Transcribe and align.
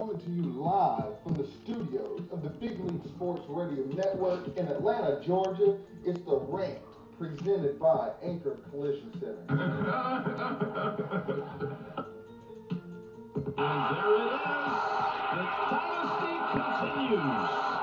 coming 0.00 0.18
to 0.18 0.30
you 0.30 0.42
live 0.58 1.12
from 1.22 1.34
the 1.34 1.46
studios 1.62 2.22
of 2.32 2.42
the 2.42 2.48
Big 2.48 2.80
League 2.80 3.04
Sports 3.04 3.42
Radio 3.48 3.84
Network 3.94 4.56
in 4.56 4.66
Atlanta, 4.68 5.20
Georgia. 5.22 5.76
It's 6.06 6.18
The 6.20 6.38
Rant, 6.38 6.78
presented 7.18 7.78
by 7.78 8.08
Anchor 8.22 8.56
Collision 8.70 9.12
Center. 9.20 9.44
And 13.58 13.94
there 13.94 14.16
it 14.16 14.24
is. 14.24 14.30
The 15.36 15.44
dynasty 15.68 16.32
continues. 16.80 17.79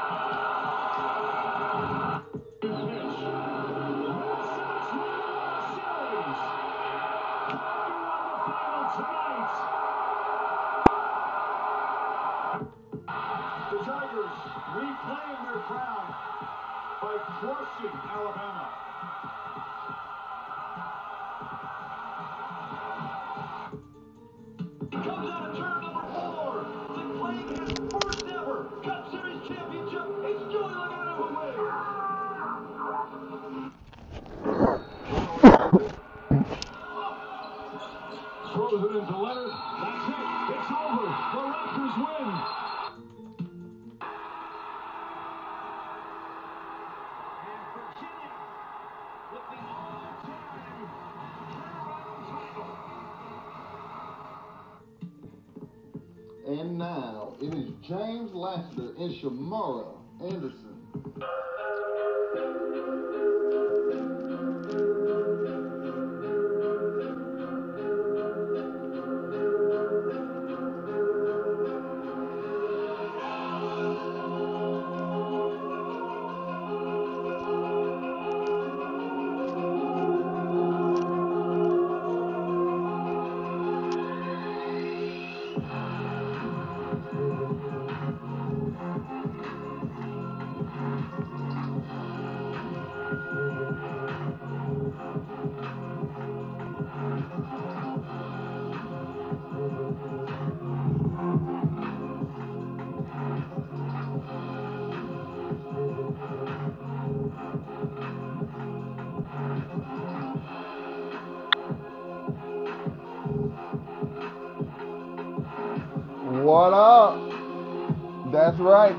And 58.58 59.14
Shamara 59.14 59.86
Anderson. 60.20 60.67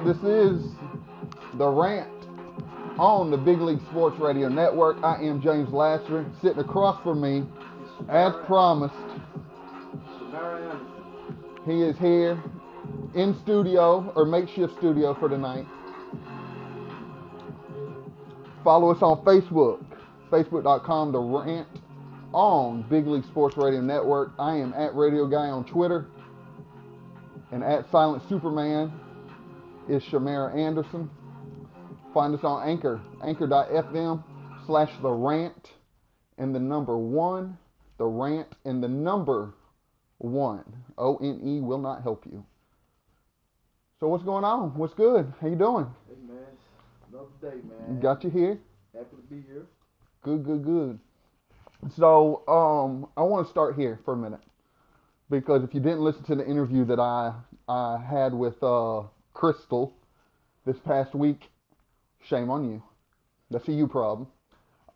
This 0.08 0.16
is 0.24 0.64
The 1.58 1.68
Rant 1.68 2.08
on 2.98 3.30
the 3.30 3.36
Big 3.36 3.60
League 3.60 3.82
Sports 3.90 4.18
Radio 4.18 4.48
Network. 4.48 4.96
I 5.04 5.22
am 5.22 5.42
James 5.42 5.70
Lassiter. 5.70 6.24
Sitting 6.40 6.60
across 6.60 6.98
from 7.02 7.20
me, 7.20 7.44
as 8.08 8.32
promised, 8.46 8.94
he 11.66 11.82
is 11.82 11.98
here 11.98 12.42
in 13.14 13.38
studio 13.42 14.10
or 14.16 14.24
makeshift 14.24 14.78
studio 14.78 15.12
for 15.12 15.28
tonight. 15.28 15.66
Follow 18.64 18.90
us 18.90 19.02
on 19.02 19.22
Facebook, 19.26 19.84
facebook.com 20.30 21.12
The 21.12 21.20
Rant 21.20 21.68
on 22.32 22.80
Big 22.88 23.06
League 23.06 23.26
Sports 23.26 23.58
Radio 23.58 23.82
Network. 23.82 24.32
I 24.38 24.56
am 24.56 24.72
at 24.72 24.94
Radio 24.94 25.26
Guy 25.26 25.48
on 25.50 25.66
Twitter. 25.66 26.06
And 27.52 27.62
at 27.62 27.90
Silent 27.90 28.22
Superman 28.26 28.90
is 29.88 30.02
Shamara 30.04 30.54
Anderson. 30.56 31.10
Find 32.12 32.34
us 32.34 32.44
on 32.44 32.68
Anchor, 32.68 33.00
anchor.fm 33.22 34.22
slash 34.66 34.90
the 35.02 35.10
rant 35.10 35.72
and 36.36 36.54
the 36.54 36.60
number 36.60 36.96
one, 36.96 37.56
the 37.98 38.04
rant 38.04 38.48
and 38.64 38.82
the 38.82 38.88
number 38.88 39.54
one. 40.18 40.64
O 40.96 41.16
N 41.16 41.40
E 41.44 41.60
will 41.60 41.78
not 41.78 42.02
help 42.02 42.24
you. 42.26 42.44
So 44.00 44.08
what's 44.08 44.24
going 44.24 44.44
on? 44.44 44.76
What's 44.76 44.94
good? 44.94 45.32
How 45.40 45.48
you 45.48 45.56
doing? 45.56 45.86
Hey 46.08 46.14
man, 46.26 46.38
another 47.12 47.28
day, 47.40 47.60
man. 47.68 48.00
Got 48.00 48.24
you 48.24 48.30
here? 48.30 48.58
Happy 48.94 49.16
to 49.16 49.34
be 49.34 49.42
here. 49.46 49.66
Good, 50.22 50.44
good, 50.44 50.64
good. 50.64 50.98
So, 51.96 52.42
um, 52.48 53.08
I 53.16 53.22
want 53.22 53.46
to 53.46 53.50
start 53.50 53.76
here 53.76 54.00
for 54.04 54.14
a 54.14 54.16
minute 54.16 54.40
because 55.30 55.62
if 55.62 55.74
you 55.74 55.80
didn't 55.80 56.00
listen 56.00 56.24
to 56.24 56.34
the 56.34 56.46
interview 56.46 56.84
that 56.86 56.98
I 56.98 57.34
I 57.68 57.98
had 57.98 58.34
with 58.34 58.60
uh, 58.62 59.02
Crystal 59.38 59.94
this 60.66 60.76
past 60.84 61.14
week, 61.14 61.48
shame 62.24 62.50
on 62.50 62.68
you. 62.68 62.82
That's 63.52 63.68
a 63.68 63.72
you 63.72 63.86
problem. 63.86 64.26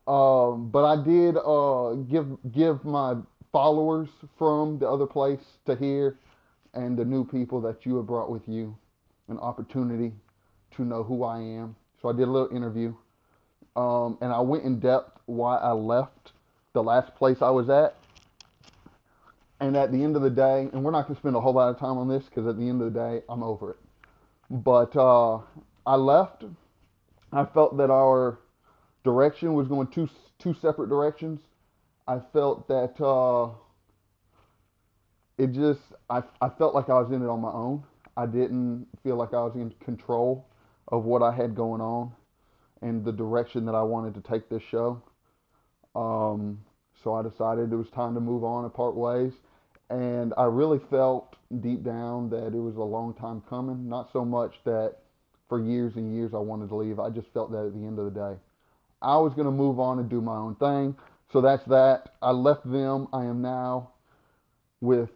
Um, 0.08 0.68
but 0.68 0.84
I 0.84 1.00
did 1.00 1.36
uh, 1.36 1.92
give 2.10 2.26
give 2.50 2.84
my 2.84 3.14
followers 3.52 4.08
from 4.36 4.80
the 4.80 4.88
other 4.88 5.06
place 5.06 5.38
to 5.66 5.76
hear 5.76 6.18
and 6.74 6.98
the 6.98 7.04
new 7.04 7.24
people 7.24 7.60
that 7.60 7.86
you 7.86 7.94
have 7.98 8.06
brought 8.08 8.32
with 8.32 8.42
you 8.48 8.76
an 9.28 9.38
opportunity 9.38 10.12
to 10.76 10.84
know 10.84 11.04
who 11.04 11.22
I 11.22 11.38
am. 11.38 11.76
So 12.00 12.08
I 12.08 12.12
did 12.12 12.26
a 12.26 12.30
little 12.32 12.54
interview, 12.54 12.96
um, 13.76 14.18
and 14.20 14.32
I 14.32 14.40
went 14.40 14.64
in 14.64 14.80
depth 14.80 15.20
why 15.26 15.58
I 15.58 15.70
left 15.70 16.32
the 16.72 16.82
last 16.82 17.14
place 17.14 17.36
I 17.42 17.50
was 17.50 17.70
at. 17.70 17.94
And 19.60 19.76
at 19.76 19.92
the 19.92 20.02
end 20.02 20.16
of 20.16 20.22
the 20.22 20.30
day, 20.30 20.68
and 20.72 20.82
we're 20.82 20.90
not 20.90 21.02
going 21.02 21.14
to 21.14 21.20
spend 21.20 21.36
a 21.36 21.40
whole 21.40 21.52
lot 21.52 21.68
of 21.68 21.78
time 21.78 21.96
on 21.96 22.08
this 22.08 22.24
because 22.24 22.48
at 22.48 22.56
the 22.56 22.68
end 22.68 22.82
of 22.82 22.92
the 22.92 22.98
day, 22.98 23.22
I'm 23.28 23.44
over 23.44 23.70
it. 23.70 23.76
But 24.52 24.94
uh, 24.96 25.38
I 25.86 25.96
left. 25.96 26.44
I 27.32 27.46
felt 27.46 27.78
that 27.78 27.90
our 27.90 28.38
direction 29.02 29.54
was 29.54 29.66
going 29.66 29.86
two 29.86 30.10
two 30.38 30.52
separate 30.52 30.90
directions. 30.90 31.40
I 32.06 32.18
felt 32.34 32.68
that 32.68 33.02
uh, 33.02 33.48
it 35.38 35.52
just 35.52 35.80
I, 36.10 36.22
I 36.42 36.50
felt 36.50 36.74
like 36.74 36.90
I 36.90 37.00
was 37.00 37.10
in 37.12 37.22
it 37.22 37.28
on 37.30 37.40
my 37.40 37.50
own. 37.50 37.82
I 38.14 38.26
didn't 38.26 38.86
feel 39.02 39.16
like 39.16 39.32
I 39.32 39.42
was 39.42 39.54
in 39.54 39.72
control 39.82 40.46
of 40.88 41.04
what 41.04 41.22
I 41.22 41.32
had 41.34 41.54
going 41.54 41.80
on 41.80 42.12
and 42.82 43.02
the 43.02 43.12
direction 43.12 43.64
that 43.64 43.74
I 43.74 43.82
wanted 43.82 44.12
to 44.16 44.20
take 44.20 44.50
this 44.50 44.62
show. 44.62 45.02
Um, 45.94 46.60
so 47.02 47.14
I 47.14 47.22
decided 47.22 47.72
it 47.72 47.76
was 47.76 47.88
time 47.88 48.12
to 48.16 48.20
move 48.20 48.44
on 48.44 48.64
and 48.64 48.74
part 48.74 48.96
ways. 48.96 49.32
And 49.92 50.32
I 50.38 50.44
really 50.44 50.80
felt 50.88 51.36
deep 51.60 51.84
down 51.84 52.30
that 52.30 52.46
it 52.46 52.58
was 52.58 52.76
a 52.76 52.82
long 52.82 53.12
time 53.12 53.42
coming. 53.48 53.90
Not 53.90 54.10
so 54.10 54.24
much 54.24 54.54
that 54.64 54.96
for 55.50 55.60
years 55.60 55.96
and 55.96 56.14
years 56.16 56.32
I 56.32 56.38
wanted 56.38 56.70
to 56.70 56.76
leave. 56.76 56.98
I 56.98 57.10
just 57.10 57.28
felt 57.34 57.52
that 57.52 57.66
at 57.66 57.74
the 57.74 57.86
end 57.86 57.98
of 57.98 58.06
the 58.06 58.18
day, 58.18 58.36
I 59.02 59.18
was 59.18 59.34
going 59.34 59.44
to 59.44 59.52
move 59.52 59.78
on 59.78 59.98
and 59.98 60.08
do 60.08 60.22
my 60.22 60.36
own 60.36 60.54
thing. 60.54 60.96
So 61.30 61.42
that's 61.42 61.64
that. 61.66 62.14
I 62.22 62.30
left 62.30 62.64
them. 62.64 63.06
I 63.12 63.26
am 63.26 63.42
now 63.42 63.90
with 64.80 65.10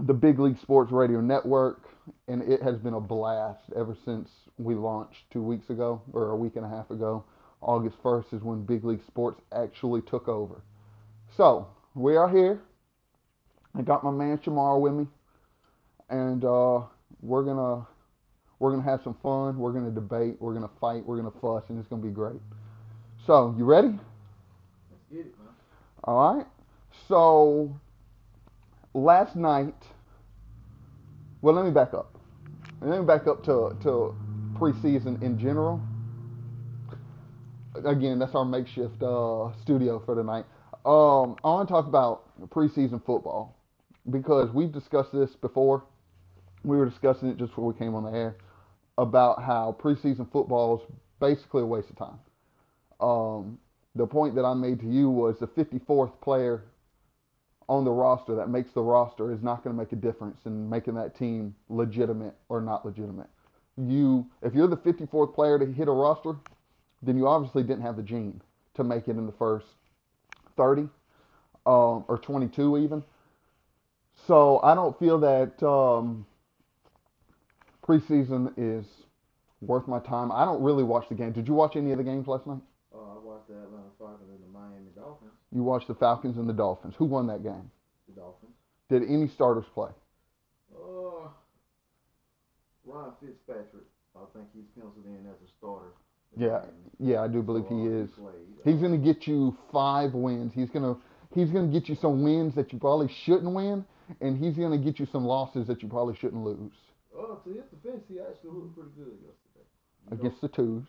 the 0.00 0.14
Big 0.14 0.38
League 0.38 0.58
Sports 0.62 0.90
Radio 0.90 1.20
Network, 1.20 1.82
and 2.28 2.40
it 2.42 2.62
has 2.62 2.78
been 2.78 2.94
a 2.94 3.00
blast 3.00 3.60
ever 3.76 3.94
since 4.06 4.30
we 4.56 4.74
launched 4.74 5.30
two 5.30 5.42
weeks 5.42 5.68
ago 5.68 6.00
or 6.14 6.30
a 6.30 6.36
week 6.36 6.56
and 6.56 6.64
a 6.64 6.68
half 6.68 6.90
ago. 6.90 7.24
August 7.60 8.02
1st 8.02 8.32
is 8.32 8.42
when 8.42 8.64
Big 8.64 8.84
League 8.84 9.04
Sports 9.06 9.42
actually 9.52 10.00
took 10.00 10.28
over. 10.28 10.62
So 11.36 11.68
we 11.94 12.16
are 12.16 12.30
here. 12.30 12.62
I 13.78 13.82
got 13.82 14.04
my 14.04 14.12
man 14.12 14.38
Shamar 14.38 14.80
with 14.80 14.94
me, 14.94 15.06
and 16.10 16.44
uh, 16.44 16.82
we're 17.22 17.44
gonna 17.44 17.86
we're 18.60 18.72
gonna 18.72 18.84
have 18.84 19.02
some 19.04 19.16
fun. 19.22 19.58
We're 19.58 19.72
gonna 19.72 19.90
debate. 19.92 20.36
We're 20.40 20.54
gonna 20.54 20.70
fight. 20.80 21.06
We're 21.06 21.16
gonna 21.18 21.32
fuss, 21.42 21.64
and 21.70 21.78
it's 21.78 21.88
gonna 21.88 22.02
be 22.02 22.10
great. 22.10 22.40
So 23.26 23.54
you 23.58 23.64
ready? 23.64 23.88
Let's 23.88 25.04
get 25.10 25.20
it, 25.20 25.38
man. 25.38 25.48
All 26.04 26.36
right. 26.36 26.46
So 27.08 27.78
last 28.94 29.36
night 29.36 29.86
Well, 31.42 31.54
let 31.54 31.64
me 31.64 31.70
back 31.72 31.94
up. 31.94 32.18
Let 32.82 33.00
me 33.00 33.06
back 33.06 33.26
up 33.28 33.44
to 33.44 33.76
to 33.84 34.14
preseason 34.54 35.22
in 35.22 35.38
general. 35.38 35.80
Again, 37.84 38.18
that's 38.18 38.34
our 38.34 38.44
makeshift 38.44 39.02
uh, 39.02 39.52
studio 39.62 40.02
for 40.06 40.14
tonight. 40.16 40.46
Um, 40.86 41.36
I 41.44 41.48
want 41.48 41.68
to 41.68 41.72
talk 41.74 41.86
about 41.88 42.24
preseason 42.50 43.04
football 43.06 43.55
because 44.10 44.50
we've 44.50 44.72
discussed 44.72 45.12
this 45.12 45.30
before. 45.36 45.84
We 46.64 46.76
were 46.76 46.86
discussing 46.86 47.28
it 47.28 47.36
just 47.36 47.50
before 47.50 47.66
we 47.66 47.78
came 47.78 47.94
on 47.94 48.04
the 48.04 48.16
air 48.16 48.36
about 48.98 49.42
how 49.42 49.76
preseason 49.78 50.30
football 50.30 50.78
is 50.78 50.82
basically 51.20 51.62
a 51.62 51.66
waste 51.66 51.90
of 51.90 51.96
time. 51.96 52.18
Um, 53.00 53.58
the 53.94 54.06
point 54.06 54.34
that 54.34 54.44
I 54.44 54.54
made 54.54 54.80
to 54.80 54.86
you 54.86 55.10
was 55.10 55.38
the 55.38 55.46
54th 55.46 56.20
player 56.20 56.64
on 57.68 57.84
the 57.84 57.90
roster 57.90 58.34
that 58.36 58.48
makes 58.48 58.70
the 58.72 58.80
roster 58.80 59.32
is 59.32 59.42
not 59.42 59.64
going 59.64 59.74
to 59.74 59.82
make 59.82 59.92
a 59.92 59.96
difference 59.96 60.38
in 60.46 60.68
making 60.68 60.94
that 60.94 61.16
team 61.16 61.54
legitimate 61.68 62.34
or 62.48 62.60
not 62.60 62.86
legitimate. 62.86 63.28
You, 63.76 64.26
if 64.42 64.54
you're 64.54 64.68
the 64.68 64.76
54th 64.76 65.34
player 65.34 65.58
to 65.58 65.66
hit 65.66 65.88
a 65.88 65.92
roster, 65.92 66.36
then 67.02 67.16
you 67.16 67.26
obviously 67.26 67.62
didn't 67.62 67.82
have 67.82 67.96
the 67.96 68.02
gene 68.02 68.40
to 68.74 68.84
make 68.84 69.08
it 69.08 69.12
in 69.12 69.26
the 69.26 69.32
first 69.32 69.66
30 70.56 70.82
um, 71.66 72.04
or 72.08 72.18
22 72.22 72.78
even. 72.78 73.02
So 74.26 74.60
I 74.62 74.74
don't 74.74 74.98
feel 74.98 75.18
that 75.20 75.62
um, 75.66 76.26
preseason 77.86 78.52
is 78.56 78.84
worth 79.60 79.86
my 79.86 79.98
time. 80.00 80.32
I 80.32 80.44
don't 80.44 80.62
really 80.62 80.84
watch 80.84 81.08
the 81.08 81.14
game. 81.14 81.32
Did 81.32 81.46
you 81.46 81.54
watch 81.54 81.76
any 81.76 81.92
of 81.92 81.98
the 81.98 82.04
games 82.04 82.26
last 82.26 82.46
night? 82.46 82.60
Uh, 82.94 82.98
I 82.98 83.18
watched 83.22 83.48
the 83.48 83.54
Atlanta 83.54 83.90
Falcons 83.98 84.28
and 84.30 84.42
the 84.42 84.58
Miami 84.58 84.90
Dolphins. 84.96 85.32
You 85.52 85.62
watched 85.62 85.88
the 85.88 85.94
Falcons 85.94 86.36
and 86.38 86.48
the 86.48 86.52
Dolphins. 86.52 86.94
Who 86.98 87.04
won 87.04 87.26
that 87.28 87.42
game? 87.42 87.70
The 88.08 88.20
Dolphins. 88.20 88.52
Did 88.88 89.02
any 89.02 89.28
starters 89.28 89.64
play? 89.74 89.90
Uh, 90.74 91.28
Ryan 92.84 93.12
Fitzpatrick. 93.20 93.84
I 94.16 94.20
think 94.32 94.46
he's 94.54 94.64
penciled 94.74 95.04
in 95.04 95.26
as 95.28 95.36
a 95.46 95.50
starter. 95.58 95.92
Yeah, 96.38 96.62
Yeah, 96.98 97.22
I 97.22 97.28
do 97.28 97.42
believe 97.42 97.64
So, 97.68 97.74
uh, 97.76 97.78
he 97.82 97.86
is. 97.86 98.10
played. 98.10 98.34
He's 98.64 98.76
Uh, 98.76 98.88
going 98.88 98.92
to 99.00 99.12
get 99.12 99.26
you 99.26 99.56
five 99.72 100.14
wins. 100.14 100.52
He's 100.54 100.70
going 100.70 100.84
to 100.84 101.00
he's 101.36 101.50
going 101.50 101.70
to 101.70 101.80
get 101.80 101.88
you 101.88 101.94
some 101.94 102.22
wins 102.24 102.54
that 102.56 102.72
you 102.72 102.78
probably 102.80 103.08
shouldn't 103.24 103.54
win, 103.54 103.84
and 104.20 104.36
he's 104.42 104.56
going 104.56 104.72
to 104.72 104.84
get 104.84 104.98
you 104.98 105.06
some 105.12 105.24
losses 105.24 105.68
that 105.68 105.82
you 105.82 105.88
probably 105.88 106.16
shouldn't 106.16 106.42
lose 106.42 106.72
Oh, 107.16 107.40
to 107.44 107.50
his 107.50 107.62
defense, 107.70 108.02
he 108.08 108.18
actually 108.20 108.50
looked 108.50 108.74
pretty 108.74 108.90
good 108.98 109.16
yesterday. 109.22 109.64
You 110.10 110.10
know, 110.10 110.16
against 110.20 110.40
the 110.42 110.48
twos. 110.48 110.82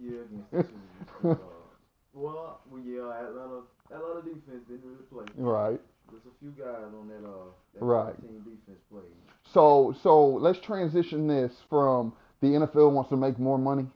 Yeah, 0.00 0.20
against 0.20 0.50
the 0.52 0.62
Chiefs. 0.62 0.74
uh, 1.24 1.34
well, 2.12 2.60
well, 2.70 2.82
yeah, 2.84 3.26
Atlanta, 3.26 3.62
Atlanta 3.90 4.22
defense 4.22 4.62
didn't 4.68 4.84
really 4.84 5.04
play. 5.10 5.24
right. 5.36 5.80
There's 6.10 6.22
a 6.26 6.38
few 6.38 6.50
guys 6.50 6.92
on 7.00 7.08
that 7.08 7.26
uh 7.26 7.46
that 7.74 7.82
Right. 7.84 8.14
team 8.20 8.38
defense 8.44 8.78
played. 8.90 9.02
So 9.54 9.94
so 10.02 10.26
let's 10.26 10.60
transition 10.60 11.26
this 11.26 11.50
from 11.70 12.12
the 12.40 12.48
NFL 12.48 12.92
wants 12.92 13.08
to 13.10 13.16
make 13.16 13.38
more 13.38 13.58
money. 13.58 13.86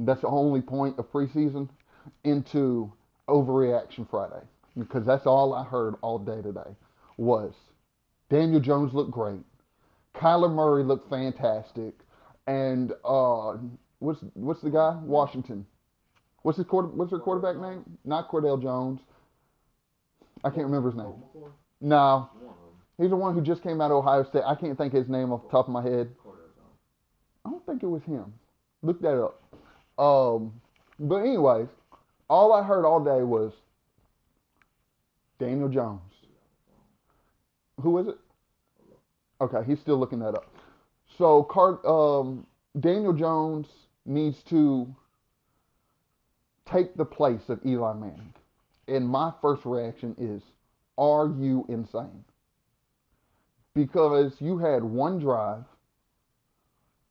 That's 0.00 0.20
the 0.20 0.28
only 0.28 0.60
point 0.60 0.98
of 0.98 1.10
preseason 1.10 1.68
into 2.24 2.92
overreaction 3.28 4.08
Friday 4.10 4.44
because 4.78 5.04
that's 5.06 5.26
all 5.26 5.54
I 5.54 5.64
heard 5.64 5.94
all 6.02 6.18
day 6.18 6.42
today 6.42 6.76
was 7.16 7.54
Daniel 8.30 8.60
Jones 8.60 8.92
looked 8.92 9.10
great, 9.10 9.40
Kyler 10.14 10.52
Murray 10.52 10.84
looked 10.84 11.08
fantastic, 11.08 11.94
and 12.46 12.92
uh, 13.04 13.56
what's 13.98 14.20
what's 14.34 14.60
the 14.62 14.70
guy 14.70 14.98
Washington? 15.02 15.66
What's 16.42 16.58
his 16.58 16.66
quarter, 16.66 16.88
What's 16.88 17.10
their 17.10 17.18
quarterback 17.20 17.56
name? 17.56 17.84
Not 18.04 18.30
Cordell 18.30 18.62
Jones. 18.62 19.00
I 20.44 20.50
can't 20.50 20.66
remember 20.66 20.90
his 20.90 20.96
name. 20.96 21.12
No, 21.80 22.30
he's 22.98 23.10
the 23.10 23.16
one 23.16 23.34
who 23.34 23.40
just 23.40 23.62
came 23.62 23.80
out 23.80 23.90
of 23.90 23.96
Ohio 23.96 24.22
State. 24.24 24.44
I 24.46 24.54
can't 24.54 24.78
think 24.78 24.92
his 24.92 25.08
name 25.08 25.32
off 25.32 25.42
the 25.44 25.50
top 25.50 25.66
of 25.66 25.72
my 25.72 25.82
head. 25.82 26.08
I 27.44 27.50
don't 27.50 27.64
think 27.66 27.82
it 27.82 27.86
was 27.86 28.02
him. 28.04 28.32
Look 28.82 29.00
that 29.02 29.20
up. 29.20 29.42
Um, 29.98 30.52
but 30.98 31.16
anyways, 31.16 31.68
all 32.28 32.52
I 32.52 32.62
heard 32.62 32.84
all 32.84 33.02
day 33.02 33.22
was 33.22 33.52
Daniel 35.38 35.68
Jones. 35.68 36.00
Who 37.80 37.98
is 37.98 38.08
it? 38.08 38.18
Okay, 39.40 39.58
he's 39.66 39.80
still 39.80 39.98
looking 39.98 40.18
that 40.20 40.34
up. 40.34 40.52
So, 41.18 41.46
um, 41.84 42.46
Daniel 42.80 43.12
Jones 43.12 43.66
needs 44.04 44.42
to 44.44 44.94
take 46.70 46.96
the 46.96 47.04
place 47.04 47.48
of 47.48 47.64
Eli 47.64 47.94
Manning. 47.94 48.32
And 48.88 49.06
my 49.06 49.32
first 49.40 49.64
reaction 49.64 50.14
is, 50.18 50.42
are 50.98 51.28
you 51.38 51.66
insane? 51.68 52.24
Because 53.74 54.32
you 54.40 54.58
had 54.58 54.82
one 54.82 55.18
drive 55.18 55.64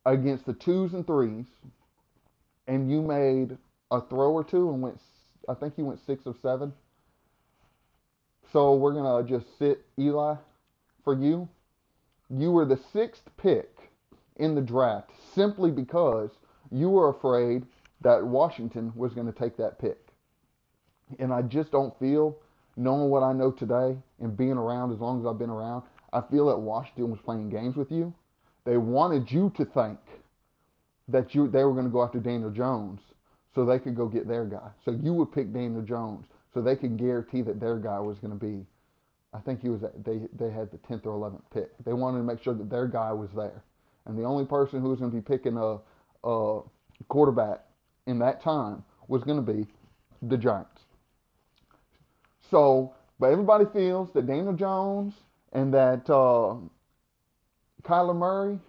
against 0.06 0.46
the 0.46 0.54
twos 0.54 0.94
and 0.94 1.06
threes, 1.06 1.46
and 2.68 2.90
you 2.90 3.02
made 3.02 3.58
a 3.96 4.02
throw 4.02 4.32
or 4.32 4.44
two 4.44 4.70
and 4.70 4.82
went, 4.82 5.00
I 5.50 5.54
think 5.54 5.76
he 5.76 5.84
went 5.84 6.00
six 6.06 6.26
of 6.26 6.38
seven. 6.42 6.74
So 8.52 8.76
we're 8.76 8.94
gonna 8.94 9.28
just 9.28 9.46
sit 9.58 9.86
Eli 10.00 10.36
for 11.04 11.14
you. 11.14 11.48
You 12.30 12.52
were 12.52 12.66
the 12.66 12.80
sixth 12.92 13.30
pick 13.38 13.92
in 14.38 14.56
the 14.56 14.62
draft 14.62 15.12
simply 15.34 15.72
because 15.72 16.32
you 16.72 16.90
were 16.90 17.10
afraid 17.10 17.66
that 18.02 18.26
Washington 18.26 18.92
was 18.96 19.14
going 19.14 19.32
to 19.32 19.38
take 19.38 19.58
that 19.58 19.80
pick. 19.80 19.98
And 21.20 21.32
I 21.32 21.42
just 21.44 21.72
don't 21.72 21.98
feel, 22.00 22.38
knowing 22.76 23.10
what 23.10 23.24
I 23.24 23.34
know 23.34 23.52
today 23.52 23.98
and 24.20 24.36
being 24.36 24.54
around 24.54 24.92
as 24.92 25.00
long 25.00 25.20
as 25.20 25.26
I've 25.26 25.40
been 25.40 25.50
around, 25.50 25.84
I 26.12 26.22
feel 26.22 26.48
that 26.48 26.58
Washington 26.58 27.12
was 27.12 27.20
playing 27.24 27.50
games 27.50 27.76
with 27.76 27.92
you. 27.92 28.14
They 28.66 28.78
wanted 28.78 29.32
you 29.32 29.52
to 29.58 29.66
think 29.66 30.00
that 31.08 31.36
you 31.36 31.48
they 31.48 31.64
were 31.64 31.74
going 31.74 31.86
to 31.86 31.92
go 31.92 32.04
after 32.04 32.20
Daniel 32.20 32.50
Jones 32.50 33.00
so 33.56 33.66
they 33.66 33.80
could 33.80 33.96
go 33.96 34.08
get 34.08 34.28
their 34.28 34.46
guy. 34.46 34.70
So 34.84 34.92
you 34.92 35.14
would 35.14 35.32
pick 35.32 35.52
Daniel 35.54 35.82
Jones 35.82 36.28
so 36.54 36.62
they 36.62 36.76
could 36.76 36.98
guarantee 36.98 37.42
that 37.42 37.60
their 37.60 37.78
guy 37.78 38.00
was 38.00 38.20
going 38.20 38.38
to 38.38 38.46
be. 38.46 38.66
I 39.34 39.40
think 39.40 39.62
he 39.62 39.70
was 39.70 39.82
they 40.06 40.22
they 40.38 40.52
had 40.52 40.72
the 40.72 40.78
tenth 40.88 41.06
or 41.06 41.14
eleventh 41.14 41.44
pick. 41.54 41.72
They 41.86 41.94
wanted 41.94 42.20
to 42.20 42.24
make 42.24 42.42
sure 42.44 42.54
that 42.54 42.70
their 42.70 42.88
guy 42.88 43.12
was 43.12 43.30
there, 43.36 43.64
and 44.06 44.18
the 44.18 44.24
only 44.24 44.46
person 44.46 44.82
who 44.82 44.90
was 44.90 45.00
going 45.00 45.12
to 45.12 45.16
be 45.18 45.22
picking 45.22 45.58
a, 45.58 45.80
a 46.28 46.62
quarterback 47.08 47.66
in 48.08 48.20
that 48.20 48.42
time 48.42 48.84
was 49.08 49.24
going 49.24 49.44
to 49.44 49.54
be 49.54 49.66
the 50.22 50.38
Giants. 50.38 50.82
So, 52.50 52.94
but 53.20 53.32
everybody 53.32 53.66
feels 53.74 54.10
that 54.14 54.28
Daniel 54.28 54.54
Jones 54.54 55.14
and 55.52 55.74
that 55.74 56.10
uh, 56.10 56.56
Kyler 57.84 58.16
Murray 58.16 58.60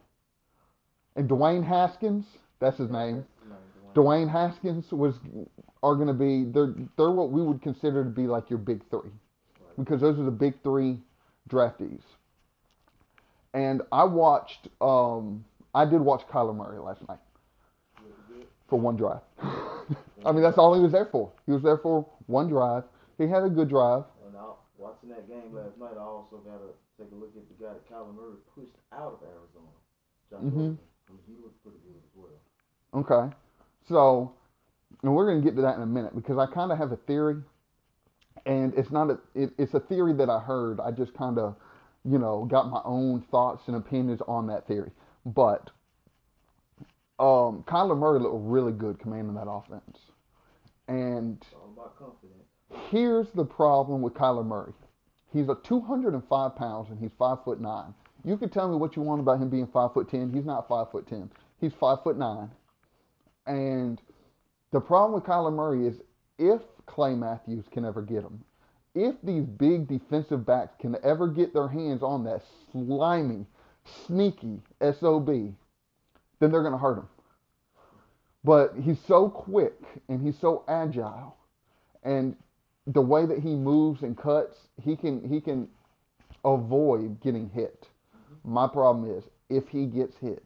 and 1.15 1.29
Dwayne 1.29 1.65
Haskins, 1.65 2.25
that's 2.59 2.79
his 2.79 2.91
name, 2.91 3.25
Dwayne 3.97 4.31
Haskins 4.31 4.93
was 4.93 5.15
are 5.83 5.95
going 5.95 6.09
to 6.09 6.13
be 6.13 6.45
they're 6.45 6.75
they're 6.99 7.11
what 7.11 7.31
we 7.31 7.43
would 7.43 7.63
consider 7.63 8.05
to 8.05 8.11
be 8.11 8.27
like 8.27 8.51
your 8.51 8.59
big 8.59 8.83
three, 8.91 9.11
because 9.79 10.03
those 10.03 10.19
are 10.19 10.25
the 10.25 10.31
big 10.31 10.55
three 10.63 10.99
draftees. 11.49 12.03
And 13.55 13.81
I 13.91 14.05
watched, 14.05 14.69
um, 14.83 15.43
I 15.75 15.87
did 15.87 16.03
watch 16.03 16.23
Kyler 16.31 16.55
Murray 16.55 16.79
last 16.79 17.01
night 17.09 17.19
for 18.69 18.79
one 18.79 18.97
drive. 18.97 19.21
I 20.27 20.33
mean, 20.33 20.43
that's 20.43 20.59
all 20.59 20.75
he 20.75 20.81
was 20.83 20.93
there 20.93 21.09
for. 21.11 21.33
He 21.47 21.53
was 21.53 21.63
there 21.63 21.79
for 21.79 22.07
one 22.27 22.49
drive. 22.49 22.85
He 23.17 23.27
had 23.27 23.45
a 23.45 23.49
good 23.49 23.71
drive. 23.71 24.05
And 24.27 24.37
I, 24.37 24.53
watching 24.77 25.09
that 25.09 25.27
game 25.27 25.55
last 25.55 25.79
night, 25.79 25.97
I 25.97 26.03
also 26.03 26.37
got 26.45 26.59
to 26.59 26.75
take 27.01 27.11
a 27.13 27.15
look 27.15 27.33
at 27.35 27.49
the 27.49 27.65
guy 27.65 27.73
that 27.73 27.89
Kyler 27.89 28.15
Murray 28.15 28.37
pushed 28.55 28.77
out 28.93 29.17
of 29.17 29.23
Arizona, 29.23 29.73
Josh 30.29 30.41
Mhm. 30.43 30.53
Rosen. 30.53 30.79
I 31.09 31.13
mean, 31.13 31.23
he 31.27 31.35
looked 31.43 31.63
pretty 31.63 31.79
good 31.79 31.97
as 31.97 32.13
well. 32.15 32.37
Okay. 32.93 33.35
So, 33.89 34.33
and 35.03 35.15
we're 35.15 35.27
going 35.27 35.41
to 35.41 35.45
get 35.45 35.57
to 35.57 35.63
that 35.63 35.77
in 35.77 35.83
a 35.83 35.87
minute 35.87 36.15
because 36.15 36.39
I 36.39 36.47
kind 36.47 36.73
of 36.73 36.79
have 36.79 36.93
a 36.93 36.97
theory, 36.97 37.37
and 38.45 38.75
it's 38.75 38.91
not 38.91 39.11
a 39.11 39.19
it, 39.35 39.53
it's 39.59 39.75
a 39.75 39.81
theory 39.81 40.13
that 40.15 40.29
I 40.29 40.41
heard. 40.41 40.81
I 40.81 40.91
just 40.91 41.15
kind 41.15 41.39
of, 41.39 41.57
you 42.05 42.19
know, 42.19 42.45
got 42.45 42.71
my 42.71 42.81
own 42.85 43.23
thoughts 43.31 43.65
and 43.69 43.77
opinions 43.77 44.21
on 44.27 44.47
that 44.49 44.67
theory. 44.67 44.91
But 45.25 45.71
um, 47.19 47.65
Kyler 47.67 47.97
Murray 47.97 48.21
looked 48.21 48.35
really 48.39 48.73
good 48.73 48.99
commanding 48.99 49.35
that 49.35 49.49
offense, 49.49 49.99
and 50.89 51.45
about 51.73 51.97
here's 52.91 53.29
the 53.35 53.45
problem 53.45 54.03
with 54.03 54.15
Kyler 54.15 54.45
Murray. 54.45 54.73
He's 55.33 55.49
a 55.49 55.57
205 55.63 56.57
pounds 56.57 56.91
and 56.91 56.99
he's 56.99 57.11
five 57.19 57.45
foot 57.45 57.61
nine. 57.61 57.95
You 58.25 58.37
can 58.37 58.49
tell 58.49 58.69
me 58.69 58.77
what 58.77 58.97
you 58.97 59.03
want 59.03 59.21
about 59.21 59.41
him 59.41 59.49
being 59.49 59.67
five 59.67 59.93
foot 59.93 60.09
ten. 60.09 60.33
He's 60.33 60.45
not 60.45 60.67
five 60.67 60.91
foot 60.91 61.07
ten. 61.07 61.31
He's 61.61 61.73
five 61.73 62.03
foot 62.03 62.19
nine. 62.19 62.51
And 63.47 64.01
the 64.73 64.81
problem 64.81 65.13
with 65.13 65.25
Kyler 65.25 65.53
Murray 65.53 65.87
is 65.87 66.01
if 66.39 66.61
Clay 66.87 67.15
Matthews 67.15 67.65
can 67.71 67.85
ever 67.85 68.03
get 68.03 68.23
him, 68.23 68.43
if 68.95 69.15
these 69.23 69.45
big 69.45 69.89
defensive 69.89 70.47
backs 70.47 70.75
can 70.81 70.97
ever 71.03 71.29
get 71.29 71.53
their 71.53 71.69
hands 71.69 72.03
on 72.03 72.25
that 72.25 72.43
slimy, 72.73 73.47
sneaky 74.07 74.61
SOB, 74.81 75.27
then 75.29 76.51
they're 76.51 76.63
going 76.63 76.73
to 76.73 76.79
hurt 76.79 76.99
him. 76.99 77.09
But 78.43 78.75
he's 78.83 78.99
so 79.07 79.29
quick 79.29 79.81
and 80.09 80.21
he's 80.21 80.39
so 80.39 80.65
agile 80.69 81.37
and 82.07 82.37
the 82.87 83.01
way 83.01 83.27
that 83.27 83.41
he 83.41 83.55
moves 83.55 84.03
and 84.03 84.17
cuts, 84.17 84.57
he 84.83 84.97
can 84.97 85.29
he 85.29 85.41
can 85.41 85.69
avoid 86.45 87.21
getting 87.21 87.51
hit. 87.51 87.89
My 88.45 88.69
problem 88.69 89.11
is 89.11 89.25
if 89.51 89.69
he 89.69 89.87
gets 89.87 90.17
hit, 90.17 90.45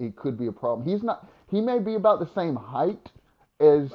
it 0.00 0.16
could 0.16 0.36
be 0.36 0.48
a 0.48 0.52
problem. 0.52 0.86
He's 0.86 1.04
not. 1.04 1.28
He 1.50 1.60
may 1.60 1.78
be 1.78 1.94
about 1.94 2.18
the 2.20 2.28
same 2.34 2.56
height 2.56 3.10
as 3.60 3.90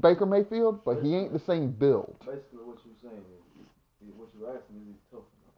Baker 0.00 0.26
Mayfield, 0.26 0.84
but 0.84 1.02
he 1.02 1.14
ain't 1.14 1.32
the 1.32 1.38
same 1.38 1.70
build. 1.70 2.16
Basically, 2.20 2.64
what 2.64 2.78
you're 2.84 2.94
saying 3.00 3.22
is, 3.22 4.12
what 4.16 4.28
you're 4.38 4.48
asking 4.48 4.76
is 4.76 4.86
he 4.88 4.94
tough 5.10 5.24
enough. 5.42 5.54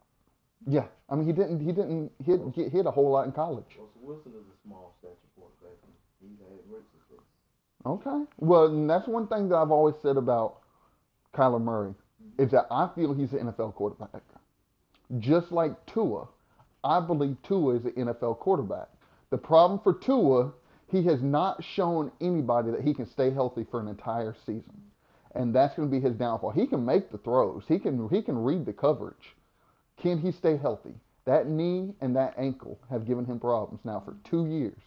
Yeah, 0.67 0.87
I 1.09 1.15
mean 1.15 1.25
he 1.25 1.33
didn't. 1.33 1.59
He 1.59 1.71
didn't 1.71 2.11
hit 2.23 2.55
get 2.55 2.71
hit 2.71 2.85
a 2.85 2.91
whole 2.91 3.11
lot 3.11 3.25
in 3.25 3.31
college. 3.31 3.65
Russell 3.69 4.01
Wilson 4.01 4.31
is 4.31 4.45
a 4.45 4.57
small 4.65 4.95
stature 4.99 5.15
quarterback, 5.35 5.77
he's 6.21 6.37
had 6.39 6.59
great 6.69 6.83
success. 6.91 7.25
Okay. 7.85 8.23
Well, 8.37 8.67
and 8.67 8.89
that's 8.89 9.07
one 9.07 9.27
thing 9.27 9.49
that 9.49 9.55
I've 9.55 9.71
always 9.71 9.95
said 10.01 10.17
about 10.17 10.59
Kyler 11.33 11.61
Murray 11.61 11.91
mm-hmm. 11.91 12.43
is 12.43 12.51
that 12.51 12.67
I 12.71 12.89
feel 12.95 13.13
he's 13.13 13.33
an 13.33 13.51
NFL 13.51 13.75
quarterback. 13.75 14.21
Just 15.17 15.51
like 15.51 15.73
Tua, 15.87 16.27
I 16.83 16.99
believe 16.99 17.37
Tua 17.43 17.75
is 17.75 17.85
an 17.85 17.91
NFL 17.93 18.39
quarterback. 18.39 18.89
The 19.31 19.37
problem 19.37 19.79
for 19.83 19.93
Tua, 19.93 20.51
he 20.91 21.03
has 21.03 21.21
not 21.21 21.63
shown 21.63 22.11
anybody 22.21 22.71
that 22.71 22.81
he 22.81 22.93
can 22.93 23.05
stay 23.05 23.31
healthy 23.31 23.65
for 23.69 23.79
an 23.79 23.87
entire 23.87 24.35
season. 24.45 24.81
And 25.35 25.53
that's 25.53 25.75
going 25.75 25.89
to 25.89 25.95
be 25.95 26.01
his 26.01 26.15
downfall. 26.15 26.51
He 26.51 26.65
can 26.65 26.85
make 26.85 27.11
the 27.11 27.19
throws. 27.19 27.63
He 27.67 27.79
can 27.79 28.09
he 28.09 28.21
can 28.21 28.37
read 28.37 28.65
the 28.65 28.73
coverage. 28.73 29.35
Can 29.97 30.19
he 30.19 30.31
stay 30.31 30.57
healthy? 30.57 30.95
That 31.25 31.47
knee 31.47 31.93
and 32.01 32.15
that 32.15 32.33
ankle 32.37 32.79
have 32.89 33.05
given 33.05 33.25
him 33.25 33.39
problems 33.39 33.81
now 33.85 34.01
for 34.03 34.15
2 34.29 34.47
years 34.47 34.81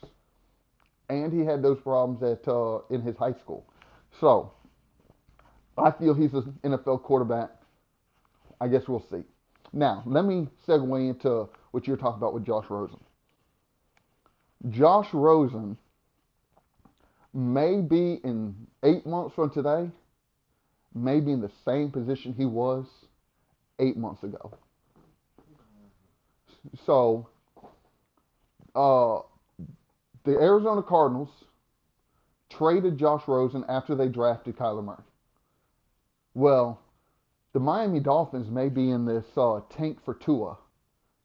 and 1.12 1.32
he 1.32 1.44
had 1.44 1.62
those 1.62 1.78
problems 1.80 2.22
at 2.22 2.46
uh, 2.48 2.78
in 2.90 3.02
his 3.02 3.16
high 3.16 3.32
school. 3.34 3.66
So 4.20 4.52
I 5.76 5.90
feel 5.90 6.14
he's 6.14 6.32
an 6.32 6.58
NFL 6.64 7.02
quarterback. 7.02 7.50
I 8.60 8.68
guess 8.68 8.88
we'll 8.88 9.04
see. 9.10 9.22
Now 9.72 10.02
let 10.06 10.24
me 10.24 10.48
segue 10.66 11.08
into 11.08 11.48
what 11.72 11.86
you're 11.86 11.96
talking 11.96 12.18
about 12.18 12.34
with 12.34 12.44
Josh 12.46 12.66
Rosen. 12.68 13.00
Josh 14.70 15.08
Rosen 15.12 15.76
may 17.34 17.80
be 17.80 18.20
in 18.24 18.54
eight 18.82 19.06
months 19.06 19.34
from 19.34 19.50
today, 19.50 19.90
maybe 20.94 21.32
in 21.32 21.40
the 21.40 21.50
same 21.64 21.90
position 21.90 22.34
he 22.36 22.44
was 22.44 22.86
eight 23.78 23.96
months 23.96 24.22
ago. 24.22 24.52
So, 26.86 27.28
uh, 28.74 29.20
the 30.24 30.32
Arizona 30.32 30.82
Cardinals 30.82 31.30
traded 32.50 32.98
Josh 32.98 33.22
Rosen 33.26 33.64
after 33.68 33.94
they 33.94 34.08
drafted 34.08 34.56
Kyler 34.56 34.84
Murray. 34.84 35.02
Well, 36.34 36.80
the 37.52 37.60
Miami 37.60 38.00
Dolphins 38.00 38.50
may 38.50 38.68
be 38.68 38.90
in 38.90 39.04
this 39.04 39.24
uh, 39.36 39.60
tank 39.76 39.98
for 40.04 40.14
Tua 40.14 40.56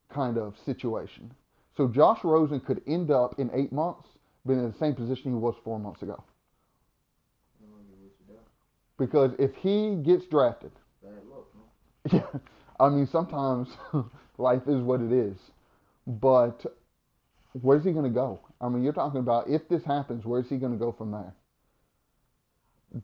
kind 0.09 0.37
of 0.37 0.55
situation. 0.65 1.31
So 1.75 1.87
Josh 1.87 2.23
Rosen 2.23 2.59
could 2.59 2.81
end 2.87 3.11
up 3.11 3.39
in 3.39 3.51
eight 3.53 3.71
months 3.71 4.07
being 4.47 4.59
in 4.59 4.71
the 4.71 4.77
same 4.77 4.95
position 4.95 5.31
he 5.31 5.37
was 5.37 5.55
four 5.63 5.79
months 5.79 6.01
ago. 6.01 6.23
You 7.61 7.67
know, 7.67 7.73
what 7.73 8.11
you 8.27 8.33
got. 8.33 8.43
Because 8.97 9.31
if 9.37 9.55
he 9.55 9.95
gets 10.03 10.25
drafted, 10.25 10.71
luck, 11.03 11.45
huh? 11.55 12.19
Yeah, 12.33 12.39
I 12.79 12.89
mean, 12.89 13.07
sometimes 13.07 13.69
life 14.37 14.63
is 14.67 14.81
what 14.81 15.01
it 15.01 15.11
is. 15.11 15.37
But 16.05 16.65
where's 17.51 17.83
he 17.83 17.91
going 17.91 18.05
to 18.05 18.09
go? 18.09 18.39
I 18.61 18.69
mean, 18.69 18.83
you're 18.83 18.93
talking 18.93 19.19
about 19.19 19.49
if 19.49 19.67
this 19.67 19.83
happens, 19.83 20.25
where's 20.25 20.49
he 20.49 20.57
going 20.57 20.71
to 20.71 20.79
go 20.79 20.91
from 20.91 21.11
there? 21.11 21.33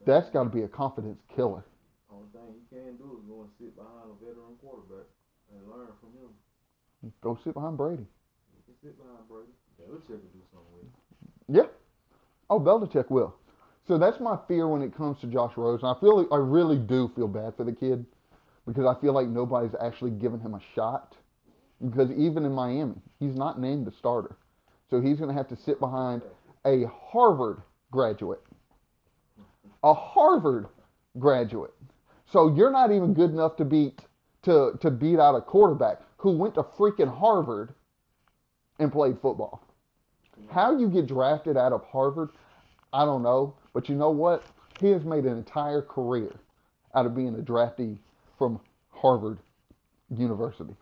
That's 0.05 0.29
got 0.29 0.43
to 0.43 0.49
be 0.49 0.63
a 0.63 0.67
confidence 0.67 1.19
killer. 1.35 1.63
Only 2.09 2.27
thing 2.31 2.55
you 2.55 2.65
can 2.71 2.95
do 2.95 3.19
is 3.19 3.23
go 3.27 3.41
and 3.43 3.51
sit 3.59 3.75
behind 3.75 4.07
a 4.07 4.15
veteran 4.23 4.55
quarterback 4.61 5.05
and 5.51 5.59
learn 5.67 5.91
from 5.99 6.15
him. 6.15 6.31
Go 7.21 7.37
sit 7.43 7.53
behind 7.53 7.77
Brady. 7.77 8.07
You 8.07 8.61
can 8.65 8.75
sit 8.81 8.95
behind 8.97 9.27
Brady. 9.27 9.51
Belichick 9.75 10.23
can 10.23 10.31
do 10.31 10.41
something 10.49 10.71
with 10.71 10.87
it. 10.87 11.02
Yeah. 11.47 11.63
Oh, 12.49 12.59
Belichick 12.59 13.09
will. 13.09 13.35
So 13.87 13.97
that's 13.97 14.19
my 14.19 14.37
fear 14.47 14.67
when 14.67 14.81
it 14.81 14.95
comes 14.95 15.19
to 15.21 15.27
Josh 15.27 15.53
Rosen. 15.57 15.87
I 15.87 15.99
feel 15.99 16.27
I 16.31 16.37
really 16.37 16.77
do 16.77 17.11
feel 17.15 17.27
bad 17.27 17.55
for 17.57 17.63
the 17.63 17.73
kid 17.73 18.05
because 18.65 18.85
I 18.85 18.99
feel 19.01 19.13
like 19.13 19.27
nobody's 19.27 19.75
actually 19.81 20.11
given 20.11 20.39
him 20.39 20.53
a 20.53 20.61
shot. 20.73 21.15
Because 21.83 22.11
even 22.11 22.45
in 22.45 22.53
Miami, 22.53 22.95
he's 23.19 23.35
not 23.35 23.59
named 23.59 23.85
the 23.85 23.91
starter. 23.91 24.37
So 24.89 25.01
he's 25.01 25.17
going 25.17 25.29
to 25.29 25.35
have 25.35 25.49
to 25.49 25.55
sit 25.55 25.79
behind 25.79 26.21
a 26.65 26.85
Harvard 26.87 27.61
graduate. 27.91 28.41
A 29.83 29.93
Harvard 29.93 30.67
graduate. 31.19 31.73
So 32.31 32.53
you're 32.55 32.71
not 32.71 32.91
even 32.91 33.13
good 33.13 33.31
enough 33.31 33.57
to 33.57 33.65
beat 33.65 34.01
to 34.43 34.77
to 34.81 34.91
beat 34.91 35.19
out 35.19 35.35
a 35.35 35.41
quarterback 35.41 36.01
who 36.17 36.31
went 36.31 36.55
to 36.55 36.63
freaking 36.63 37.13
Harvard 37.13 37.73
and 38.79 38.91
played 38.91 39.19
football. 39.21 39.67
How 40.49 40.77
you 40.77 40.87
get 40.89 41.07
drafted 41.07 41.57
out 41.57 41.73
of 41.73 41.83
Harvard, 41.85 42.29
I 42.91 43.05
don't 43.05 43.23
know. 43.23 43.55
But 43.73 43.89
you 43.89 43.95
know 43.95 44.11
what? 44.11 44.43
He 44.79 44.89
has 44.91 45.03
made 45.03 45.25
an 45.25 45.37
entire 45.37 45.81
career 45.81 46.31
out 46.95 47.05
of 47.05 47.15
being 47.15 47.35
a 47.35 47.39
draftee 47.39 47.97
from 48.37 48.59
Harvard 48.89 49.39
University. 50.15 50.75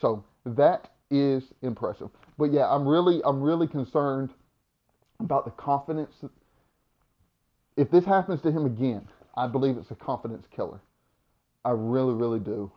So 0.00 0.24
that 0.44 0.90
is 1.10 1.44
impressive. 1.62 2.08
But 2.38 2.52
yeah, 2.52 2.68
I'm 2.68 2.86
really 2.86 3.20
I'm 3.24 3.42
really 3.42 3.66
concerned 3.66 4.30
about 5.18 5.44
the 5.44 5.50
confidence. 5.52 6.14
If 7.76 7.90
this 7.90 8.04
happens 8.04 8.40
to 8.42 8.50
him 8.50 8.64
again, 8.64 9.06
I 9.36 9.46
believe 9.46 9.76
it's 9.76 9.90
a 9.90 9.94
confidence 9.94 10.46
killer. 10.54 10.80
I 11.64 11.70
really, 11.70 12.14
really 12.14 12.40
do. 12.40 12.70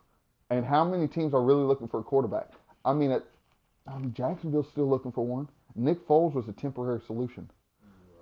And 0.50 0.66
how 0.66 0.84
many 0.84 1.08
teams 1.08 1.34
are 1.34 1.42
really 1.42 1.64
looking 1.64 1.88
for 1.88 2.00
a 2.00 2.04
quarterback? 2.04 2.52
I 2.86 2.94
mean, 2.94 3.18
I 3.88 3.98
mean 3.98 4.14
Jacksonville's 4.14 4.68
still 4.72 4.90
looking 4.90 5.12
for 5.12 5.26
one. 5.26 5.48
Nick 5.76 6.08
Foles 6.08 6.34
was 6.34 6.48
a 6.48 6.54
temporary 6.54 7.02
solution. 7.08 7.50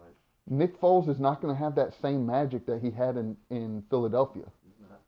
Right. 0.02 0.14
Nick 0.48 0.80
Foles 0.80 1.10
is 1.10 1.20
not 1.20 1.42
going 1.42 1.54
to 1.56 1.62
have 1.62 1.76
that 1.76 1.94
same 2.02 2.26
magic 2.26 2.66
that 2.66 2.82
he 2.82 2.92
had 2.92 3.18
in, 3.18 3.36
in 3.50 3.84
Philadelphia. 3.90 4.46
Not. 4.90 5.00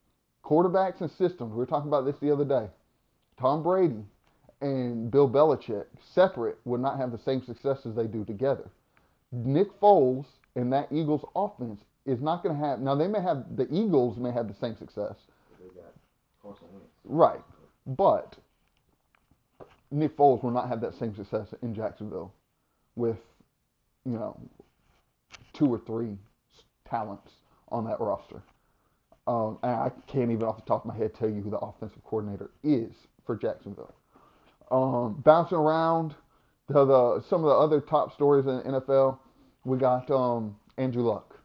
Quarterbacks 0.44 1.02
and 1.02 1.10
systems. 1.12 1.52
We 1.52 1.58
were 1.58 1.66
talking 1.66 1.88
about 1.90 2.06
this 2.06 2.18
the 2.22 2.32
other 2.32 2.46
day. 2.46 2.68
Tom 3.40 3.64
Brady 3.64 4.04
and 4.62 5.10
Bill 5.12 5.30
Belichick, 5.30 5.86
separate, 6.14 6.58
would 6.66 6.80
not 6.82 6.98
have 6.98 7.12
the 7.12 7.18
same 7.20 7.44
success 7.44 7.86
as 7.86 7.96
they 7.96 8.08
do 8.08 8.24
together. 8.24 8.70
Nick 9.32 9.78
Foles 9.82 10.26
and 10.56 10.72
that 10.72 10.88
Eagles 10.92 11.26
offense 11.36 11.82
is 12.06 12.22
not 12.22 12.44
going 12.44 12.56
to 12.60 12.66
have. 12.66 12.80
Now 12.80 12.96
they 12.96 13.08
may 13.08 13.22
have 13.22 13.46
the 13.56 13.68
Eagles 13.74 14.18
may 14.18 14.32
have 14.32 14.48
the 14.48 14.54
same 14.54 14.76
success, 14.78 15.16
But 15.50 15.60
they 15.60 15.82
got 15.82 15.92
Carson 16.42 16.68
Wentz. 16.72 16.88
right? 17.04 17.42
But 17.88 18.36
Nick 19.94 20.18
Foles 20.18 20.44
will 20.44 20.52
not 20.52 20.68
have 20.68 20.82
that 20.82 20.96
same 20.96 21.16
success 21.16 21.54
in 21.62 21.74
Jacksonville 21.76 22.34
with, 22.96 23.20
you 24.06 24.14
know, 24.14 24.40
two 25.54 25.72
or 25.72 25.80
three 25.80 26.18
talents 26.90 27.32
on 27.70 27.86
that 27.86 28.00
roster. 28.00 28.42
Um, 29.28 29.60
and 29.62 29.72
I 29.72 29.92
can't 30.08 30.32
even 30.32 30.44
off 30.44 30.58
the 30.58 30.64
top 30.64 30.84
of 30.84 30.92
my 30.92 30.98
head 30.98 31.14
tell 31.14 31.30
you 31.30 31.42
who 31.42 31.52
the 31.52 31.60
offensive 31.60 32.04
coordinator 32.04 32.50
is 32.64 32.92
for 33.26 33.38
Jacksonville. 33.38 33.94
Um, 34.72 35.22
bouncing 35.24 35.58
around 35.58 36.16
to 36.68 36.86
the 36.86 37.24
some 37.30 37.44
of 37.44 37.50
the 37.50 37.56
other 37.56 37.80
top 37.80 38.14
stories 38.14 38.48
in 38.48 38.58
the 38.58 38.64
NFL, 38.82 39.20
we 39.64 39.78
got 39.78 40.10
um, 40.10 40.56
Andrew 40.78 41.04
Luck. 41.04 41.40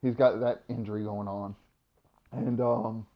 He's 0.00 0.14
got 0.14 0.40
that 0.40 0.62
injury 0.68 1.02
going 1.02 1.28
on, 1.28 1.56
and 2.32 2.60
um, 2.60 3.06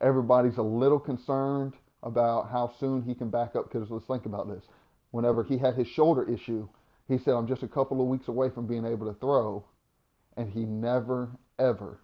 everybody's 0.00 0.56
a 0.56 0.62
little 0.62 0.98
concerned 0.98 1.74
about 2.06 2.48
how 2.50 2.72
soon 2.78 3.02
he 3.02 3.14
can 3.14 3.28
back 3.28 3.56
up. 3.56 3.70
Because 3.70 3.90
let's 3.90 4.06
think 4.06 4.24
about 4.24 4.48
this: 4.48 4.64
whenever 5.10 5.42
he 5.42 5.58
had 5.58 5.74
his 5.74 5.88
shoulder 5.88 6.22
issue, 6.32 6.68
he 7.08 7.18
said, 7.18 7.34
"I'm 7.34 7.48
just 7.48 7.62
a 7.62 7.68
couple 7.68 8.00
of 8.00 8.06
weeks 8.06 8.28
away 8.28 8.48
from 8.48 8.66
being 8.66 8.86
able 8.86 9.12
to 9.12 9.18
throw," 9.18 9.64
and 10.36 10.48
he 10.48 10.60
never 10.64 11.28
ever 11.58 11.98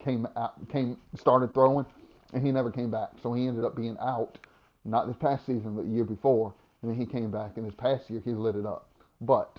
came 0.00 0.26
out, 0.36 0.68
came 0.68 0.98
started 1.16 1.54
throwing, 1.54 1.86
and 2.32 2.44
he 2.44 2.52
never 2.52 2.70
came 2.70 2.90
back. 2.90 3.10
So 3.22 3.32
he 3.32 3.46
ended 3.46 3.64
up 3.64 3.76
being 3.76 3.96
out, 4.00 4.38
not 4.84 5.06
this 5.06 5.16
past 5.16 5.46
season, 5.46 5.76
but 5.76 5.84
the 5.84 5.92
year 5.92 6.04
before, 6.04 6.52
and 6.82 6.90
then 6.90 6.98
he 6.98 7.06
came 7.06 7.30
back. 7.30 7.56
And 7.56 7.64
this 7.64 7.74
past 7.74 8.10
year, 8.10 8.20
he 8.24 8.32
lit 8.32 8.56
it 8.56 8.66
up. 8.66 8.90
But 9.20 9.58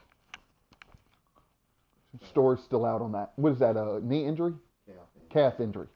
story's 2.29 2.62
still 2.63 2.85
out 2.85 3.01
on 3.01 3.13
that. 3.13 3.31
What 3.38 3.53
is 3.53 3.59
that? 3.59 3.77
A 3.77 4.00
knee 4.05 4.25
injury? 4.25 4.53
Yeah, 4.88 4.95
I 4.95 5.19
think. 5.19 5.29
calf 5.29 5.59
injury. 5.59 5.88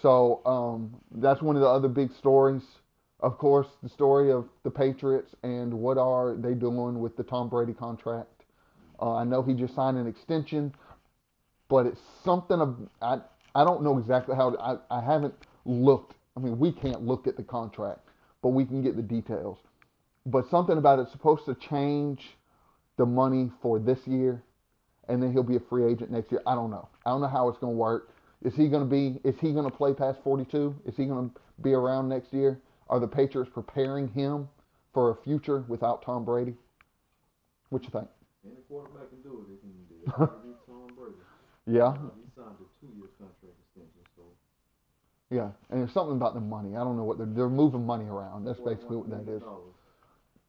So 0.00 0.42
um, 0.46 0.96
that's 1.20 1.42
one 1.42 1.56
of 1.56 1.62
the 1.62 1.68
other 1.68 1.88
big 1.88 2.12
stories. 2.14 2.62
Of 3.20 3.36
course, 3.38 3.66
the 3.82 3.88
story 3.88 4.30
of 4.30 4.46
the 4.62 4.70
Patriots 4.70 5.34
and 5.42 5.74
what 5.74 5.98
are 5.98 6.36
they 6.36 6.54
doing 6.54 7.00
with 7.00 7.16
the 7.16 7.24
Tom 7.24 7.48
Brady 7.48 7.72
contract. 7.72 8.44
Uh, 9.00 9.14
I 9.14 9.24
know 9.24 9.42
he 9.42 9.54
just 9.54 9.74
signed 9.74 9.96
an 9.96 10.06
extension, 10.06 10.72
but 11.68 11.86
it's 11.86 12.00
something 12.24 12.60
of 12.60 12.76
I 13.02 13.20
I 13.54 13.64
don't 13.64 13.82
know 13.82 13.98
exactly 13.98 14.36
how 14.36 14.56
I 14.56 14.96
I 14.96 15.04
haven't 15.04 15.34
looked. 15.64 16.14
I 16.36 16.40
mean, 16.40 16.58
we 16.58 16.70
can't 16.70 17.02
look 17.02 17.26
at 17.26 17.36
the 17.36 17.42
contract, 17.42 18.08
but 18.42 18.50
we 18.50 18.64
can 18.64 18.82
get 18.82 18.94
the 18.94 19.02
details. 19.02 19.58
But 20.26 20.48
something 20.48 20.78
about 20.78 21.00
it's 21.00 21.10
supposed 21.10 21.44
to 21.46 21.54
change 21.54 22.36
the 22.96 23.06
money 23.06 23.50
for 23.62 23.78
this 23.80 23.98
year, 24.06 24.42
and 25.08 25.20
then 25.22 25.32
he'll 25.32 25.42
be 25.42 25.56
a 25.56 25.60
free 25.68 25.90
agent 25.90 26.10
next 26.10 26.30
year. 26.30 26.42
I 26.46 26.54
don't 26.54 26.70
know. 26.70 26.88
I 27.04 27.10
don't 27.10 27.20
know 27.20 27.28
how 27.28 27.48
it's 27.48 27.58
going 27.58 27.72
to 27.72 27.76
work. 27.76 28.10
Is 28.44 28.54
he 28.54 28.68
going 28.68 28.82
to 28.82 28.88
be? 28.88 29.20
Is 29.28 29.34
he 29.40 29.52
going 29.52 29.68
to 29.68 29.76
play 29.76 29.92
past 29.92 30.20
42? 30.22 30.74
Is 30.86 30.96
he 30.96 31.06
going 31.06 31.30
to 31.30 31.40
be 31.62 31.72
around 31.72 32.08
next 32.08 32.32
year? 32.32 32.60
Are 32.88 33.00
the 33.00 33.08
Patriots 33.08 33.50
preparing 33.52 34.08
him 34.08 34.48
for 34.94 35.10
a 35.10 35.16
future 35.16 35.64
without 35.68 36.02
Tom 36.02 36.24
Brady? 36.24 36.54
What 37.70 37.82
you 37.84 37.90
think? 37.90 38.06
Any 38.44 38.54
quarterback 38.68 39.10
can 39.10 39.20
do 39.22 39.44
it. 39.44 39.50
They 39.50 39.56
can 39.60 39.72
do 39.88 39.96
it. 40.06 40.30
Tom 40.66 40.86
Brady. 40.96 41.14
Yeah, 41.66 41.88
Uh, 41.88 41.92
he 41.92 42.30
signed 42.34 42.54
a 42.60 42.66
two-year 42.80 43.08
contract 43.18 43.56
extension, 43.66 44.00
so 44.16 44.22
yeah. 45.30 45.50
And 45.70 45.80
there's 45.80 45.92
something 45.92 46.16
about 46.16 46.34
the 46.34 46.40
money. 46.40 46.76
I 46.76 46.78
don't 46.84 46.96
know 46.96 47.04
what 47.04 47.18
they're 47.18 47.26
they're 47.26 47.48
moving 47.50 47.84
money 47.84 48.06
around. 48.06 48.44
That's 48.46 48.60
basically 48.60 48.96
what 48.96 49.10
that 49.10 49.30
is. 49.30 49.42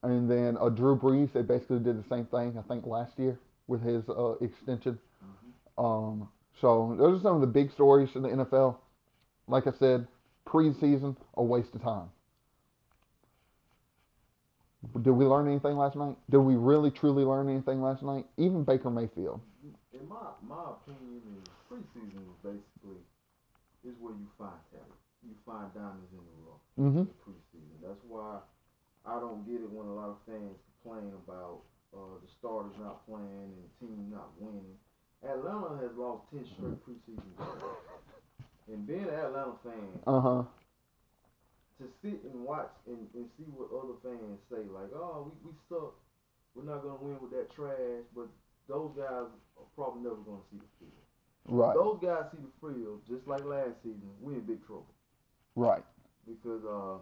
And 0.02 0.30
then 0.30 0.56
uh, 0.58 0.70
Drew 0.70 0.96
Brees, 0.96 1.30
they 1.34 1.42
basically 1.42 1.80
did 1.80 2.02
the 2.02 2.08
same 2.08 2.24
thing. 2.26 2.56
I 2.56 2.62
think 2.62 2.86
last 2.86 3.18
year 3.18 3.38
with 3.66 3.82
his 3.82 4.08
uh, 4.08 4.34
extension. 4.40 4.98
Mhm. 5.78 5.84
Um, 5.84 6.28
so 6.60 6.94
those 6.98 7.20
are 7.20 7.22
some 7.22 7.34
of 7.34 7.40
the 7.40 7.46
big 7.46 7.70
stories 7.72 8.10
in 8.14 8.22
the 8.22 8.28
NFL. 8.28 8.76
Like 9.46 9.66
I 9.66 9.72
said, 9.78 10.06
preseason 10.46 11.16
a 11.34 11.42
waste 11.42 11.74
of 11.74 11.82
time. 11.82 12.08
Did 15.02 15.12
we 15.12 15.26
learn 15.26 15.46
anything 15.46 15.76
last 15.76 15.96
night? 15.96 16.16
Did 16.30 16.38
we 16.38 16.56
really 16.56 16.90
truly 16.90 17.24
learn 17.24 17.48
anything 17.50 17.82
last 17.82 18.02
night? 18.02 18.24
Even 18.38 18.64
Baker 18.64 18.90
Mayfield. 18.90 19.40
In 19.92 20.08
my 20.08 20.32
my 20.40 20.72
opinion, 20.72 21.20
is 21.36 21.48
preseason 21.68 22.24
is 22.24 22.38
basically 22.42 23.00
is 23.84 23.94
where 24.00 24.14
you 24.14 24.26
find 24.38 24.56
talent. 24.72 25.00
You 25.20 25.36
find 25.44 25.68
diamonds 25.74 26.08
in 26.12 26.24
the 26.24 26.36
rough. 26.48 26.64
hmm 26.76 27.04
in 27.04 27.16
preseason. 27.20 27.76
That's 27.84 28.00
why 28.08 28.40
I 29.04 29.20
don't 29.20 29.44
get 29.44 29.60
it 29.60 29.70
when 29.70 29.86
a 29.86 29.94
lot 29.94 30.08
of 30.08 30.18
fans 30.24 30.56
complain 30.80 31.12
about 31.28 31.60
uh, 31.92 32.16
the 32.24 32.28
starters 32.40 32.72
not 32.80 33.04
playing 33.06 33.52
and 33.52 33.60
the 33.60 33.72
team 33.84 34.08
not 34.08 34.32
winning. 34.40 34.76
Atlanta 35.24 35.76
has 35.82 35.92
lost 35.96 36.24
ten 36.32 36.44
straight 36.56 36.80
preseason 36.86 37.28
games, 37.36 37.76
and 38.72 38.86
being 38.86 39.04
an 39.04 39.14
Atlanta 39.14 39.54
fan, 39.62 40.00
Uh 40.06 40.20
huh. 40.20 40.42
to 41.78 41.84
sit 42.02 42.20
and 42.24 42.44
watch 42.44 42.72
and, 42.86 43.04
and 43.14 43.28
see 43.36 43.48
what 43.52 43.68
other 43.72 43.96
fans 44.04 44.40
say, 44.48 44.64
like, 44.72 44.88
oh, 44.94 45.28
we, 45.28 45.50
we 45.50 45.52
suck, 45.68 45.92
we're 46.54 46.64
not 46.64 46.82
gonna 46.82 47.00
win 47.00 47.16
with 47.20 47.32
that 47.32 47.52
trash, 47.54 48.04
but 48.14 48.28
those 48.68 48.92
guys 48.96 49.28
are 49.60 49.68
probably 49.76 50.02
never 50.04 50.20
gonna 50.24 50.44
see 50.50 50.58
the 50.60 50.70
field. 50.80 51.04
Right. 51.48 51.74
Those 51.74 51.98
guys 52.00 52.28
see 52.32 52.40
the 52.40 52.52
field 52.60 53.00
just 53.08 53.26
like 53.26 53.44
last 53.44 53.76
season. 53.82 54.08
We 54.20 54.34
in 54.34 54.44
big 54.44 54.64
trouble 54.66 54.92
Right. 55.56 55.84
because 56.28 56.64
uh, 56.64 57.00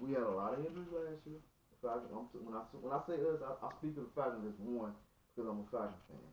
we 0.00 0.14
had 0.14 0.22
a 0.22 0.30
lot 0.34 0.54
of 0.54 0.60
injuries 0.64 0.90
last 0.94 1.22
year. 1.26 1.42
Falcons, 1.82 2.32
when 2.40 2.54
I 2.56 2.64
when 2.80 2.94
I 2.96 3.00
say 3.04 3.20
us, 3.20 3.42
I, 3.44 3.66
I 3.66 3.68
speak 3.76 3.92
of 4.00 4.08
the 4.08 4.14
Falcons 4.16 4.46
as 4.48 4.56
one 4.64 4.96
because 5.34 5.50
I'm 5.50 5.60
a 5.60 5.66
Falcons 5.68 6.00
fan. 6.08 6.32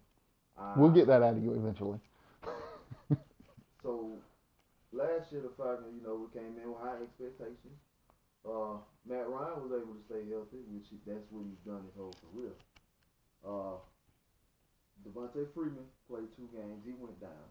I, 0.58 0.74
We'll 0.77 0.91
get 0.91 1.08
that 1.08 1.22
out 1.24 1.38
of 1.38 1.43
you 1.43 1.53
eventually. 1.53 2.00
So 3.81 4.22
last 4.93 5.31
year 5.34 5.41
the 5.41 5.50
Falcons, 5.58 5.89
you 5.98 6.05
know, 6.05 6.13
we 6.13 6.29
came 6.38 6.53
in 6.53 6.70
with 6.70 6.77
high 6.77 7.01
expectations. 7.01 7.81
Uh, 8.46 8.77
Matt 9.10 9.25
Ryan 9.25 9.58
was 9.65 9.74
able 9.74 9.98
to 9.98 10.03
stay 10.05 10.22
healthy, 10.29 10.62
which 10.70 10.86
he, 10.93 11.01
that's 11.01 11.25
what 11.34 11.50
he's 11.50 11.62
done 11.65 11.81
his 11.89 11.98
whole 11.98 12.13
career. 12.22 12.53
Uh, 13.41 13.81
Devonta 15.01 15.50
Freeman 15.53 15.89
played 16.05 16.29
two 16.38 16.46
games. 16.53 16.86
He 16.86 16.93
went 16.93 17.17
down. 17.17 17.46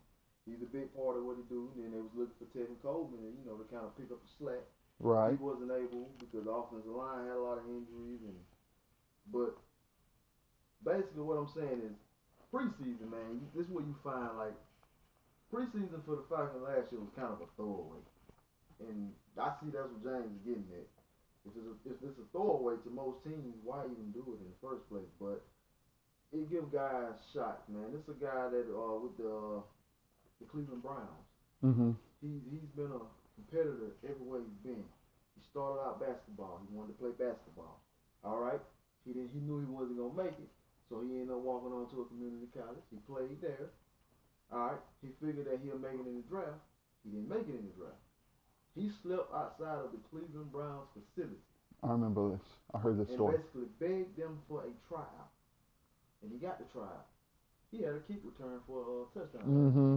He's 0.46 0.62
a 0.62 0.70
big 0.70 0.94
part 0.94 1.18
of 1.18 1.26
what 1.26 1.34
he 1.34 1.44
do. 1.50 1.70
And 1.74 1.82
then 1.82 1.90
they 1.94 2.02
was 2.02 2.14
looking 2.14 2.38
for 2.38 2.46
Tevin 2.54 2.78
Coleman, 2.82 3.26
and 3.26 3.34
you 3.34 3.44
know, 3.46 3.58
to 3.58 3.66
kind 3.66 3.82
of 3.82 3.94
pick 3.98 4.10
up 4.14 4.22
the 4.22 4.30
slack. 4.38 4.66
Right. 5.02 5.34
He 5.34 5.38
wasn't 5.42 5.74
able 5.74 6.14
because 6.18 6.46
the 6.46 6.54
offensive 6.54 6.94
line 6.94 7.26
had 7.26 7.38
a 7.38 7.42
lot 7.42 7.58
of 7.58 7.66
injuries, 7.66 8.22
and 8.22 8.38
but 9.32 9.58
basically 10.84 11.26
what 11.26 11.38
I'm 11.38 11.50
saying 11.50 11.80
is 11.86 11.96
preseason, 12.52 13.10
man. 13.10 13.40
This 13.54 13.66
is 13.66 13.72
where 13.72 13.84
you 13.84 13.94
find 14.02 14.36
like 14.36 14.56
preseason 15.52 16.02
for 16.06 16.16
the 16.20 16.26
Falcons 16.28 16.62
last 16.62 16.90
year 16.92 17.00
was 17.00 17.14
kind 17.16 17.32
of 17.32 17.40
a 17.42 17.48
throwaway, 17.56 18.02
and 18.86 19.10
I 19.38 19.54
see 19.58 19.70
that's 19.70 19.90
what 19.90 20.02
James 20.04 20.30
is 20.30 20.42
getting 20.46 20.70
at. 20.74 20.88
If 21.48 21.56
it's 21.56 21.66
a, 21.66 21.74
if 21.88 21.98
it's 22.04 22.20
a 22.20 22.26
throwaway 22.32 22.76
to 22.84 22.90
most 22.90 23.24
teams, 23.24 23.56
why 23.64 23.86
even 23.88 24.12
do 24.12 24.22
it 24.36 24.42
in 24.44 24.48
the 24.50 24.60
first 24.60 24.84
place? 24.92 25.08
But 25.18 25.40
it 26.30 26.46
give 26.50 26.70
guys 26.70 27.16
shots, 27.32 27.66
man. 27.68 27.90
This 27.90 28.04
is 28.06 28.14
a 28.14 28.20
guy 28.20 28.50
that 28.52 28.66
uh 28.70 28.98
with 29.00 29.16
the 29.16 29.62
the 30.38 30.46
Cleveland 30.46 30.82
Browns. 30.84 31.26
Mhm. 31.64 31.96
He 32.20 32.40
he's 32.50 32.68
been 32.76 32.92
a 32.92 33.02
competitor 33.34 33.96
everywhere 34.04 34.40
he's 34.44 34.62
been. 34.62 34.84
He 35.34 35.40
started 35.50 35.80
out 35.80 35.98
basketball. 36.00 36.60
He 36.68 36.76
wanted 36.76 36.94
to 36.94 36.98
play 37.00 37.12
basketball. 37.16 37.80
All 38.22 38.38
right. 38.38 38.60
He 39.04 39.12
did, 39.16 39.30
he 39.32 39.40
knew 39.40 39.60
he 39.60 39.66
wasn't 39.66 39.96
gonna 39.96 40.12
make 40.12 40.36
it, 40.36 40.50
so 40.90 41.06
he 41.06 41.22
ended 41.22 41.30
up 41.30 41.46
walking 41.46 41.70
on 41.70 41.86
to 41.94 42.02
a 42.02 42.10
community 42.10 42.50
college. 42.50 42.82
He 42.90 42.98
played 43.06 43.38
there. 43.38 43.70
All 44.50 44.74
right. 44.74 44.82
He 45.00 45.14
figured 45.22 45.46
that 45.46 45.62
he'll 45.62 45.78
make 45.78 45.94
it 45.94 46.10
in 46.10 46.18
the 46.18 46.26
draft. 46.26 46.58
He 47.06 47.14
didn't 47.14 47.30
make 47.30 47.46
it 47.46 47.54
in 47.54 47.70
the 47.70 47.76
draft. 47.78 48.02
He 48.74 48.90
slept 48.90 49.30
outside 49.30 49.86
of 49.86 49.94
the 49.94 50.02
Cleveland 50.10 50.50
Browns 50.50 50.90
facility 50.90 51.38
I 51.82 51.92
remember 51.92 52.36
this. 52.36 52.46
I 52.74 52.78
heard 52.78 52.98
this 53.00 53.08
and 53.08 53.16
story. 53.16 53.38
basically 53.38 53.68
begged 53.80 54.16
them 54.16 54.38
for 54.48 54.68
a 54.68 54.72
tryout, 54.88 55.32
and 56.22 56.30
he 56.30 56.36
got 56.36 56.60
the 56.60 56.68
tryout. 56.68 57.08
He 57.72 57.80
had 57.80 57.94
a 57.96 58.02
kick 58.04 58.20
return 58.20 58.60
for 58.66 58.84
a 58.84 59.18
touchdown. 59.18 59.48
Mm-hmm. 59.48 59.96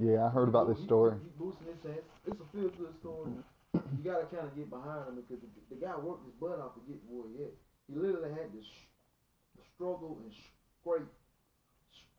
Yeah, 0.00 0.24
I 0.24 0.30
heard 0.30 0.48
about 0.48 0.72
this 0.72 0.80
story. 0.80 1.18
He, 1.20 1.28
he 1.28 1.30
boosting 1.36 1.68
his 1.68 1.80
chance. 1.84 2.06
It's 2.24 2.40
a 2.40 2.48
feel 2.48 2.70
good 2.80 2.96
story. 3.00 3.36
You 3.74 4.00
gotta 4.04 4.24
kind 4.32 4.48
of 4.48 4.56
get 4.56 4.70
behind 4.70 5.08
him 5.08 5.20
because 5.20 5.44
the, 5.44 5.50
the 5.68 5.76
guy 5.76 5.92
worked 6.00 6.24
his 6.24 6.36
butt 6.40 6.56
off 6.60 6.72
to 6.80 6.82
get 6.88 6.96
where 7.08 7.28
he 7.28 7.44
at. 7.44 7.54
He 7.88 7.92
literally 7.92 8.32
had 8.32 8.48
to 8.56 8.60
sh- 8.64 8.88
struggle 9.82 10.14
and 10.22 10.30
scrape, 10.78 11.10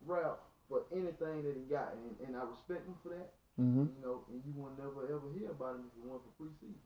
scrap 0.04 0.36
for 0.68 0.84
anything 0.92 1.40
that 1.48 1.56
he 1.56 1.64
got, 1.64 1.96
and, 1.96 2.12
and 2.28 2.36
I 2.36 2.44
respect 2.44 2.84
him 2.84 2.96
for 3.00 3.08
that. 3.16 3.32
Mhm. 3.56 3.88
You 3.88 4.00
know, 4.04 4.20
and 4.28 4.42
you 4.44 4.52
will 4.52 4.74
never 4.76 5.08
ever 5.08 5.32
hear 5.32 5.48
about 5.54 5.80
him 5.80 5.88
if 5.88 5.96
it 5.96 6.04
weren't 6.04 6.20
for 6.28 6.34
preseason. 6.44 6.84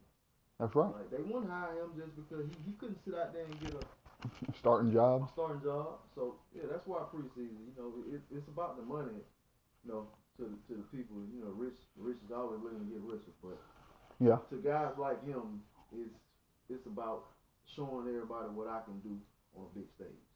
That's 0.61 0.75
right. 0.77 0.93
Like 0.95 1.11
they 1.11 1.23
wouldn't 1.25 1.51
hire 1.51 1.83
him 1.83 1.97
just 1.99 2.14
because 2.14 2.47
he, 2.47 2.55
he 2.69 2.73
couldn't 2.79 3.01
sit 3.03 3.14
out 3.19 3.33
there 3.35 3.43
and 3.49 3.59
get 3.59 3.75
a, 3.75 3.83
Starting 4.59 4.93
job. 4.93 5.31
starting 5.33 5.62
job. 5.62 6.03
So 6.14 6.37
yeah, 6.55 6.69
that's 6.71 6.87
why 6.87 7.03
preseason. 7.11 7.59
You 7.67 7.75
know, 7.79 7.88
it, 8.12 8.21
it's 8.31 8.47
about 8.47 8.77
the 8.77 8.85
money. 8.87 9.19
You 9.83 9.87
know, 9.91 10.03
to 10.38 10.43
the, 10.47 10.57
to 10.71 10.73
the 10.79 10.87
people. 10.95 11.19
You 11.35 11.43
know, 11.43 11.51
rich 11.57 11.79
rich 11.97 12.19
is 12.23 12.31
always 12.31 12.61
looking 12.62 12.85
to 12.87 12.91
get 12.93 13.01
richer, 13.03 13.35
but 13.43 13.59
Yeah. 14.23 14.38
to 14.53 14.57
guys 14.62 14.93
like 14.99 15.25
him, 15.27 15.62
it's 15.97 16.14
it's 16.69 16.85
about 16.87 17.33
showing 17.64 18.07
everybody 18.12 18.53
what 18.53 18.69
I 18.69 18.85
can 18.85 19.01
do 19.01 19.17
on 19.57 19.64
a 19.64 19.73
big 19.73 19.88
stage. 19.97 20.28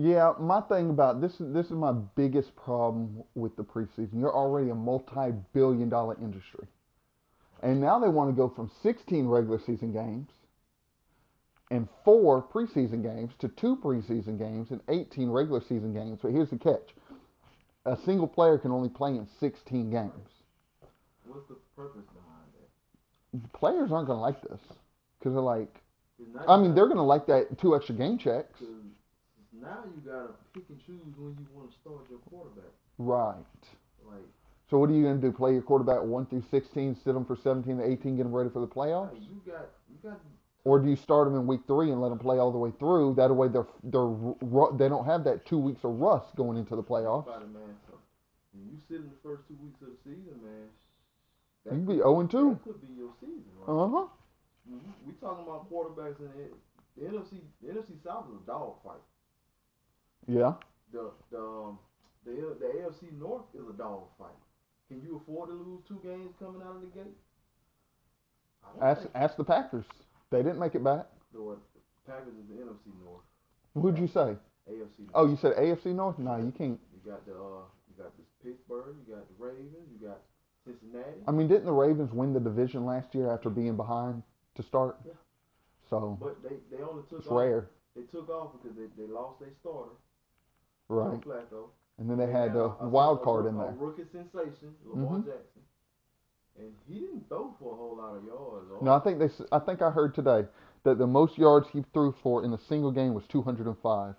Yeah, 0.00 0.34
my 0.38 0.60
thing 0.60 0.90
about 0.90 1.20
this 1.20 1.40
is 1.40 1.52
this 1.52 1.66
is 1.66 1.72
my 1.72 1.90
biggest 1.90 2.54
problem 2.54 3.24
with 3.34 3.56
the 3.56 3.64
preseason. 3.64 4.20
You're 4.20 4.34
already 4.34 4.70
a 4.70 4.74
multi-billion 4.74 5.88
dollar 5.88 6.16
industry. 6.22 6.68
And 7.64 7.80
now 7.80 7.98
they 7.98 8.06
want 8.06 8.30
to 8.30 8.36
go 8.36 8.48
from 8.48 8.70
16 8.80 9.26
regular 9.26 9.58
season 9.58 9.92
games 9.92 10.30
and 11.72 11.88
4 12.04 12.44
preseason 12.44 13.02
games 13.02 13.32
to 13.40 13.48
2 13.48 13.74
preseason 13.74 14.38
games 14.38 14.70
and 14.70 14.80
18 14.88 15.30
regular 15.30 15.60
season 15.60 15.92
games. 15.92 16.20
But 16.22 16.30
here's 16.30 16.50
the 16.50 16.58
catch. 16.58 16.94
A 17.84 17.96
single 18.04 18.28
player 18.28 18.56
can 18.56 18.70
only 18.70 18.88
play 18.88 19.16
in 19.16 19.26
16 19.40 19.90
games. 19.90 20.12
What's 21.24 21.48
the 21.48 21.56
purpose 21.74 22.04
behind 22.14 22.46
that? 22.54 23.52
Players 23.52 23.90
aren't 23.90 24.06
going 24.06 24.18
to 24.18 24.22
like 24.22 24.40
this 24.42 24.60
cuz 25.20 25.32
they're 25.32 25.42
like 25.42 25.82
I 26.46 26.56
mean, 26.56 26.76
they're 26.76 26.86
going 26.86 26.98
to 26.98 27.02
like 27.02 27.26
that 27.26 27.58
two 27.58 27.74
extra 27.74 27.96
game 27.96 28.16
checks. 28.16 28.60
Now 29.60 29.84
you 29.84 30.00
gotta 30.10 30.30
pick 30.54 30.64
and 30.68 30.78
choose 30.84 31.14
when 31.16 31.36
you 31.38 31.46
want 31.54 31.70
to 31.70 31.76
start 31.78 32.06
your 32.10 32.18
quarterback. 32.30 32.72
Right. 32.98 33.34
Like, 34.06 34.26
So 34.70 34.78
what 34.78 34.90
are 34.90 34.92
you 34.92 35.04
going 35.04 35.20
to 35.20 35.26
do? 35.26 35.32
Play 35.32 35.52
your 35.52 35.62
quarterback 35.62 36.02
1 36.02 36.26
through 36.26 36.44
16, 36.50 36.96
sit 36.96 37.14
them 37.14 37.24
for 37.24 37.36
17 37.36 37.78
to 37.78 37.84
18, 37.84 38.16
get 38.16 38.24
them 38.24 38.34
ready 38.34 38.50
for 38.50 38.60
the 38.60 38.66
playoffs? 38.66 39.14
you 39.14 39.40
got 39.46 39.70
you 39.88 39.96
got 40.02 40.20
Or 40.64 40.78
do 40.78 40.88
you 40.88 40.96
start 40.96 41.26
them 41.28 41.36
in 41.36 41.46
week 41.46 41.60
three 41.66 41.90
and 41.90 42.00
let 42.00 42.08
them 42.10 42.18
play 42.18 42.38
all 42.38 42.50
the 42.50 42.58
way 42.58 42.72
through? 42.78 43.14
That 43.14 43.34
way 43.34 43.48
they're 43.48 43.66
they're 43.84 44.10
they 44.76 44.88
don't 44.88 45.06
have 45.06 45.24
that 45.24 45.46
two 45.46 45.58
weeks 45.58 45.84
of 45.84 45.98
rust 45.98 46.34
going 46.36 46.58
into 46.58 46.76
the 46.76 46.82
playoffs. 46.82 47.26
Man. 47.26 47.76
You 48.54 48.78
sit 48.88 48.96
in 48.96 49.04
the 49.04 49.20
first 49.22 49.46
two 49.46 49.56
weeks 49.62 49.80
of 49.82 49.88
the 49.88 49.98
season, 50.02 50.34
man, 50.42 50.66
You 51.64 51.70
can 51.70 51.86
be 51.86 51.96
0 52.02 52.20
and 52.20 52.30
2. 52.30 52.50
That 52.50 52.64
could 52.64 52.80
be 52.80 52.92
your 52.98 53.12
season, 53.20 53.44
right? 53.60 53.70
Uh 53.70 53.88
huh. 53.88 54.06
we, 54.66 54.78
we 55.06 55.12
talking 55.20 55.44
about 55.46 55.70
quarterbacks 55.70 56.18
in 56.18 56.26
the, 56.34 56.50
the 56.98 57.06
NFC. 57.06 57.38
The 57.62 57.68
NFC 57.72 58.02
South 58.02 58.26
is 58.32 58.42
a 58.42 58.46
dog 58.46 58.82
fight. 58.82 59.04
Yeah. 60.28 60.52
The 60.92 61.10
the 61.30 61.38
um, 61.40 61.78
the 62.24 62.32
the 62.60 62.66
AFC 62.66 63.18
North 63.18 63.44
is 63.54 63.64
a 63.68 63.72
dog 63.76 64.02
fight. 64.18 64.28
Can 64.88 65.02
you 65.02 65.16
afford 65.22 65.48
to 65.50 65.54
lose 65.54 65.80
two 65.88 66.00
games 66.02 66.32
coming 66.38 66.62
out 66.62 66.76
of 66.76 66.80
the 66.82 66.88
gate? 66.88 67.16
Ask 68.80 69.08
ask 69.14 69.36
the 69.36 69.44
Packers. 69.44 69.84
They 70.30 70.38
didn't 70.42 70.58
make 70.58 70.74
it 70.74 70.84
back. 70.84 71.06
the 71.32 71.56
Packers 72.06 72.34
is 72.34 72.46
the 72.48 72.62
NFC 72.62 72.92
North. 73.04 73.24
Who'd 73.74 73.98
you 73.98 74.06
say? 74.06 74.36
AFC. 74.70 74.98
North. 74.98 75.10
Oh, 75.14 75.26
you 75.26 75.36
said 75.36 75.56
AFC 75.56 75.86
North? 75.94 76.18
No, 76.18 76.36
you 76.36 76.52
can't. 76.56 76.78
You 76.92 77.10
got 77.10 77.24
the 77.26 77.32
uh, 77.32 77.64
you 77.88 78.02
got 78.02 78.16
this 78.16 78.26
Pittsburgh. 78.42 78.96
You 79.06 79.14
got 79.14 79.24
the 79.28 79.44
Ravens. 79.44 79.88
You 79.90 80.06
got 80.08 80.20
Cincinnati. 80.64 81.20
I 81.26 81.30
mean, 81.30 81.48
didn't 81.48 81.64
the 81.64 81.72
Ravens 81.72 82.12
win 82.12 82.32
the 82.34 82.40
division 82.40 82.84
last 82.84 83.14
year 83.14 83.32
after 83.32 83.48
being 83.48 83.76
behind 83.76 84.22
to 84.56 84.62
start? 84.62 84.96
Yeah. 85.06 85.12
So 85.88 86.18
But 86.20 86.42
they, 86.42 86.56
they 86.70 86.82
only 86.82 87.02
took 87.08 87.20
it's 87.20 87.28
off. 87.28 87.38
rare, 87.38 87.70
They 87.96 88.02
took 88.02 88.28
off 88.28 88.52
because 88.52 88.76
they, 88.76 88.88
they 89.00 89.08
lost 89.10 89.40
their 89.40 89.48
starter, 89.60 89.92
right? 90.88 91.22
Joe 91.22 91.30
Flacco. 91.30 91.64
And 91.98 92.08
then 92.08 92.16
they 92.18 92.30
had 92.30 92.54
a, 92.54 92.74
a 92.80 92.88
wild 92.88 93.22
card 93.22 93.44
rook- 93.44 93.54
in 93.54 93.60
A 93.60 93.64
there. 93.64 93.74
rookie 93.78 94.04
sensation, 94.12 94.74
Lamar 94.86 95.18
Mhm. 95.18 95.24
Jackson, 95.26 95.62
and 96.58 96.72
he 96.88 97.00
didn't 97.00 97.28
throw 97.28 97.52
for 97.60 97.72
a 97.72 97.76
whole 97.76 97.96
lot 97.96 98.16
of 98.16 98.24
yards. 98.24 98.66
No, 98.82 98.92
I 98.94 99.00
think 99.00 99.18
they. 99.18 99.28
I 99.52 99.58
think 99.58 99.82
I 99.82 99.90
heard 99.90 100.14
today 100.14 100.46
that 100.84 100.98
the 100.98 101.06
most 101.06 101.36
yards 101.36 101.68
he 101.70 101.82
threw 101.92 102.12
for 102.22 102.44
in 102.44 102.52
a 102.52 102.58
single 102.58 102.92
game 102.92 103.14
was 103.14 103.24
205, 103.26 104.14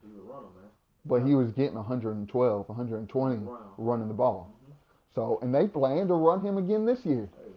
He 0.00 0.06
was 0.06 0.16
a 0.16 0.20
runner, 0.20 0.46
man. 0.60 0.70
but 1.04 1.22
he 1.26 1.34
was 1.34 1.50
getting 1.52 1.74
112, 1.76 2.68
120 2.68 3.36
Wow. 3.38 3.58
running 3.76 4.08
the 4.08 4.14
ball. 4.14 4.50
Mhm. 4.68 4.72
So, 5.14 5.38
and 5.42 5.52
they 5.54 5.66
plan 5.66 6.06
to 6.08 6.14
run 6.14 6.40
him 6.40 6.56
again 6.58 6.84
this 6.84 7.04
year. 7.04 7.28
Hey. 7.36 7.52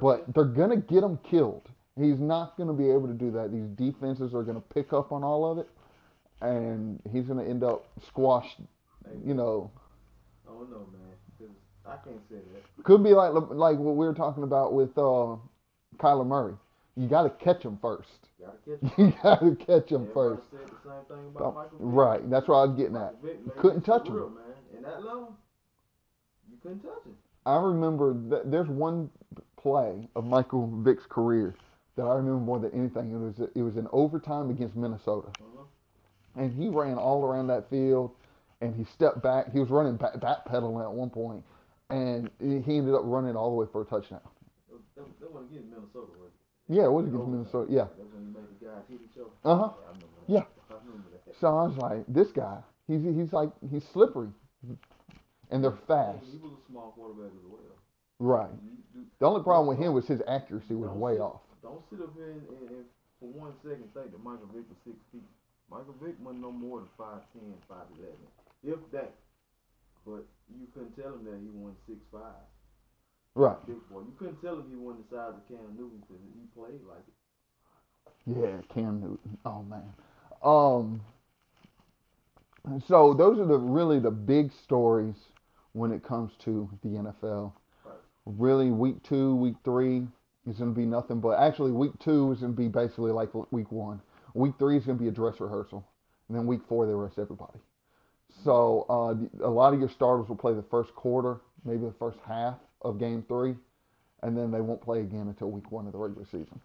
But 0.00 0.32
they're 0.34 0.44
going 0.44 0.70
to 0.70 0.76
get 0.76 1.02
him 1.02 1.16
killed. 1.18 1.68
He's 1.96 2.20
not 2.20 2.56
going 2.56 2.66
to 2.68 2.74
be 2.74 2.90
able 2.90 3.06
to 3.08 3.14
do 3.14 3.30
that. 3.32 3.50
These 3.50 3.68
defenses 3.70 4.34
are 4.34 4.42
going 4.42 4.56
to 4.60 4.68
pick 4.68 4.92
up 4.92 5.10
on 5.12 5.24
all 5.24 5.44
of 5.50 5.58
it, 5.58 5.68
and 6.40 7.00
he's 7.12 7.24
going 7.24 7.38
to 7.42 7.48
end 7.48 7.62
up 7.64 7.86
squashed. 8.06 8.58
You 9.24 9.34
know, 9.34 9.70
I 10.48 10.52
don't 10.52 10.70
know, 10.70 10.86
man. 10.92 11.12
'cause 11.38 11.48
I 11.86 11.96
can't 12.04 12.20
say 12.28 12.36
that. 12.36 12.84
could 12.84 13.02
be 13.04 13.14
like 13.14 13.32
like 13.32 13.78
what 13.78 13.96
we 13.96 14.06
were 14.06 14.14
talking 14.14 14.42
about 14.42 14.72
with 14.72 14.96
uh, 14.98 15.36
Kyler 15.98 16.26
Murray. 16.26 16.54
You 16.96 17.08
got 17.08 17.22
to 17.22 17.30
catch 17.30 17.62
him 17.62 17.78
first. 17.80 18.08
Gotta 18.40 18.56
catch 18.64 18.80
him. 18.96 19.06
You 19.06 19.12
got 19.22 19.40
to 19.40 19.54
catch 19.56 19.90
him 19.92 20.08
first. 20.14 20.42
said 20.50 20.60
the 20.60 20.88
same 20.90 21.04
thing 21.08 21.32
Oh, 21.36 21.40
about 21.40 21.54
Michael 21.54 21.78
Right. 21.78 22.30
That's 22.30 22.48
what 22.48 22.56
I 22.56 22.64
was 22.64 22.76
getting 22.76 22.96
at. 22.96 23.20
Vick, 23.22 23.44
man, 23.46 23.56
Couldn't 23.58 23.82
touch 23.82 24.06
for 24.06 24.12
him. 24.12 24.16
real, 24.16 24.30
man. 24.30 24.76
In 24.76 24.82
that 24.82 25.04
level, 25.04 25.36
you 26.50 26.56
couldn't 26.62 26.80
touch 26.80 27.04
him. 27.04 27.14
I 27.44 27.56
remember 27.60 28.14
that 28.30 28.50
there's 28.50 28.68
one 28.68 29.08
play 29.56 30.08
of 30.16 30.24
Michael 30.24 30.66
Vick's 30.82 31.06
career 31.06 31.54
that 31.96 32.02
I 32.04 32.14
remember 32.16 32.40
more 32.40 32.58
than 32.58 32.72
anything. 32.72 33.12
It 33.12 33.18
was 33.18 33.48
it 33.54 33.62
was 33.62 33.76
in 33.76 33.86
overtime 33.92 34.50
against 34.50 34.74
Minnesota. 34.76 35.28
Uh-huh. 35.40 35.62
And 36.36 36.52
he 36.52 36.68
ran 36.68 36.94
all 36.96 37.24
around 37.24 37.46
that 37.48 37.68
field 37.70 38.12
and 38.60 38.74
he 38.74 38.84
stepped 38.84 39.22
back 39.22 39.50
he 39.52 39.58
was 39.58 39.70
running 39.70 39.96
back 39.96 40.14
backpedaling 40.14 40.82
at 40.82 40.90
one 40.92 41.10
point 41.10 41.42
and 41.90 42.30
he 42.40 42.76
ended 42.78 42.94
up 42.94 43.02
running 43.04 43.36
all 43.36 43.50
the 43.50 43.56
way 43.56 43.66
for 43.72 43.82
a 43.82 43.84
touchdown 43.84 44.20
That, 44.96 45.04
that 45.20 45.32
wasn't 45.32 45.52
against 45.52 45.70
Minnesota, 45.70 46.12
was 46.18 46.30
it? 46.68 46.74
yeah 46.74 46.84
it 46.84 46.92
was 46.92 47.04
against 47.06 47.22
Overtime. 47.22 47.32
minnesota 47.38 47.72
yeah 47.72 47.84
That's 47.96 48.12
when 48.12 48.22
you 48.26 48.32
made 48.34 48.48
the 48.60 48.66
guys 48.66 48.82
hit 48.88 49.00
each 49.04 49.18
other. 49.20 49.30
Uh-huh. 49.44 49.70
Yeah, 49.70 49.84
I 49.84 49.92
remember 49.92 50.06
that. 50.16 50.32
Yeah. 50.32 50.44
I 50.70 50.74
remember 50.84 51.08
that. 51.26 51.34
so 51.40 51.46
i 51.48 51.62
was 51.66 51.76
like 51.76 52.04
this 52.08 52.32
guy 52.32 52.58
he's 52.88 53.02
he's 53.02 53.32
like 53.32 53.50
he's 53.70 53.84
slippery 53.92 54.28
and 55.50 55.62
they're 55.62 55.78
fast 55.86 56.24
He 56.30 56.38
was 56.38 56.52
a 56.52 56.62
small 56.70 56.92
quarterback 56.96 57.30
as 57.32 57.44
well. 57.48 57.60
right 58.18 58.50
the 59.20 59.26
only 59.26 59.42
problem 59.42 59.68
with 59.68 59.78
him 59.78 59.92
was 59.94 60.06
his 60.06 60.20
accuracy 60.26 60.74
was 60.74 60.90
way 60.90 61.18
off 61.18 61.40
Don't 61.62 61.82
sit 61.90 62.00
up 62.00 62.10
here 62.16 62.32
and, 62.32 62.42
and, 62.48 62.70
and 62.70 62.84
for 63.20 63.28
one 63.30 63.52
second 63.62 63.86
think 63.94 64.10
that 64.12 64.22
Michael 64.24 64.48
Vick 64.52 64.64
was 64.68 64.76
six 64.84 64.96
feet. 65.12 65.24
Michael 65.70 65.94
Vick 66.02 66.14
wasn't 66.20 66.42
no 66.42 66.52
more 66.52 66.80
than 66.80 66.88
5'10", 66.98 67.54
5'11", 67.68 68.14
if 68.64 68.78
that. 68.92 69.12
But 70.06 70.24
you 70.48 70.66
couldn't 70.72 70.94
tell 70.94 71.14
him 71.14 71.24
that 71.24 71.40
he 71.42 71.48
won 71.52 71.74
six 71.88 71.98
five. 72.12 72.46
right 73.34 73.56
Big 73.66 73.76
boy. 73.90 74.00
You 74.00 74.14
couldn't 74.16 74.40
tell 74.40 74.54
him 74.54 74.66
he 74.70 74.76
wasn't 74.76 75.10
the 75.10 75.16
size 75.16 75.34
of 75.34 75.48
Cam 75.48 75.74
Newton 75.76 76.00
because 76.06 76.22
he 76.22 76.46
played 76.54 76.80
like 76.88 77.02
it. 77.06 78.38
Yeah, 78.38 78.60
Cam 78.72 79.00
Newton. 79.00 79.38
Oh 79.44 79.62
man. 79.64 79.92
Um. 80.44 81.00
So 82.86 83.14
those 83.14 83.38
are 83.40 83.46
the 83.46 83.58
really 83.58 83.98
the 83.98 84.10
big 84.10 84.52
stories 84.52 85.16
when 85.72 85.92
it 85.92 86.02
comes 86.04 86.32
to 86.44 86.68
the 86.82 86.90
NFL. 86.90 87.52
Right. 87.84 87.94
Really, 88.26 88.70
week 88.70 89.02
two, 89.02 89.34
week 89.36 89.56
three 89.64 90.06
is 90.48 90.58
going 90.58 90.72
to 90.72 90.80
be 90.80 90.86
nothing 90.86 91.20
but 91.20 91.38
actually 91.38 91.72
week 91.72 91.92
two 91.98 92.32
is 92.32 92.40
going 92.40 92.52
to 92.52 92.56
be 92.56 92.68
basically 92.68 93.12
like 93.12 93.30
week 93.52 93.70
one. 93.70 94.00
Week 94.36 94.52
three 94.58 94.76
is 94.76 94.84
going 94.84 94.98
to 94.98 95.02
be 95.02 95.08
a 95.08 95.12
dress 95.12 95.40
rehearsal, 95.40 95.82
and 96.28 96.36
then 96.36 96.46
week 96.46 96.60
four 96.68 96.86
they 96.86 96.92
rest 96.92 97.18
everybody. 97.18 97.58
So 98.44 98.84
uh, 98.90 99.46
a 99.46 99.48
lot 99.48 99.72
of 99.72 99.80
your 99.80 99.88
starters 99.88 100.28
will 100.28 100.36
play 100.36 100.52
the 100.52 100.62
first 100.62 100.94
quarter, 100.94 101.40
maybe 101.64 101.86
the 101.86 101.94
first 101.98 102.18
half 102.26 102.56
of 102.82 102.98
game 102.98 103.24
three, 103.26 103.54
and 104.22 104.36
then 104.36 104.50
they 104.50 104.60
won't 104.60 104.82
play 104.82 105.00
again 105.00 105.28
until 105.28 105.50
week 105.50 105.72
one 105.72 105.86
of 105.86 105.92
the 105.92 105.98
regular 105.98 106.26
season. 106.26 106.60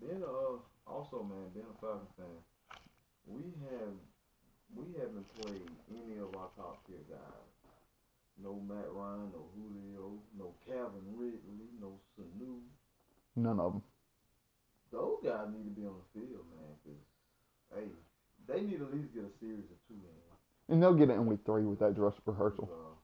Being 0.00 0.22
uh 0.24 0.58
also 0.90 1.22
man, 1.22 1.46
being 1.54 1.66
a 1.70 1.80
Falcons 1.80 2.10
fan, 2.16 2.26
we 3.28 3.42
have 3.70 3.94
we 4.74 4.86
haven't 4.98 5.26
played 5.38 5.70
any 5.88 6.18
of 6.18 6.34
our 6.36 6.50
top 6.56 6.84
tier 6.88 7.06
guys. 7.08 7.20
No 8.42 8.60
Matt 8.68 8.90
Ryan, 8.90 9.30
no 9.32 9.46
Julio, 9.54 10.18
no 10.36 10.54
Calvin 10.66 11.06
Ridley, 11.14 11.70
no 11.80 12.00
Sanu. 12.18 12.58
None 13.36 13.60
of 13.60 13.74
them. 13.74 13.82
Those 14.96 15.20
guys 15.22 15.46
need 15.52 15.64
to 15.68 15.74
be 15.80 15.84
on 15.86 15.92
the 16.00 16.20
field, 16.20 16.44
man. 16.56 16.72
'cause, 16.82 17.02
hey, 17.74 17.88
they 18.48 18.62
need 18.62 18.78
to 18.78 18.86
at 18.86 18.94
least 18.94 19.12
get 19.12 19.24
a 19.24 19.30
series 19.38 19.64
of 19.70 19.76
two 19.86 19.94
in. 19.94 20.72
And 20.72 20.82
they'll 20.82 20.94
get 20.94 21.10
it 21.10 21.14
in 21.14 21.26
week 21.26 21.40
three 21.44 21.64
with 21.64 21.78
that 21.80 21.94
dress 21.94 22.14
rehearsal. 22.24 22.68
Uh, 22.72 22.94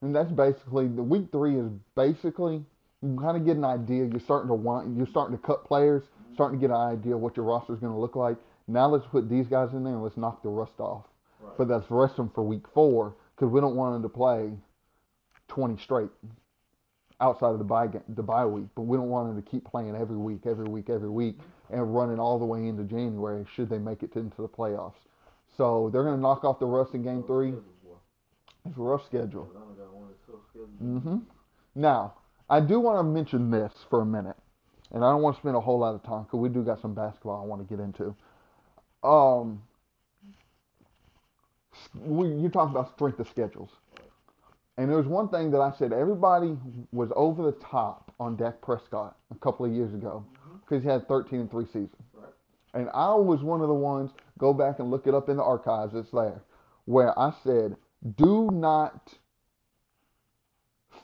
And 0.00 0.14
that's 0.14 0.30
basically 0.30 0.86
the 0.86 1.02
week 1.02 1.32
three 1.32 1.56
is 1.58 1.68
basically 1.96 2.64
you 3.02 3.16
kind 3.18 3.36
of 3.36 3.44
get 3.44 3.56
an 3.56 3.64
idea. 3.64 4.04
You're 4.04 4.20
starting 4.20 4.48
to 4.48 4.54
want 4.54 4.94
you're 4.96 5.06
starting 5.08 5.36
to 5.36 5.42
cut 5.42 5.64
players, 5.64 6.04
starting 6.34 6.60
to 6.60 6.60
get 6.60 6.70
an 6.72 6.80
idea 6.80 7.14
of 7.16 7.20
what 7.20 7.36
your 7.36 7.46
roster 7.46 7.72
is 7.74 7.80
going 7.80 7.92
to 7.92 7.98
look 7.98 8.14
like. 8.14 8.36
Now 8.68 8.86
let's 8.88 9.06
put 9.06 9.28
these 9.28 9.48
guys 9.48 9.72
in 9.72 9.82
there 9.82 9.94
and 9.94 10.02
let's 10.02 10.16
knock 10.16 10.42
the 10.42 10.50
rust 10.50 10.78
off. 10.78 11.06
right. 11.40 11.56
But 11.56 11.68
let's 11.68 11.90
rest 11.90 12.16
them 12.16 12.28
for 12.28 12.42
week 12.44 12.68
four 12.68 13.14
because 13.34 13.50
we 13.50 13.60
don't 13.60 13.74
want 13.74 13.94
them 13.94 14.02
to 14.02 14.08
play 14.08 14.56
20 15.48 15.76
straight 15.78 16.10
outside 17.20 17.50
of 17.50 17.58
the 17.58 17.64
bye 17.64 17.88
the 18.08 18.22
bye 18.22 18.46
week. 18.46 18.66
But 18.74 18.82
we 18.82 18.96
don't 18.96 19.08
want 19.08 19.28
them 19.34 19.42
to 19.42 19.50
keep 19.50 19.64
playing 19.64 19.96
every 19.96 20.16
week, 20.16 20.46
every 20.46 20.68
week, 20.68 20.88
every 20.90 21.10
week, 21.10 21.38
and 21.70 21.94
running 21.94 22.18
all 22.18 22.38
the 22.38 22.44
way 22.44 22.66
into 22.66 22.84
January 22.84 23.46
should 23.54 23.68
they 23.68 23.78
make 23.78 24.02
it 24.02 24.12
to, 24.12 24.20
into 24.20 24.42
the 24.42 24.48
playoffs. 24.48 24.94
So 25.56 25.90
they're 25.92 26.04
going 26.04 26.16
to 26.16 26.20
knock 26.20 26.44
off 26.44 26.58
the 26.58 26.66
rust 26.66 26.94
in 26.94 27.02
game 27.02 27.24
three. 27.24 27.54
It's 28.66 28.76
a 28.76 28.80
rough 28.80 29.04
schedule. 29.06 29.44
Atlanta 29.44 29.72
got 29.74 29.94
one 29.94 30.08
of 30.10 30.14
the 30.26 30.32
tough 30.32 30.42
schedules. 30.50 30.78
hmm 30.78 31.16
Now, 31.74 32.14
I 32.50 32.60
do 32.60 32.80
want 32.80 32.98
to 32.98 33.02
mention 33.02 33.50
this 33.50 33.72
for 33.90 34.02
a 34.02 34.06
minute, 34.06 34.36
and 34.92 35.04
I 35.04 35.10
don't 35.10 35.22
want 35.22 35.36
to 35.36 35.42
spend 35.42 35.56
a 35.56 35.60
whole 35.60 35.78
lot 35.78 35.94
of 35.94 36.02
time 36.02 36.24
because 36.24 36.38
we 36.40 36.48
do 36.48 36.62
got 36.62 36.80
some 36.80 36.94
basketball 36.94 37.42
I 37.42 37.46
want 37.46 37.66
to 37.66 37.76
get 37.76 37.82
into. 37.82 38.14
Um, 39.02 39.62
we, 41.94 42.28
you 42.28 42.48
talked 42.48 42.70
about 42.70 42.92
strength 42.94 43.20
of 43.20 43.28
schedules, 43.28 43.70
and 44.78 44.88
there 44.88 44.96
was 44.96 45.06
one 45.06 45.28
thing 45.28 45.50
that 45.50 45.60
I 45.60 45.72
said 45.78 45.92
everybody 45.92 46.56
was 46.92 47.10
over 47.14 47.42
the 47.42 47.58
top 47.58 48.10
on 48.18 48.36
Dak 48.36 48.62
Prescott 48.62 49.18
a 49.30 49.34
couple 49.34 49.66
of 49.66 49.72
years 49.72 49.92
ago 49.92 50.24
mm-hmm. 50.26 50.56
because 50.60 50.82
he 50.82 50.88
had 50.88 51.06
13 51.06 51.40
and 51.40 51.50
three 51.50 51.66
seasons, 51.66 51.92
Right. 52.14 52.32
and 52.72 52.88
I 52.94 53.14
was 53.14 53.42
one 53.42 53.60
of 53.60 53.68
the 53.68 53.74
ones. 53.74 54.10
Go 54.38 54.54
back 54.54 54.78
and 54.78 54.90
look 54.90 55.06
it 55.06 55.14
up 55.14 55.28
in 55.28 55.36
the 55.36 55.42
archives. 55.42 55.94
It's 55.94 56.10
there, 56.12 56.42
where 56.86 57.18
I 57.18 57.34
said, 57.44 57.76
"Do 58.16 58.50
not." 58.50 59.14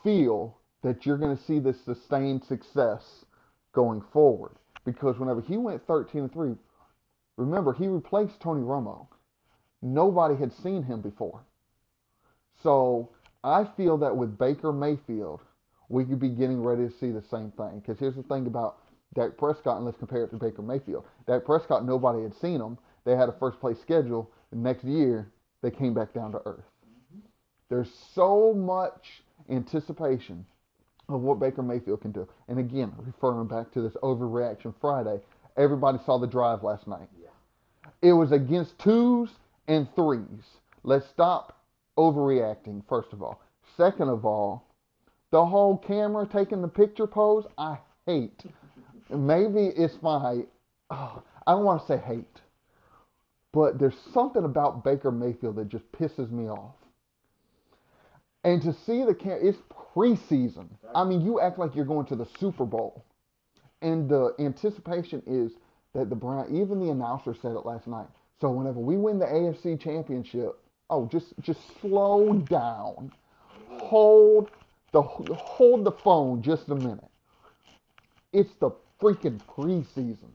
feel 0.05 0.59
that 0.83 1.05
you're 1.05 1.17
going 1.17 1.37
to 1.37 1.43
see 1.43 1.59
this 1.59 1.83
sustained 1.85 2.45
success 2.45 3.25
going 3.73 4.03
forward. 4.13 4.53
Because 4.85 5.19
whenever 5.19 5.41
he 5.41 5.57
went 5.57 5.85
13 5.87 6.23
and 6.23 6.33
3, 6.33 6.55
remember, 7.37 7.73
he 7.73 7.89
replaced 7.89 8.39
Tony 8.39 8.61
Romo. 8.61 9.09
Nobody 9.83 10.37
had 10.37 10.53
seen 10.53 10.83
him 10.83 11.01
before. 11.01 11.43
So 12.63 13.11
I 13.45 13.65
feel 13.77 13.99
that 13.99 14.17
with 14.17 14.39
Baker 14.39 14.73
Mayfield, 14.73 15.43
we 15.91 16.05
could 16.05 16.19
be 16.19 16.31
getting 16.31 16.63
ready 16.63 16.89
to 16.89 16.99
see 16.99 17.11
the 17.11 17.23
same 17.31 17.53
thing. 17.53 17.81
Because 17.81 17.99
here's 17.99 18.17
the 18.17 18.23
thing 18.23 18.47
about 18.47 18.79
Dak 19.15 19.37
Prescott, 19.37 19.77
and 19.77 19.85
let's 19.85 19.99
compare 19.99 20.25
it 20.25 20.31
to 20.31 20.37
Baker 20.37 20.63
Mayfield. 20.63 21.05
Dak 21.27 21.45
Prescott, 21.45 21.85
nobody 21.85 22.23
had 22.23 22.35
seen 22.35 22.61
him. 22.61 22.79
They 23.05 23.15
had 23.15 23.29
a 23.29 23.33
first 23.33 23.61
place 23.61 23.79
schedule. 23.81 24.31
The 24.51 24.57
next 24.57 24.83
year, 24.83 25.31
they 25.61 25.71
came 25.71 25.93
back 25.93 26.15
down 26.15 26.33
to 26.33 26.41
earth. 26.47 26.65
There's 27.69 27.91
so 28.15 28.55
much 28.55 29.23
anticipation 29.51 30.47
of 31.11 31.21
what 31.21 31.39
Baker 31.39 31.63
Mayfield 31.63 32.01
can 32.01 32.13
do. 32.13 32.27
And 32.49 32.59
again, 32.59 32.93
referring 32.97 33.47
back 33.47 33.71
to 33.73 33.83
this 33.83 33.95
overreaction 34.03 34.75
Friday, 34.81 35.21
everybody 35.59 35.99
saw 36.07 36.19
the 36.19 36.27
drive 36.27 36.63
last 36.63 36.87
night. 36.87 37.09
Yeah. 37.21 37.29
It 38.01 38.13
was 38.15 38.33
against 38.33 38.79
twos 38.79 39.29
and 39.69 39.87
threes. 39.95 40.45
Let's 40.83 41.07
stop 41.09 41.59
overreacting, 41.97 42.83
first 42.89 43.13
of 43.13 43.23
all. 43.23 43.41
Second 43.77 44.09
of 44.09 44.25
all, 44.25 44.67
the 45.31 45.45
whole 45.45 45.77
camera 45.77 46.29
taking 46.31 46.63
the 46.63 46.69
picture 46.69 47.07
pose, 47.07 47.45
I 47.59 47.79
hate. 48.07 48.45
Maybe 49.11 49.67
it's 49.77 50.01
my, 50.03 50.43
oh, 50.91 51.23
I 51.47 51.53
don't 51.53 51.65
want 51.65 51.81
to 51.81 51.87
say 51.87 51.99
hate, 51.99 52.41
but 53.53 53.79
there's 53.79 53.99
something 54.13 54.45
about 54.45 54.85
Baker 54.85 55.11
Mayfield 55.11 55.57
that 55.57 55.69
just 55.69 55.91
pisses 55.93 56.31
me 56.31 56.49
off. 56.49 56.75
And 58.45 58.61
to 58.63 58.75
see 58.87 59.05
the 59.05 59.15
cam, 59.15 59.39
it's 59.43 59.59
preseason. 59.95 60.69
I 60.95 61.05
mean, 61.05 61.23
you 61.23 61.41
act 61.41 61.59
like 61.59 61.75
you're 61.75 61.85
going 61.85 62.07
to 62.07 62.17
the 62.17 62.27
Super 62.39 62.65
Bowl, 62.65 63.05
and 63.81 64.09
the 64.09 64.35
anticipation 64.39 65.23
is 65.27 65.53
that 65.95 66.11
the 66.11 66.17
Brown. 66.17 66.55
Even 66.55 66.79
the 66.79 66.91
announcer 66.91 67.35
said 67.41 67.53
it 67.53 67.65
last 67.65 67.87
night. 67.87 68.09
So 68.41 68.51
whenever 68.51 68.81
we 68.81 68.97
win 68.97 69.19
the 69.19 69.27
AFC 69.27 69.81
Championship, 69.81 70.59
oh, 70.91 71.07
just 71.07 71.35
just 71.41 71.61
slow 71.81 72.35
down, 72.35 73.13
hold 73.69 74.51
the 74.93 75.03
hold 75.03 75.85
the 75.85 75.93
phone 75.93 76.43
just 76.43 76.69
a 76.69 76.75
minute. 76.75 77.05
It's 78.33 78.55
the 78.61 78.71
freaking 79.01 79.41
preseason. 79.49 80.31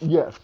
Yes. 0.00 0.36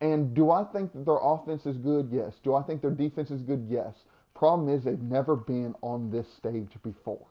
And 0.00 0.34
do 0.34 0.50
I 0.50 0.64
think 0.64 0.92
that 0.92 1.04
their 1.06 1.18
offense 1.22 1.66
is 1.66 1.76
good? 1.76 2.08
Yes. 2.12 2.34
Do 2.42 2.54
I 2.54 2.62
think 2.62 2.82
their 2.82 2.90
defense 2.90 3.30
is 3.30 3.42
good? 3.42 3.66
Yes. 3.68 3.94
Problem 4.34 4.68
is 4.68 4.82
they've 4.84 5.00
never 5.00 5.36
been 5.36 5.74
on 5.82 6.10
this 6.10 6.26
stage 6.36 6.70
before. 6.82 7.26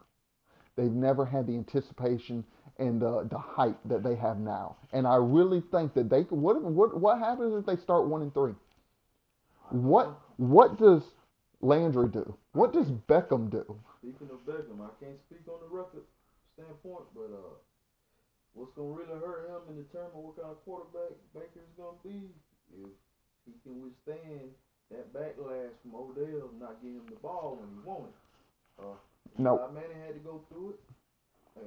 They've 0.76 0.92
never 0.92 1.26
had 1.26 1.48
the 1.48 1.54
anticipation 1.56 2.44
and 2.80 3.02
the 3.02 3.28
the 3.30 3.38
height 3.38 3.76
that 3.86 4.04
they 4.04 4.16
have 4.16 4.40
now. 4.40 4.78
And 4.94 5.06
I 5.06 5.16
really 5.16 5.62
think 5.72 5.94
that 5.96 6.10
they. 6.10 6.22
What 6.22 6.62
what 6.64 7.00
what 7.00 7.20
happens 7.20 7.54
if 7.54 7.66
they 7.66 7.76
start 7.82 8.08
one 8.08 8.22
and 8.22 8.34
three? 8.34 8.54
What 9.72 10.20
what 10.38 10.78
does 10.78 11.04
Landry 11.62 12.10
do? 12.10 12.36
What 12.54 12.74
does 12.74 12.88
Beckham 12.92 13.50
do? 13.50 13.64
Speaking 14.00 14.30
of 14.32 14.40
Beckham, 14.46 14.82
I 14.82 14.90
can't 15.04 15.20
speak 15.28 15.48
on 15.48 15.60
the 15.62 15.76
record 15.76 16.04
standpoint, 16.56 17.06
but 17.16 17.30
uh, 17.32 17.54
what's 18.54 18.72
gonna 18.76 18.90
really 18.90 19.20
hurt 19.20 19.48
him 19.50 19.62
and 19.70 19.78
determine 19.88 20.12
what 20.24 20.36
kind 20.36 20.50
of 20.52 20.64
quarterback 20.66 21.16
Baker's 21.34 21.72
gonna 21.78 21.98
be 22.04 22.30
if 22.84 22.90
he 23.46 23.54
can 23.64 23.82
withstand 23.82 24.50
that 24.90 25.14
backlash 25.14 25.72
from 25.82 25.96
Odell 25.96 26.50
not 26.60 26.82
getting 26.82 26.98
him 26.98 27.06
the 27.10 27.16
ball 27.22 27.58
when 27.62 27.70
he 27.70 27.80
wanted. 27.88 28.14
Uh, 28.80 28.98
No. 29.38 29.56
Eli 29.56 29.72
Manning 29.72 30.02
had 30.06 30.14
to 30.16 30.20
go 30.20 30.42
through 30.50 30.72
it, 30.76 30.80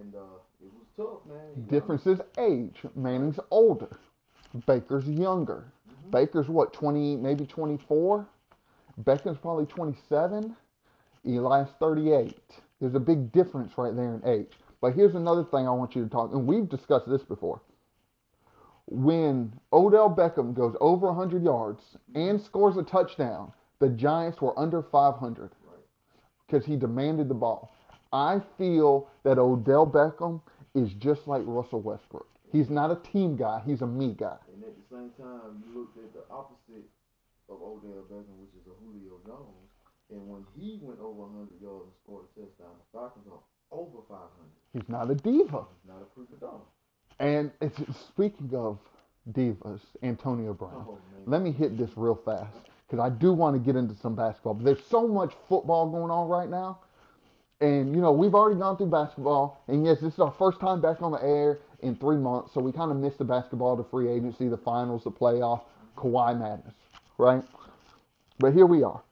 and 0.01 0.15
uh, 0.15 0.39
it 0.63 0.71
was 0.75 0.85
tough, 0.97 1.25
man. 1.27 1.55
He- 1.55 1.63
Difference 1.63 2.07
is 2.07 2.21
age. 2.39 2.83
Manning's 2.97 3.41
older. 3.51 3.97
Baker's 4.67 5.09
younger. 5.09 5.65
Baker's 6.15 6.49
what, 6.49 6.73
20, 6.73 7.17
maybe 7.17 7.45
24? 7.45 8.25
Beckham's 9.03 9.39
probably 9.39 9.67
27. 9.67 10.55
Eli's 11.25 11.69
38. 11.81 12.39
There's 12.81 12.95
a 12.95 13.01
big 13.01 13.33
difference 13.33 13.77
right 13.77 13.95
there 13.97 14.15
in 14.15 14.23
age. 14.25 14.53
But 14.81 14.95
here's 14.95 15.17
another 15.17 15.43
thing 15.43 15.67
I 15.67 15.73
want 15.73 15.97
you 15.97 16.05
to 16.05 16.09
talk, 16.09 16.33
and 16.33 16.47
we've 16.47 16.69
discussed 16.69 17.09
this 17.11 17.25
before. 17.25 17.61
When 18.87 19.53
Odell 19.73 20.09
Beckham 20.09 20.55
goes 20.55 20.77
over 20.81 21.09
100 21.09 21.43
yards 21.43 21.83
and 22.15 22.41
scores 22.41 22.77
a 22.77 22.85
touchdown, 22.85 23.53
the 23.81 23.89
Giants 23.89 24.41
were 24.41 24.57
under 24.57 24.83
500 24.83 25.51
because 26.47 26.65
he 26.65 26.77
demanded 26.77 27.29
the 27.29 27.35
ball. 27.35 27.75
I 28.13 28.41
feel 28.57 29.09
that 29.25 29.39
Odell 29.39 29.87
Beckham 29.87 30.41
is 30.77 30.93
just 30.93 31.27
like 31.27 31.43
Russell 31.45 31.81
Westbrook. 31.81 32.29
He's 32.53 32.71
not 32.71 32.91
a 32.91 32.97
team 33.13 33.37
guy, 33.37 33.63
he's 33.67 33.83
a 33.83 33.87
me 33.87 34.15
guy. 34.19 34.37
And 34.53 34.63
at 34.63 34.75
the 34.77 34.87
same 34.91 35.11
time, 35.19 35.63
you 35.65 35.79
looked 35.79 35.99
at 35.99 36.13
the 36.13 36.23
opposite 36.31 36.87
of 37.49 37.57
Odell 37.61 38.05
Beckham, 38.11 38.39
which 38.39 38.55
is 38.55 38.67
a 38.67 38.75
Julio 38.83 39.19
Jones. 39.27 39.71
And 40.11 40.29
when 40.29 40.45
he 40.57 40.79
went 40.83 41.01
over 41.01 41.27
100 41.27 41.61
yards 41.61 41.87
and 41.87 41.95
scored 42.05 42.27
a 42.37 42.41
touchdown, 42.41 42.77
the 42.79 42.99
Falcons 42.99 43.27
are 43.31 43.41
over 43.73 43.99
500. 44.09 44.29
He's 44.73 44.89
not 44.89 45.11
a 45.11 45.15
diva. 45.15 45.65
He's 45.67 45.89
not 45.89 46.03
a 46.03 46.41
donna. 46.41 46.65
And 47.21 47.51
it's 47.61 47.79
speaking 48.09 48.51
of 48.55 48.79
divas, 49.33 49.81
Antonio 50.03 50.53
Brown. 50.53 50.87
Oh. 50.89 50.99
Let 51.27 51.43
me 51.43 51.53
hit 51.53 51.79
this 51.79 51.91
real 51.97 52.21
fast 52.25 52.57
because 52.87 53.03
I 53.03 53.09
do 53.09 53.33
want 53.33 53.57
to 53.57 53.61
get 53.61 53.77
into 53.77 53.95
some 53.97 54.15
basketball. 54.15 54.55
But 54.55 54.65
there's 54.65 54.85
so 54.91 55.09
much 55.09 55.33
football 55.49 55.89
going 55.89 56.11
on 56.11 56.29
right 56.29 56.49
now. 56.49 56.81
And, 57.61 57.95
you 57.95 58.03
know, 58.03 58.13
we've 58.13 58.35
already 58.35 58.59
gone 58.59 58.77
through 58.77 58.91
basketball. 58.91 59.63
And 59.69 59.87
yes, 59.87 60.01
this 60.01 60.15
is 60.15 60.19
our 60.19 60.35
first 60.39 60.61
time 60.61 60.81
back 60.81 61.01
on 61.01 61.13
the 61.13 61.23
air 61.23 61.61
in 61.85 61.97
three 61.97 62.17
months. 62.17 62.53
So 62.55 62.61
we 62.61 62.73
kind 62.73 62.91
of 62.91 62.97
missed 62.99 63.19
the 63.19 63.25
basketball, 63.25 63.77
the 63.77 63.85
free 63.85 64.09
agency, 64.09 64.49
the 64.49 64.57
finals, 64.57 65.05
the 65.05 65.11
playoff, 65.11 65.63
Kawhi 65.97 66.39
madness, 66.39 66.75
right? 67.19 67.43
But 68.39 68.53
here 68.55 68.67
we 68.67 68.83
are. 68.83 69.03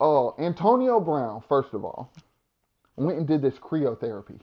Oh, 0.00 0.34
Antonio 0.38 1.00
Brown, 1.00 1.42
first 1.48 1.72
of 1.74 1.84
all, 1.84 2.10
went 2.96 3.18
and 3.18 3.26
did 3.26 3.42
this 3.42 3.54
cryotherapy. 3.54 4.40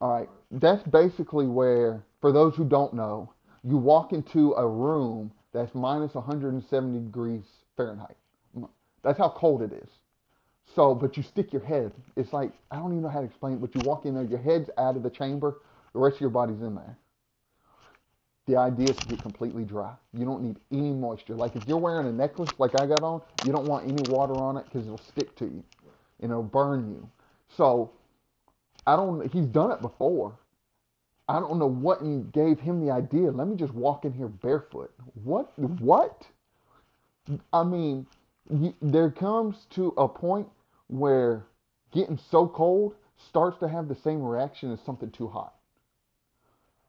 All 0.00 0.12
right, 0.12 0.28
that's 0.50 0.82
basically 0.84 1.46
where, 1.46 2.04
for 2.20 2.32
those 2.32 2.54
who 2.54 2.64
don't 2.64 2.94
know, 2.94 3.32
you 3.64 3.76
walk 3.76 4.12
into 4.12 4.54
a 4.54 4.66
room 4.66 5.32
that's 5.52 5.74
minus 5.74 6.14
170 6.14 7.00
degrees 7.00 7.44
Fahrenheit. 7.76 8.16
That's 9.02 9.18
how 9.18 9.30
cold 9.30 9.62
it 9.62 9.72
is. 9.72 9.88
So, 10.74 10.94
but 10.94 11.16
you 11.16 11.22
stick 11.22 11.52
your 11.52 11.64
head. 11.64 11.92
It's 12.16 12.32
like 12.32 12.52
I 12.70 12.76
don't 12.76 12.92
even 12.92 13.02
know 13.02 13.08
how 13.08 13.20
to 13.20 13.26
explain 13.26 13.54
it, 13.54 13.60
but 13.60 13.74
you 13.74 13.80
walk 13.82 14.04
in 14.04 14.14
there, 14.14 14.24
your 14.24 14.38
head's 14.38 14.70
out 14.78 14.96
of 14.96 15.02
the 15.02 15.10
chamber, 15.10 15.58
the 15.92 15.98
rest 15.98 16.16
of 16.16 16.20
your 16.20 16.30
body's 16.30 16.60
in 16.60 16.74
there. 16.74 16.96
The 18.46 18.56
idea 18.56 18.90
is 18.90 18.96
to 18.96 19.08
get 19.08 19.20
completely 19.20 19.64
dry. 19.64 19.92
You 20.14 20.24
don't 20.24 20.42
need 20.42 20.56
any 20.72 20.92
moisture. 20.92 21.34
Like 21.34 21.54
if 21.56 21.68
you're 21.68 21.78
wearing 21.78 22.06
a 22.06 22.12
necklace 22.12 22.50
like 22.58 22.74
I 22.80 22.86
got 22.86 23.02
on, 23.02 23.20
you 23.44 23.52
don't 23.52 23.66
want 23.66 23.84
any 23.86 24.02
water 24.10 24.34
on 24.34 24.56
it 24.56 24.64
because 24.64 24.86
it'll 24.86 24.98
stick 24.98 25.34
to 25.36 25.44
you 25.44 25.62
and 26.20 26.30
it'll 26.30 26.42
burn 26.42 26.90
you. 26.90 27.08
So 27.56 27.90
I 28.86 28.96
don't. 28.96 29.30
He's 29.32 29.46
done 29.46 29.70
it 29.72 29.82
before. 29.82 30.34
I 31.28 31.40
don't 31.40 31.58
know 31.58 31.68
what 31.68 32.00
gave 32.32 32.58
him 32.58 32.84
the 32.84 32.90
idea. 32.90 33.30
Let 33.30 33.48
me 33.48 33.56
just 33.56 33.74
walk 33.74 34.06
in 34.06 34.12
here 34.12 34.28
barefoot. 34.28 34.92
What? 35.24 35.52
What? 35.58 36.26
I 37.52 37.64
mean, 37.64 38.06
you, 38.50 38.74
there 38.80 39.10
comes 39.10 39.66
to 39.70 39.88
a 39.98 40.08
point 40.08 40.48
where 40.88 41.46
getting 41.92 42.18
so 42.30 42.46
cold 42.46 42.94
starts 43.28 43.58
to 43.58 43.68
have 43.68 43.88
the 43.88 43.94
same 43.94 44.22
reaction 44.22 44.72
as 44.72 44.80
something 44.84 45.10
too 45.10 45.28
hot. 45.28 45.54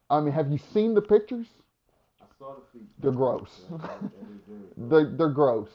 I 0.10 0.20
mean, 0.20 0.34
have 0.34 0.52
you 0.52 0.60
seen 0.74 0.94
the 0.94 1.02
pictures? 1.02 1.48
I 2.22 2.26
saw 2.38 2.56
the 2.56 2.80
feet. 2.80 2.88
They're 3.00 3.12
gross. 3.12 3.62
They're, 4.78 5.12
they're 5.18 5.30
gross. 5.30 5.70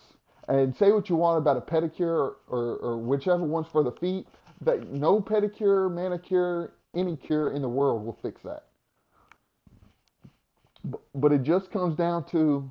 And 0.48 0.74
say 0.76 0.90
what 0.92 1.08
you 1.08 1.16
want 1.16 1.38
about 1.38 1.56
a 1.56 1.60
pedicure 1.60 2.34
or, 2.48 2.76
or 2.76 2.98
whichever 2.98 3.44
one's 3.44 3.66
for 3.70 3.82
the 3.82 3.92
feet, 3.92 4.26
that 4.62 4.88
no 4.90 5.20
pedicure, 5.20 5.90
manicure, 5.90 6.72
any 6.94 7.16
cure 7.16 7.52
in 7.52 7.62
the 7.62 7.68
world 7.68 8.04
will 8.04 8.18
fix 8.22 8.42
that. 8.42 8.64
But, 10.84 11.00
but 11.14 11.32
it 11.32 11.42
just 11.42 11.70
comes 11.70 11.96
down 11.96 12.24
to 12.30 12.70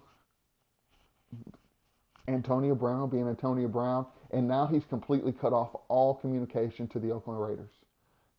Antonio 2.28 2.76
Brown 2.76 3.10
being 3.10 3.28
Antonio 3.28 3.68
Brown, 3.68 4.06
and 4.34 4.48
now 4.48 4.68
he's 4.68 4.84
completely 4.90 5.32
cut 5.32 5.54
off 5.54 5.70
all 5.88 6.16
communication 6.16 6.88
to 6.90 7.00
the 7.00 7.12
Oakland 7.12 7.42
Raiders. 7.42 7.70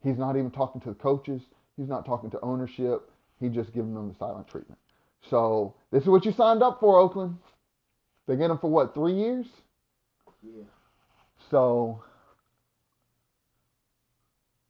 He's 0.02 0.18
not 0.18 0.36
even 0.36 0.50
talking 0.50 0.80
to 0.82 0.88
the 0.88 0.94
coaches. 0.94 1.40
He's 1.76 1.88
not 1.88 2.04
talking 2.04 2.30
to 2.30 2.40
ownership. 2.40 3.10
He's 3.40 3.52
just 3.52 3.72
giving 3.72 3.94
them 3.94 4.08
the 4.08 4.14
silent 4.18 4.48
treatment. 4.48 4.78
So 5.30 5.74
this 5.90 6.02
is 6.02 6.08
what 6.08 6.24
you 6.24 6.32
signed 6.32 6.62
up 6.62 6.80
for, 6.80 6.98
Oakland. 6.98 7.36
They 8.26 8.36
get 8.36 8.50
him 8.50 8.58
for 8.58 8.70
what, 8.70 8.94
three 8.94 9.14
years? 9.14 9.46
Yeah. 10.42 10.64
So, 11.50 12.02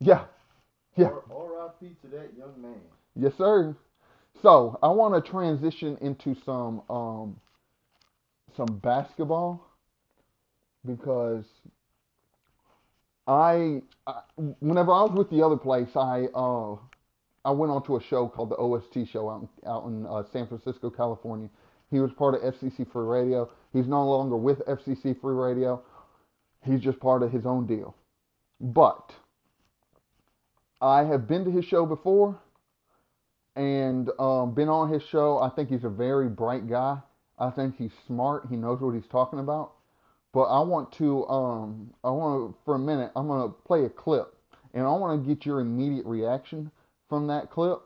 yeah, 0.00 0.24
yeah, 0.96 1.06
R.I.P. 1.06 1.96
to 2.02 2.08
that 2.16 2.30
young 2.37 2.60
man. 2.60 2.80
yes, 3.16 3.32
sir. 3.37 3.76
So 4.42 4.78
I 4.82 4.88
want 4.88 5.14
to 5.14 5.30
transition 5.30 5.96
into 6.00 6.37
some 6.44 6.82
um, 6.90 7.40
some 8.56 8.78
basketball 8.82 9.66
because 10.87 11.44
I, 13.27 13.83
I 14.07 14.20
whenever 14.61 14.92
I 14.92 15.03
was 15.03 15.12
with 15.12 15.31
the 15.31 15.42
other 15.42 15.57
place, 15.57 15.88
I 15.97 16.27
uh, 16.35 16.77
I 17.44 17.51
went 17.51 17.73
on 17.73 17.85
to 17.87 17.97
a 17.97 18.03
show 18.03 18.29
called 18.29 18.51
the 18.51 18.57
OST 18.57 19.11
show 19.11 19.31
out 19.31 19.42
in, 19.42 19.68
out 19.68 19.87
in 19.87 20.07
uh, 20.07 20.23
San 20.33 20.47
Francisco, 20.47 20.90
California. 20.90 21.49
He 21.90 22.01
was 22.01 22.11
part 22.12 22.35
of 22.35 22.55
FCC 22.55 22.90
Free 22.90 23.05
Radio. 23.05 23.51
He's 23.73 23.87
no 23.87 24.05
longer 24.09 24.37
with 24.37 24.59
FCC 24.66 25.20
Free 25.20 25.35
Radio. 25.35 25.83
He's 26.62 26.81
just 26.81 26.99
part 27.01 27.23
of 27.23 27.31
his 27.31 27.44
own 27.44 27.66
deal. 27.66 27.94
But 28.61 29.12
I 30.81 31.05
have 31.05 31.29
been 31.29 31.44
to 31.44 31.51
his 31.51 31.64
show 31.64 31.85
before 31.87 32.38
and 33.57 34.11
um, 34.18 34.55
been 34.55 34.68
on 34.68 34.92
his 34.92 35.03
show. 35.03 35.38
I 35.38 35.51
think 35.51 35.68
he's 35.68 35.85
a 35.85 35.88
very 35.88 36.29
bright 36.29 36.68
guy. 36.68 36.99
I 37.38 37.51
think 37.51 37.77
he's 37.77 37.92
smart. 38.07 38.47
He 38.49 38.57
knows 38.57 38.81
what 38.81 38.94
he's 38.94 39.07
talking 39.11 39.38
about. 39.38 39.73
But 40.35 40.47
I 40.47 40.61
want 40.61 40.90
to, 40.94 41.25
um, 41.29 41.94
I 42.03 42.11
want 42.11 42.51
to, 42.51 42.59
for 42.64 42.75
a 42.75 42.79
minute, 42.79 43.12
I'm 43.14 43.29
going 43.29 43.49
to 43.49 43.55
play 43.66 43.85
a 43.85 43.88
clip, 43.88 44.35
and 44.75 44.85
I 44.85 44.90
want 44.90 45.23
to 45.23 45.29
get 45.35 45.47
your 45.47 45.61
immediate 45.61 46.05
reaction 46.05 46.73
from 47.09 47.29
that 47.29 47.53
clip, 47.53 47.79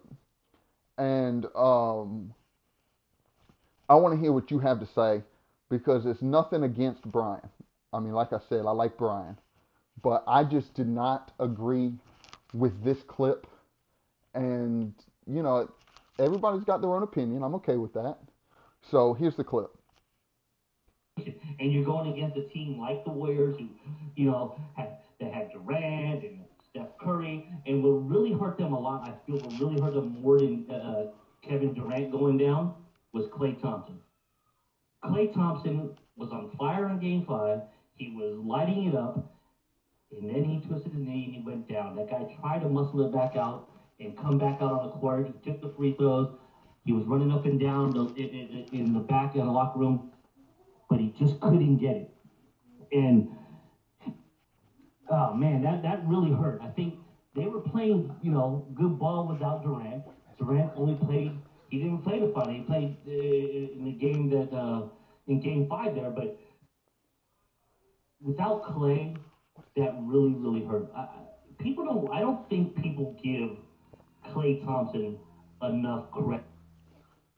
and 0.97 1.45
um, 1.55 2.33
I 3.91 3.97
want 3.97 4.15
to 4.15 4.21
hear 4.21 4.33
what 4.33 4.51
you 4.51 4.59
have 4.61 4.81
to 4.81 4.87
say 4.87 5.23
because 5.69 6.07
it's 6.07 6.23
nothing 6.23 6.63
against 6.63 7.03
Brian. 7.03 7.47
I 7.93 8.01
mean, 8.01 8.15
like 8.15 8.33
I 8.33 8.39
said, 8.49 8.65
I 8.65 8.71
like 8.71 8.97
Brian, 8.97 9.37
but 10.03 10.25
I 10.27 10.43
just 10.43 10.73
did 10.73 10.89
not 10.89 11.33
agree 11.39 11.93
with 12.55 12.83
this 12.83 12.99
clip, 13.07 13.47
and 14.35 14.95
you 15.27 15.43
know, 15.43 15.71
everybody's 16.19 16.65
got 16.65 16.81
their 16.81 16.95
own 16.95 17.03
opinion. 17.03 17.43
I'm 17.43 17.57
okay 17.57 17.77
with 17.77 17.93
that. 17.93 18.17
So 18.91 19.13
here's 19.13 19.37
the 19.37 19.45
clip. 19.45 19.78
And 21.59 21.73
you're 21.73 21.85
going 21.85 22.13
against 22.13 22.37
a 22.37 22.43
team 22.43 22.79
like 22.79 23.05
the 23.05 23.11
Warriors, 23.11 23.57
who, 23.59 23.67
you 24.15 24.27
know, 24.27 24.55
had 24.75 24.99
that 25.21 25.33
had 25.33 25.51
Durant 25.51 26.23
and 26.23 26.45
Steph 26.71 26.99
Curry, 27.01 27.45
and 27.67 27.83
what 27.83 28.09
really 28.09 28.33
hurt 28.33 28.57
them 28.59 28.73
a 28.73 28.79
lot, 28.79 29.09
I 29.09 29.15
feel, 29.27 29.37
what 29.37 29.59
really 29.61 29.81
hurt 29.81 29.95
them 29.95 30.23
more 30.23 30.39
than 30.39 30.65
uh, 30.71 31.05
Kevin 31.43 31.75
Durant 31.75 32.11
going 32.11 32.37
down 32.37 32.71
was 33.13 33.27
Klay 33.27 33.59
Thompson. 33.61 33.99
Klay 35.05 35.33
Thompson 35.33 35.91
was 36.17 36.31
on 36.31 36.49
fire 36.59 36.89
in 36.89 36.99
Game 36.99 37.23
Five. 37.23 37.61
He 37.95 38.11
was 38.11 38.37
lighting 38.37 38.85
it 38.85 38.95
up, 38.95 39.19
and 40.13 40.29
then 40.29 40.45
he 40.45 40.59
twisted 40.59 40.93
his 40.93 41.03
knee 41.03 41.25
and 41.25 41.35
he 41.35 41.41
went 41.41 41.67
down. 41.69 41.95
That 41.97 42.09
guy 42.09 42.25
tried 42.41 42.61
to 42.61 42.69
muscle 42.69 43.01
it 43.01 43.11
back 43.11 43.35
out 43.37 43.65
and 43.99 44.17
come 44.17 44.39
back 44.39 44.61
out 44.61 44.73
on 44.73 44.83
the 44.83 44.89
court. 44.89 45.27
He 45.27 45.33
took 45.43 45.61
the 45.61 45.69
free 45.69 45.93
throws. 45.99 46.29
He 46.85 46.93
was 46.93 47.05
running 47.05 47.33
up 47.33 47.45
and 47.45 47.59
down 47.59 47.93
in 48.17 48.93
the 48.93 49.01
back 49.01 49.35
in 49.35 49.45
the 49.45 49.51
locker 49.51 49.79
room 49.79 50.01
but 50.89 51.01
he 51.01 51.13
just 51.19 51.41
couldn't 51.41 51.77
get 51.79 51.97
it. 51.97 52.11
And 52.93 53.29
oh 55.11 55.33
man, 55.35 55.63
that 55.63 55.83
that 55.83 56.07
really 56.07 56.31
hurt. 56.31 56.61
I 56.63 56.69
think 56.69 56.95
they 57.35 57.47
were 57.47 57.61
playing. 57.61 58.11
you 58.23 58.31
know, 58.31 58.67
good 58.75 58.99
ball 58.99 59.27
without 59.27 59.63
Durant. 59.63 60.05
Durant 60.39 60.73
only 60.77 60.95
played. 60.95 61.33
He 61.71 61.79
didn't 61.79 62.03
play 62.03 62.19
the 62.19 62.29
final. 62.29 62.55
He 62.55 62.61
played 62.61 62.97
uh, 63.07 63.11
in 63.11 63.85
the 63.85 63.93
game 63.93 64.31
that 64.31 64.53
uh, 64.57 64.89
in 65.27 65.41
Game 65.41 65.67
Five 65.69 65.95
there, 65.95 66.11
but 66.11 66.39
without 68.21 68.63
Klay, 68.63 69.17
that 69.77 69.95
really, 70.01 70.33
really 70.35 70.65
hurt. 70.65 70.91
I- 70.97 71.09
people 71.59 71.85
don't. 71.85 72.09
I 72.13 72.21
don't 72.21 72.49
think 72.49 72.75
people 72.77 73.17
give 73.23 73.51
Klay 74.25 74.65
Thompson 74.65 75.19
enough 75.63 76.11
credit. 76.11 76.45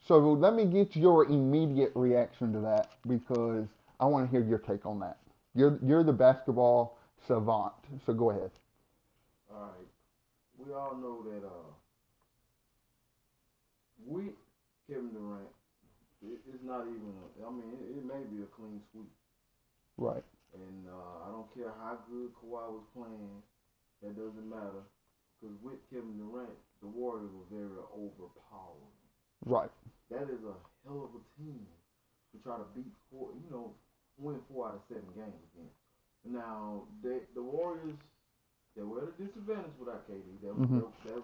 So 0.07 0.19
let 0.19 0.55
me 0.55 0.65
get 0.65 0.97
your 0.97 1.27
immediate 1.27 1.93
reaction 1.95 2.53
to 2.55 2.61
that 2.61 2.91
because 3.07 3.67
I 4.01 4.07
want 4.07 4.27
to 4.27 4.31
hear 4.31 4.45
your 4.47 4.59
take 4.59 4.87
on 4.87 4.99
that. 5.01 5.19
You're 5.55 5.79
you're 5.85 6.05
the 6.05 6.13
basketball 6.13 6.99
savant, 7.27 7.75
so 8.07 8.13
go 8.13 8.31
ahead. 8.31 8.51
All 9.53 9.63
right. 9.63 9.89
We 10.59 10.73
all 10.73 10.97
know 10.97 11.23
that 11.31 11.47
uh, 11.47 11.71
we 14.07 14.31
Kevin 14.89 15.11
Durant, 15.13 15.49
it, 16.23 16.39
it's 16.53 16.65
not 16.65 16.83
even. 16.87 17.13
A, 17.43 17.47
I 17.47 17.51
mean, 17.51 17.71
it, 17.79 17.99
it 17.99 18.05
may 18.05 18.23
be 18.35 18.43
a 18.43 18.47
clean 18.47 18.81
sweep, 18.93 19.11
Right. 19.97 20.25
and 20.55 20.87
uh, 20.89 21.29
I 21.29 21.31
don't 21.31 21.53
care 21.55 21.73
how 21.79 21.99
good 22.11 22.31
Kawhi 22.43 22.71
was 22.73 22.85
playing. 22.95 23.43
That 24.03 24.17
doesn't 24.17 24.49
matter, 24.49 24.83
because 25.41 25.55
with 25.63 25.79
Kevin 25.91 26.17
Durant, 26.17 26.57
the 26.81 26.89
Warriors 26.89 27.31
were 27.33 27.57
very 27.57 27.79
overpowering. 27.93 28.97
Right. 29.45 29.71
That 30.11 30.27
is 30.31 30.43
a 30.43 30.55
hell 30.85 31.07
of 31.07 31.15
a 31.15 31.23
team 31.39 31.67
to 32.33 32.37
try 32.43 32.57
to 32.59 32.67
beat 32.75 32.91
four. 33.11 33.31
You 33.35 33.51
know, 33.51 33.75
win 34.19 34.41
four 34.51 34.69
out 34.69 34.75
of 34.83 34.83
seven 34.89 35.07
games 35.15 35.39
against. 35.55 35.77
Now, 36.27 36.85
they, 37.03 37.25
the 37.35 37.43
Warriors, 37.43 37.97
they 38.77 38.83
were 38.83 39.07
at 39.07 39.15
a 39.15 39.17
disadvantage 39.17 39.73
without 39.81 40.05
KD. 40.11 40.37
They, 40.43 40.51
was- 40.53 40.69
Mhm. 40.69 40.83
they, 41.05 41.11
they, 41.11 41.21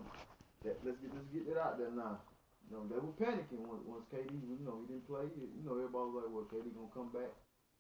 that, 0.65 0.77
let's 0.87 0.99
get 1.03 1.13
let's 1.15 1.29
get 1.35 1.45
that 1.53 1.61
out 1.61 1.79
there 1.79 1.91
now. 1.93 2.23
You 2.67 2.77
know, 2.77 2.83
they 2.91 2.99
were 2.99 3.15
panicking 3.21 3.63
once, 3.69 3.83
once 3.87 4.07
KD, 4.11 4.33
you 4.33 4.65
know, 4.65 4.81
he 4.83 4.87
didn't 4.95 5.07
play. 5.07 5.29
You 5.37 5.63
know, 5.67 5.77
everybody 5.79 6.07
was 6.11 6.17
like, 6.25 6.31
well, 6.33 6.49
KD 6.51 6.67
gonna 6.75 6.91
come 6.97 7.11
back 7.15 7.31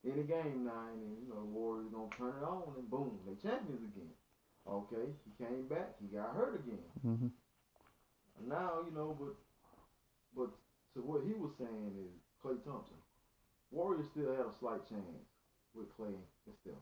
in 0.04 0.14
the 0.20 0.26
game 0.28 0.62
now, 0.68 0.86
and 0.92 1.02
then, 1.02 1.14
you 1.22 1.28
know, 1.32 1.40
the 1.42 1.50
Warriors 1.50 1.90
gonna 1.90 2.12
turn 2.18 2.34
it 2.38 2.44
on, 2.46 2.74
and 2.78 2.86
boom, 2.90 3.18
they 3.26 3.34
champions 3.42 3.82
again. 3.82 4.12
Okay, 4.68 5.06
he 5.26 5.30
came 5.42 5.66
back, 5.66 5.94
he 6.02 6.06
got 6.14 6.34
hurt 6.34 6.54
again. 6.62 6.82
hmm 7.02 7.30
now, 8.46 8.84
you 8.84 8.92
know, 8.94 9.16
but 9.18 9.34
but 10.36 10.50
to 10.96 11.02
what 11.02 11.20
he 11.28 11.34
was 11.34 11.52
saying 11.58 11.92
is 12.00 12.10
Klay 12.42 12.56
Thompson. 12.64 12.96
Warriors 13.70 14.06
still 14.10 14.32
have 14.34 14.46
a 14.46 14.54
slight 14.58 14.80
chance 14.88 15.28
with 15.74 15.86
Klay 15.96 16.08
and 16.16 16.54
Steph. 16.62 16.72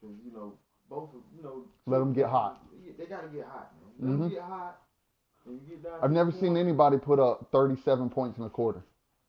Because, 0.00 0.16
you 0.24 0.32
know, 0.32 0.54
both 0.88 1.10
of, 1.14 1.20
you 1.36 1.42
know. 1.42 1.64
Let 1.86 1.98
them 1.98 2.12
get 2.12 2.28
hot. 2.28 2.62
They 2.96 3.06
got 3.06 3.22
to 3.22 3.28
get 3.28 3.44
hot, 3.46 3.72
man. 3.98 4.10
Let 4.10 4.18
them 4.18 4.30
Mhm. 4.30 4.32
get 4.32 4.42
hot. 4.42 4.80
And 5.46 5.60
you 5.60 5.66
get 5.68 5.82
down 5.82 5.98
I've 6.02 6.12
never 6.12 6.30
seen 6.30 6.56
anybody 6.56 6.98
put 6.98 7.18
up 7.18 7.48
37 7.50 8.08
points 8.10 8.38
in 8.38 8.44
a 8.44 8.50
quarter 8.50 8.84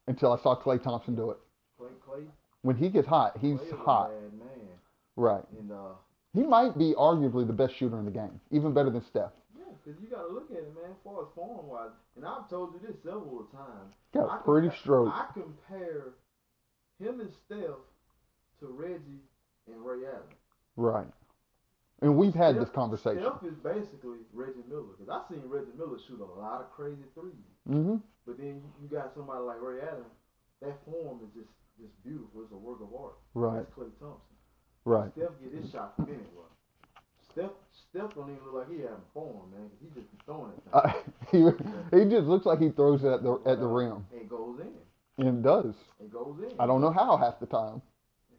until 0.07 0.33
I 0.33 0.37
saw 0.37 0.55
Klay 0.55 0.81
Thompson 0.81 1.15
do 1.15 1.31
it. 1.31 1.39
Klay, 1.79 1.89
Klay, 2.05 2.27
When 2.61 2.75
he 2.75 2.89
gets 2.89 3.07
hot, 3.07 3.37
he's 3.37 3.57
Klay 3.59 3.65
is 3.65 3.71
a 3.71 3.75
hot. 3.77 4.09
bad 4.11 4.33
man. 4.33 4.67
Right. 5.15 5.43
And, 5.57 5.71
uh, 5.71 5.93
He 6.33 6.43
might 6.43 6.77
be 6.77 6.93
arguably 6.93 7.45
the 7.45 7.53
best 7.53 7.73
shooter 7.75 7.97
in 7.99 8.05
the 8.05 8.11
game, 8.11 8.39
even 8.51 8.73
better 8.73 8.89
than 8.89 9.01
Steph. 9.01 9.33
Because 9.83 9.99
you 10.01 10.07
got 10.07 10.23
to 10.27 10.33
look 10.33 10.51
at 10.51 10.57
it, 10.57 10.73
man, 10.75 10.91
as 10.91 10.97
far 11.03 11.21
as 11.23 11.27
form 11.35 11.67
wise. 11.67 11.89
And 12.15 12.25
I've 12.25 12.49
told 12.49 12.73
you 12.73 12.79
this 12.85 12.97
several 13.03 13.47
times. 13.51 13.93
Got 14.13 14.29
I 14.29 14.37
a 14.37 14.39
pretty 14.39 14.67
compa- 14.69 14.79
stroke. 14.79 15.09
I 15.13 15.25
compare 15.33 16.13
him 16.99 17.19
and 17.19 17.31
Steph 17.45 17.81
to 18.59 18.67
Reggie 18.67 19.23
and 19.67 19.83
Ray 19.85 20.05
Allen. 20.05 20.35
Right. 20.75 21.07
And 22.01 22.17
we've 22.17 22.33
had 22.33 22.59
this 22.59 22.69
conversation. 22.69 23.21
Steph 23.21 23.43
is 23.43 23.57
basically 23.63 24.19
Reggie 24.33 24.65
Miller 24.69 24.93
because 24.97 25.09
I've 25.09 25.27
seen 25.29 25.43
Reggie 25.47 25.73
Miller 25.77 25.97
shoot 26.07 26.19
a 26.19 26.25
lot 26.39 26.61
of 26.61 26.71
crazy 26.71 27.05
threes. 27.13 27.33
hmm 27.67 27.97
But 28.25 28.37
then 28.37 28.61
you, 28.61 28.63
you 28.81 28.87
got 28.87 29.13
somebody 29.13 29.41
like 29.41 29.61
Ray 29.61 29.81
Allen. 29.81 30.09
That 30.61 30.77
form 30.85 31.19
is 31.25 31.33
just 31.33 31.49
just 31.79 31.93
beautiful. 32.03 32.43
It's 32.43 32.51
a 32.51 32.57
work 32.57 32.81
of 32.81 32.93
art. 32.93 33.17
Right. 33.33 33.57
That's 33.65 33.73
Klay 33.73 33.89
Thompson. 33.99 34.35
Right. 34.85 35.11
Steph 35.15 35.29
get 35.41 35.53
his 35.53 35.71
shot 35.71 35.95
from 35.95 36.05
anywhere. 36.05 36.49
Steph 37.31 37.51
Steph 37.91 38.15
don't 38.15 38.31
even 38.31 38.39
look 38.47 38.55
like 38.63 38.71
he 38.71 38.79
having 38.87 39.03
form, 39.13 39.51
man. 39.51 39.67
he 39.83 39.87
just 39.91 40.07
be 40.11 40.17
throwing 40.25 40.51
it. 40.55 40.63
Uh, 40.71 40.87
he, 41.31 41.43
he 41.91 42.07
just 42.07 42.23
looks 42.27 42.45
like 42.47 42.59
he 42.59 42.69
throws 42.71 43.03
it 43.03 43.11
at 43.11 43.21
the 43.23 43.35
at 43.45 43.59
the 43.59 43.67
rim, 43.67 44.05
It 44.15 44.29
goes 44.29 44.59
in. 44.63 44.71
and 45.27 45.43
does. 45.43 45.75
It 45.99 46.11
goes 46.11 46.39
in. 46.39 46.55
I 46.59 46.65
don't 46.65 46.79
know 46.79 46.91
how 46.91 47.17
half 47.17 47.39
the 47.39 47.47
time. 47.47 47.81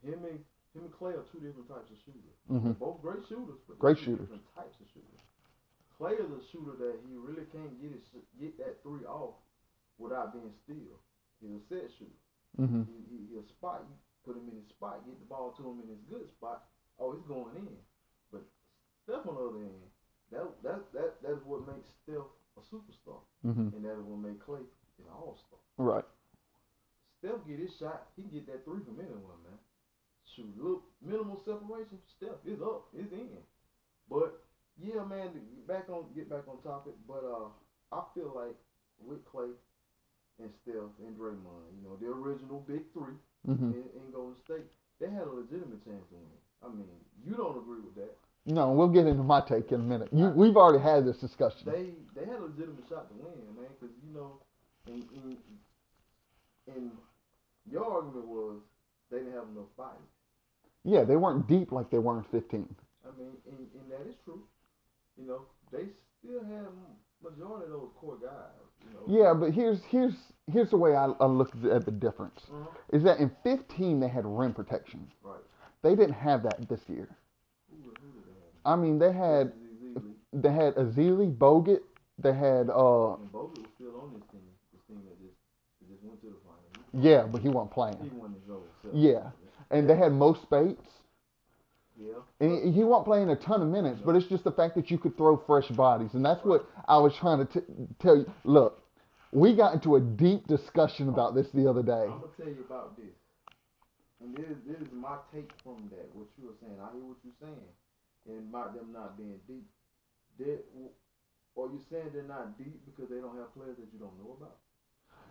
Him 0.03 0.25
and 0.25 0.41
him 0.73 0.89
and 0.89 0.93
Klay 0.97 1.13
are 1.13 1.25
two 1.29 1.39
different 1.45 1.69
types 1.69 1.91
of 1.93 1.99
shooters. 2.01 2.37
hmm 2.49 2.73
Both 2.81 3.03
great 3.05 3.29
shooters, 3.29 3.61
but 3.69 3.79
Great 3.79 3.99
two 4.01 4.17
shooters. 4.17 4.25
different 4.33 4.49
types 4.57 4.77
of 4.81 4.87
shooters. 4.89 5.21
Klay 6.01 6.17
is 6.17 6.33
a 6.33 6.41
shooter 6.51 6.73
that 6.81 6.97
he 7.05 7.13
really 7.21 7.45
can't 7.53 7.77
get 7.77 7.93
his 7.93 8.03
get 8.41 8.57
that 8.57 8.81
three 8.83 9.05
off 9.05 9.37
without 10.01 10.33
being 10.33 10.51
still. 10.65 10.97
He's 11.45 11.53
a 11.53 11.63
set 11.69 11.93
shooter. 12.01 12.19
hmm 12.57 12.89
He, 12.89 12.97
he, 13.13 13.17
he'll 13.37 13.47
spot 13.53 13.85
you, 13.85 13.95
put 14.25 14.41
him 14.41 14.49
in 14.49 14.57
his 14.65 14.73
spot, 14.73 15.05
get 15.05 15.21
the 15.21 15.29
ball 15.29 15.53
to 15.61 15.63
him 15.63 15.85
in 15.85 15.93
his 15.93 16.01
good 16.09 16.25
spot. 16.33 16.65
Oh, 16.99 17.13
he's 17.13 17.27
going 17.29 17.53
in. 17.61 17.77
Steph 19.05 19.27
on 19.27 19.35
the 19.35 19.43
other 19.43 19.63
end, 19.67 19.83
that 20.31 20.47
that 20.63 20.81
that 20.93 21.11
that's 21.23 21.45
what 21.45 21.67
makes 21.67 21.91
Steph 22.03 22.29
a 22.57 22.61
superstar, 22.63 23.21
hmm 23.43 23.69
and 23.75 23.85
that 23.85 23.99
is 23.99 24.05
what 24.07 24.19
makes 24.21 24.43
Klay 24.45 24.63
an 24.99 25.11
all 25.11 25.37
star. 25.37 25.59
Right. 25.79 26.05
Steph 27.19 27.47
get 27.47 27.59
his 27.59 27.77
shot, 27.77 28.09
he 28.17 28.23
can 28.23 28.31
get 28.31 28.47
that 28.47 28.65
three 28.65 28.83
from 28.85 28.99
anyone, 29.01 29.39
man. 29.45 29.59
Shoot, 30.25 30.55
look, 30.59 30.83
minimal 31.03 31.39
separation, 31.45 31.99
Steph 32.07 32.41
is 32.47 32.61
up, 32.63 32.89
is 32.95 33.11
in. 33.13 33.29
But 34.09 34.41
yeah, 34.79 35.03
man, 35.05 35.33
get 35.35 35.67
back 35.67 35.89
on 35.91 36.07
get 36.15 36.31
back 36.31 36.47
on 36.49 36.59
topic, 36.63 36.95
but 37.07 37.23
uh, 37.25 37.51
I 37.93 38.03
feel 38.15 38.33
like 38.35 38.57
with 39.01 39.25
Klay 39.27 39.51
and 40.39 40.51
Steph 40.63 40.95
and 41.03 41.17
Draymond, 41.19 41.75
you 41.75 41.83
know, 41.85 41.97
the 42.01 42.07
original 42.09 42.65
big 42.67 42.87
3 42.95 43.15
hmm 43.47 43.71
in, 43.71 43.85
in 43.99 44.11
Golden 44.13 44.37
State, 44.45 44.67
they 45.01 45.11
had 45.11 45.27
a 45.27 45.35
legitimate 45.35 45.83
chance 45.85 46.07
to 46.11 46.17
win. 46.17 46.39
I 46.63 46.69
mean, 46.71 46.87
you 47.25 47.35
don't 47.35 47.59
agree 47.59 47.81
with 47.83 47.95
that. 47.97 48.15
No, 48.45 48.73
we'll 48.73 48.89
get 48.89 49.07
into 49.07 49.23
my 49.23 49.41
take 49.41 49.71
in 49.71 49.81
a 49.81 49.85
minute. 49.85 50.09
You, 50.13 50.29
we've 50.31 50.57
already 50.57 50.83
had 50.83 51.07
this 51.07 51.19
discussion. 51.19 51.61
They 51.65 51.91
they 52.19 52.27
had 52.27 52.41
a 52.41 52.45
legitimate 52.45 52.85
shot 52.89 53.09
to 53.09 53.15
win, 53.15 53.33
man, 53.55 53.71
because 53.81 53.95
you 54.05 54.15
know, 54.15 54.41
and, 54.87 55.05
and 55.15 55.37
and 56.75 56.91
your 57.71 57.85
argument 57.85 58.27
was 58.27 58.57
they 59.11 59.19
didn't 59.19 59.35
have 59.35 59.49
enough 59.55 59.71
bodies. 59.77 60.01
Yeah, 60.85 61.05
they 61.05 61.17
weren't 61.17 61.47
deep 61.47 61.71
like 61.71 61.91
they 61.91 61.99
were 61.99 62.19
in 62.19 62.25
15. 62.25 62.67
I 63.05 63.19
mean, 63.19 63.29
and, 63.47 63.59
and 63.59 63.91
that 63.93 64.09
is 64.09 64.17
true. 64.25 64.43
You 65.17 65.29
know, 65.29 65.43
they 65.71 65.85
still 66.19 66.43
have 66.43 66.73
majority 67.23 67.67
of 67.67 67.73
those 67.73 67.91
core 68.01 68.19
guys. 68.21 68.63
You 68.83 69.17
know. 69.17 69.25
Yeah, 69.25 69.35
but 69.35 69.53
here's 69.53 69.83
here's 69.85 70.15
here's 70.51 70.71
the 70.71 70.77
way 70.77 70.97
I, 70.97 71.07
I 71.21 71.27
look 71.27 71.53
at 71.71 71.85
the 71.85 71.93
difference. 71.93 72.43
Uh-huh. 72.53 72.67
Is 72.93 73.05
that 73.05 73.19
in 73.19 73.31
15 73.45 74.01
they 74.01 74.09
had 74.09 74.25
rim 74.27 74.53
protection. 74.53 75.07
Right. 75.23 75.39
They 75.83 75.95
didn't 75.95 76.15
have 76.15 76.43
that 76.45 76.69
this 76.69 76.81
year. 76.89 77.09
Who, 77.71 77.77
who 78.01 78.13
did 78.13 78.25
they 78.27 78.39
have? 78.41 78.52
I 78.65 78.77
mean, 78.77 78.99
they 78.99 79.13
had 79.13 79.53
they 80.33 80.53
had 80.53 80.75
Ezeli, 80.77 81.35
Bogut. 81.37 81.81
They 82.19 82.33
had 82.33 82.71
uh 82.71 83.15
And 83.15 83.33
Bogut 83.33 83.59
was 83.59 83.67
still 83.75 84.01
on 84.01 84.13
this 84.15 84.23
team. 84.31 84.41
This 84.73 84.83
team 84.89 85.01
that 85.09 85.19
just 85.21 85.37
that 85.81 85.89
just 85.91 86.03
went 86.05 86.21
to 86.23 86.27
the 86.29 86.37
final. 86.45 87.03
yeah, 87.03 87.23
but 87.31 87.41
he 87.43 87.49
wasn't 87.49 87.71
He 87.71 87.75
playing. 87.75 88.19
won 88.19 88.33
his 88.35 88.51
own. 88.51 88.63
self. 88.83 88.95
Yeah. 88.95 89.31
And 89.71 89.89
they 89.89 89.97
had 89.97 90.13
Mo 90.13 90.35
Speights. 90.35 90.87
Yeah. 91.99 92.15
And 92.41 92.65
he, 92.75 92.79
he 92.81 92.85
wasn't 92.85 93.07
playing 93.07 93.31
a 93.31 93.37
ton 93.37 93.63
of 93.63 93.69
minutes, 93.69 94.01
but 94.05 94.17
it's 94.17 94.27
just 94.27 94.45
the 94.45 94.51
fact 94.53 94.75
that 94.77 94.91
you 94.91 94.99
could 94.99 95.17
throw 95.17 95.37
fresh 95.47 95.69
bodies, 95.69 96.11
and 96.15 96.25
that's 96.25 96.45
what 96.45 96.67
I 96.89 96.99
was 96.99 97.15
trying 97.15 97.47
to 97.47 97.61
t- 97.61 97.67
tell 98.01 98.17
you. 98.17 98.27
Look, 98.45 98.83
we 99.33 99.55
got 99.55 99.75
into 99.75 99.97
a 99.97 100.01
deep 100.01 100.47
discussion 100.47 101.09
about 101.09 101.35
this 101.35 101.47
the 101.55 101.69
other 101.69 101.83
day. 101.83 102.05
I'm 102.11 102.21
gonna 102.21 102.33
tell 102.37 102.49
you 102.49 102.65
about 102.67 102.97
this. 102.97 103.15
And 104.21 104.35
this, 104.37 104.47
this 104.67 104.77
is 104.81 104.93
my 104.93 105.17
take 105.35 105.51
from 105.65 105.89
that. 105.91 106.09
What 106.15 106.27
you 106.41 106.47
were 106.49 106.55
saying, 106.61 106.77
I 106.81 106.93
hear 106.93 107.05
what 107.05 107.17
you're 107.25 107.39
saying, 107.41 107.67
and 108.29 108.49
about 108.51 108.75
them 108.75 108.93
not 108.93 109.17
being 109.17 109.39
deep. 109.47 109.67
They, 110.39 110.57
or 111.55 111.69
you 111.69 111.81
saying 111.91 112.11
they're 112.13 112.23
not 112.23 112.59
deep 112.59 112.81
because 112.87 113.11
they 113.11 113.21
don't 113.21 113.37
have 113.37 113.55
players 113.55 113.77
that 113.77 113.89
you 113.93 113.99
don't 113.99 114.17
know 114.19 114.37
about? 114.39 114.57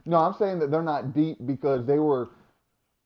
No, 0.05 0.17
I'm 0.17 0.33
saying 0.33 0.59
that 0.59 0.71
they're 0.71 0.81
not 0.81 1.13
deep 1.13 1.37
because 1.45 1.85
they 1.85 1.99
were 1.99 2.29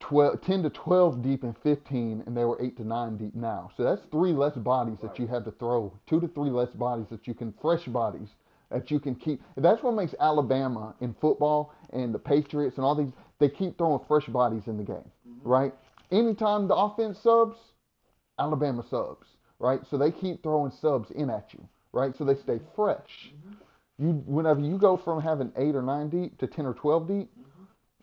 12, 0.02 0.42
10 0.42 0.64
to 0.64 0.70
12 0.70 1.22
deep 1.22 1.44
in 1.44 1.56
15, 1.64 2.24
and 2.26 2.38
they 2.38 2.44
were 2.44 2.62
8 2.62 2.78
to 2.78 2.84
9 2.84 3.18
deep 3.18 3.36
now. 3.36 3.72
So 3.76 3.84
that's 3.84 4.02
three 4.12 4.34
less 4.34 4.56
bodies 4.56 4.98
that 5.02 5.18
you 5.18 5.28
have 5.28 5.46
to 5.46 5.52
throw, 5.52 5.94
two 6.08 6.20
to 6.20 6.28
three 6.28 6.50
less 6.50 6.70
bodies 6.70 7.08
that 7.10 7.28
you 7.28 7.34
can, 7.34 7.54
fresh 7.62 7.86
bodies 7.86 8.30
that 8.72 8.92
you 8.92 9.00
can 9.00 9.16
keep. 9.16 9.42
That's 9.56 9.82
what 9.84 9.94
makes 9.94 10.14
Alabama 10.20 10.96
in 11.02 11.16
football 11.22 11.74
and 11.92 12.14
the 12.14 12.20
Patriots 12.20 12.78
and 12.78 12.86
all 12.86 12.96
these, 12.96 13.14
they 13.40 13.50
keep 13.50 13.78
throwing 13.78 14.04
fresh 14.08 14.26
bodies 14.28 14.64
in 14.68 14.78
the 14.78 14.84
game, 14.84 15.12
mm-hmm. 15.28 15.48
right? 15.48 15.74
Anytime 16.12 16.68
the 16.68 16.76
offense 16.76 17.20
subs, 17.20 17.58
Alabama 18.38 18.84
subs, 18.90 19.28
right? 19.60 19.80
So 19.90 19.98
they 19.98 20.12
keep 20.12 20.44
throwing 20.44 20.72
subs 20.72 21.12
in 21.12 21.30
at 21.30 21.54
you, 21.54 21.68
right? 21.92 22.16
So 22.18 22.24
they 22.24 22.36
stay 22.36 22.60
fresh. 22.76 23.34
You, 23.98 24.24
whenever 24.26 24.60
you 24.60 24.78
go 24.78 24.98
from 24.98 25.22
having 25.22 25.52
eight 25.58 25.76
or 25.76 25.82
nine 25.82 26.10
deep 26.10 26.38
to 26.40 26.48
ten 26.48 26.66
or 26.66 26.74
twelve 26.74 27.08
deep, 27.08 27.30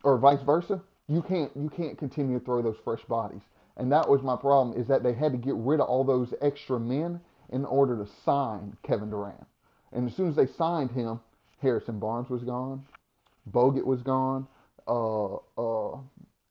or 0.03 0.17
vice 0.17 0.41
versa, 0.41 0.81
you 1.07 1.21
can't 1.21 1.51
you 1.55 1.69
can't 1.69 1.97
continue 1.97 2.39
to 2.39 2.45
throw 2.45 2.61
those 2.61 2.77
fresh 2.83 3.03
bodies. 3.05 3.41
And 3.77 3.91
that 3.91 4.07
was 4.07 4.21
my 4.21 4.35
problem 4.35 4.79
is 4.79 4.87
that 4.87 5.03
they 5.03 5.13
had 5.13 5.31
to 5.31 5.37
get 5.37 5.55
rid 5.55 5.79
of 5.79 5.87
all 5.87 6.03
those 6.03 6.33
extra 6.41 6.79
men 6.79 7.19
in 7.51 7.65
order 7.65 7.97
to 8.03 8.11
sign 8.23 8.75
Kevin 8.83 9.09
Durant. 9.09 9.45
And 9.91 10.09
as 10.09 10.15
soon 10.15 10.29
as 10.29 10.35
they 10.35 10.47
signed 10.47 10.91
him, 10.91 11.19
Harrison 11.61 11.99
Barnes 11.99 12.29
was 12.29 12.43
gone, 12.43 12.83
Bogut 13.51 13.85
was 13.85 14.01
gone, 14.01 14.47
uh, 14.87 15.35
uh, 15.35 15.97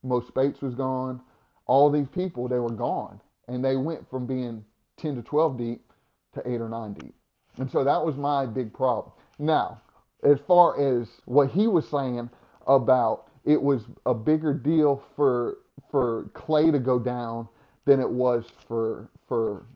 Mo 0.02 0.20
Speights 0.26 0.60
was 0.62 0.74
gone. 0.74 1.20
All 1.66 1.90
these 1.90 2.08
people, 2.08 2.48
they 2.48 2.58
were 2.58 2.70
gone. 2.70 3.20
And 3.48 3.64
they 3.64 3.76
went 3.76 4.08
from 4.10 4.26
being 4.26 4.64
10 5.02 5.16
to 5.16 5.22
12 5.22 5.58
deep 5.58 5.92
to 6.34 6.42
8 6.48 6.60
or 6.60 6.68
9 6.68 6.92
deep. 6.94 7.14
And 7.58 7.70
so 7.70 7.84
that 7.84 8.02
was 8.02 8.16
my 8.16 8.46
big 8.46 8.72
problem. 8.72 9.12
Now, 9.38 9.82
as 10.22 10.38
far 10.46 10.80
as 10.80 11.08
what 11.26 11.50
he 11.50 11.66
was 11.66 11.86
saying 11.88 12.30
about 12.66 13.26
it 13.44 13.60
was 13.60 13.82
a 14.06 14.14
bigger 14.14 14.54
deal 14.54 15.02
for 15.16 15.58
for 15.90 16.30
Klay 16.32 16.70
to 16.70 16.78
go 16.78 16.98
down 16.98 17.48
than 17.84 18.00
it 18.00 18.08
was 18.08 18.44
for 18.68 19.08
for 19.28 19.66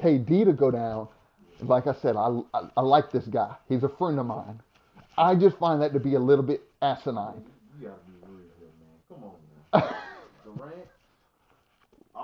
KD 0.00 0.44
to 0.44 0.52
go 0.52 0.70
down. 0.70 1.08
Like 1.60 1.86
I 1.88 1.94
said, 1.94 2.14
I, 2.16 2.38
I, 2.54 2.68
I 2.76 2.80
like 2.82 3.10
this 3.10 3.24
guy. 3.24 3.56
He's 3.68 3.82
a 3.82 3.88
friend 3.88 4.20
of 4.20 4.26
mine. 4.26 4.60
I 5.16 5.34
just 5.34 5.56
find 5.58 5.82
that 5.82 5.92
to 5.94 5.98
be 5.98 6.14
a 6.14 6.20
little 6.20 6.44
bit 6.44 6.62
asinine. 6.82 7.42
You 7.80 7.88
gotta 7.88 8.00
be 8.06 8.12
real 8.28 8.44
here, 8.58 8.68
man. 8.78 8.98
Come 9.08 9.24
on, 9.24 9.90
man. 9.90 9.94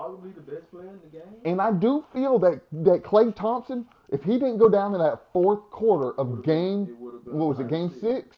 Arguably 0.05 0.35
the 0.35 0.41
best 0.41 0.69
player 0.71 0.89
in 0.89 0.99
the 1.01 1.17
game. 1.17 1.35
And 1.45 1.61
I 1.61 1.71
do 1.71 2.05
feel 2.13 2.37
that 2.39 2.61
that 2.83 3.03
Klay 3.03 3.35
Thompson, 3.35 3.85
if 4.09 4.21
he 4.23 4.33
didn't 4.33 4.57
go 4.57 4.69
down 4.69 4.93
in 4.93 4.99
that 4.99 5.21
fourth 5.33 5.61
quarter 5.71 6.11
of 6.19 6.43
game, 6.43 6.87
It 6.89 6.97
would've 6.97 7.25
been 7.25 7.37
what 7.37 7.49
was 7.49 7.59
it, 7.59 7.67
game 7.69 7.89
six. 7.89 8.01
six? 8.01 8.37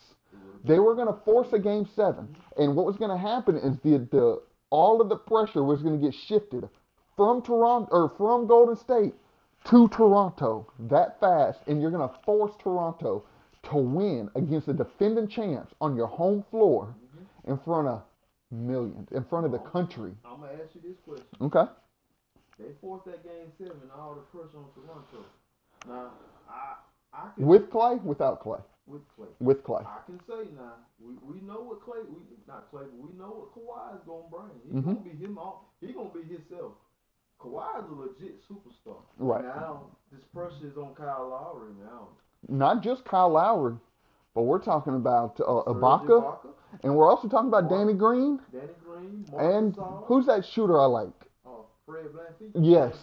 They 0.64 0.80
were 0.80 0.96
going 0.96 1.08
to 1.08 1.20
force 1.26 1.54
a 1.54 1.60
game 1.60 1.86
seven, 1.96 2.36
and 2.58 2.76
what 2.76 2.86
was 2.86 2.98
going 2.98 3.12
to 3.12 3.18
happen 3.18 3.58
is 3.58 3.78
the 3.84 3.98
the 4.12 4.42
all 4.70 5.02
of 5.02 5.10
the 5.10 5.18
pressure 5.18 5.64
was 5.64 5.82
going 5.82 6.00
to 6.00 6.06
get 6.06 6.14
shifted 6.14 6.68
from 7.16 7.42
Toronto 7.42 7.88
or 7.92 8.14
from 8.18 8.48
Golden 8.48 8.76
State 8.76 9.14
to 9.66 9.88
Toronto 9.90 10.72
that 10.80 11.20
fast, 11.20 11.60
and 11.68 11.82
you're 11.82 11.92
going 11.92 12.08
to 12.08 12.16
force 12.24 12.54
Toronto 12.62 13.24
to 13.64 13.78
win 13.78 14.30
against 14.36 14.68
the 14.68 14.74
defending 14.74 15.28
champs 15.28 15.74
on 15.82 15.96
your 15.96 16.08
home 16.08 16.44
floor 16.50 16.86
mm-hmm. 16.86 17.52
in 17.52 17.58
front 17.60 17.88
of 17.88 18.04
millions, 18.52 19.08
in 19.12 19.24
front 19.26 19.46
of 19.46 19.52
the 19.52 19.60
country. 19.60 20.12
I'm 20.26 20.40
gonna 20.42 20.54
ask 20.54 20.74
you 20.76 20.82
this 20.82 20.98
question. 21.06 21.26
Okay. 21.42 21.70
They 22.60 22.72
forced 22.82 23.06
that 23.06 23.24
game 23.24 23.52
seven, 23.58 23.82
all 23.96 24.16
the 24.16 24.22
pressure 24.38 24.58
on 24.58 24.66
Toronto. 24.74 25.26
Now, 25.88 26.12
I, 26.50 26.76
I 27.14 27.30
can 27.36 27.46
With 27.46 27.70
Klay, 27.70 28.02
without 28.04 28.44
Klay, 28.44 28.62
with 28.88 29.02
Klay. 29.18 29.28
with 29.40 29.64
Klay. 29.64 29.86
I 29.86 30.00
can 30.06 30.20
say 30.28 30.50
now, 30.58 30.74
we, 31.00 31.14
we 31.22 31.42
know 31.46 31.62
what 31.62 31.82
Klay, 31.82 32.02
we 32.10 32.22
not 32.48 32.72
Klay, 32.72 32.86
but 32.90 32.98
we 32.98 33.14
know 33.18 33.46
what 33.46 33.54
Kawhi 33.54 33.96
is 33.96 34.02
gonna 34.08 34.30
bring. 34.32 34.60
He 34.66 34.72
Mhm. 34.80 34.84
gonna 34.86 35.10
be 35.10 35.24
him 35.24 35.38
all. 35.38 35.72
He 35.82 35.94
gonna 35.94 36.10
be 36.10 36.24
himself. 36.24 36.74
Kawhi 37.40 37.84
is 37.84 37.92
a 37.92 37.94
legit 37.94 38.42
superstar. 38.50 38.98
Right. 39.20 39.44
Now 39.44 39.82
this 40.12 40.24
pressure 40.34 40.66
is 40.66 40.78
on 40.78 40.96
Kyle 40.96 41.28
Lowry 41.30 41.74
now. 41.84 42.08
Not 42.50 42.82
just 42.82 43.06
Kyle 43.06 43.30
Lowry, 43.30 43.76
but 44.38 44.44
we're 44.44 44.60
talking 44.60 44.94
about 44.94 45.40
uh, 45.40 45.64
Ibaka, 45.66 46.06
Ibaka, 46.06 46.48
and 46.84 46.96
we're 46.96 47.10
also 47.10 47.28
talking 47.28 47.48
about 47.48 47.72
Danny 47.72 47.94
Green, 47.94 48.40
Danny 48.54 48.68
Green, 48.86 49.26
and 49.36 49.74
Gasol, 49.74 50.06
who's 50.06 50.28
that 50.28 50.46
shooter 50.46 50.80
I 50.80 50.86
like? 50.86 51.10
Oh, 51.44 51.66
Fred. 51.88 52.06
Yes. 52.54 52.94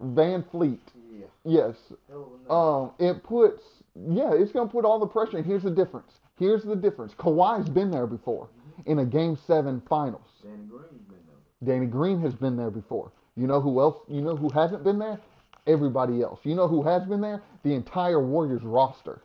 Van- 0.00 0.42
Fleet. 0.50 0.80
Yeah. 1.12 1.26
Yes. 1.44 1.76
Hell 2.08 2.32
of 2.48 2.96
a 2.96 2.98
name. 2.98 3.12
Um, 3.12 3.16
it 3.16 3.22
puts, 3.22 3.62
yeah, 3.94 4.32
it's 4.32 4.52
going 4.52 4.66
to 4.66 4.72
put 4.72 4.86
all 4.86 4.98
the 4.98 5.06
pressure. 5.06 5.36
And 5.36 5.44
here's 5.44 5.64
the 5.64 5.70
difference. 5.70 6.12
Here's 6.38 6.62
the 6.62 6.76
difference. 6.76 7.12
Kawhi's 7.12 7.68
been 7.68 7.90
there 7.90 8.06
before 8.06 8.48
in 8.86 9.00
a 9.00 9.04
Game 9.04 9.36
Seven 9.46 9.82
Finals. 9.86 10.28
Danny 10.42 10.64
Green's 10.66 11.02
been 11.10 11.18
there. 11.26 11.74
Danny 11.74 11.86
Green 11.86 12.22
has 12.22 12.32
been 12.32 12.56
there 12.56 12.70
before. 12.70 13.12
You 13.36 13.46
know 13.46 13.60
who 13.60 13.82
else? 13.82 13.98
You 14.08 14.22
know 14.22 14.34
who 14.34 14.48
hasn't 14.48 14.82
been 14.82 14.98
there? 14.98 15.20
Everybody 15.66 16.22
else. 16.22 16.40
You 16.42 16.54
know 16.54 16.68
who 16.68 16.82
has 16.84 17.04
been 17.04 17.20
there? 17.20 17.42
The 17.64 17.74
entire 17.74 18.26
Warriors 18.26 18.62
roster 18.62 19.20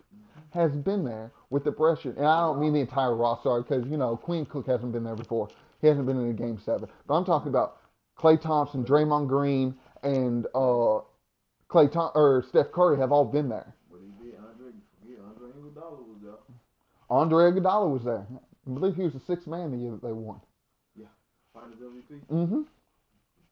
has 0.57 0.75
been 0.75 1.03
there 1.03 1.31
with 1.49 1.63
the 1.63 1.71
pressure. 1.71 2.13
And 2.17 2.25
I 2.25 2.41
don't 2.41 2.59
mean 2.59 2.73
the 2.73 2.79
entire 2.81 3.15
roster 3.15 3.61
because 3.61 3.85
you 3.87 3.97
know 3.97 4.17
Quinn 4.17 4.45
Cook 4.45 4.67
hasn't 4.67 4.91
been 4.91 5.03
there 5.03 5.15
before. 5.15 5.47
He 5.81 5.87
hasn't 5.87 6.05
been 6.07 6.19
in 6.19 6.29
a 6.29 6.33
Game 6.33 6.59
Seven. 6.59 6.89
But 7.07 7.13
I'm 7.13 7.25
talking 7.25 7.49
about 7.49 7.77
Klay 8.17 8.39
Thompson, 8.41 8.83
Draymond 8.83 9.27
Green, 9.27 9.75
and 10.03 10.45
uh, 10.55 10.99
Klay 11.69 11.91
Tom- 11.91 12.11
or 12.15 12.43
Steph 12.49 12.71
Curry 12.71 12.97
have 12.97 13.11
all 13.11 13.25
been 13.25 13.47
there. 13.49 13.73
But 13.91 13.99
he 14.01 14.25
did 14.25 14.35
Andre. 14.39 14.71
Forget 15.01 15.19
Andre 15.25 15.49
Iguodala 15.49 16.07
was 16.07 16.21
there. 16.23 16.55
Andre 17.09 17.51
Iguodala 17.51 17.89
was 17.91 18.03
there. 18.03 18.25
I 18.67 18.73
believe 18.73 18.95
he 18.95 19.03
was 19.03 19.13
the 19.13 19.21
sixth 19.21 19.47
man 19.47 19.71
the 19.71 19.77
year 19.77 19.91
that 19.91 20.01
they 20.03 20.11
won. 20.11 20.41
Yeah, 20.95 21.05
Finals 21.53 21.79
MVP. 21.79 22.19
hmm 22.27 22.61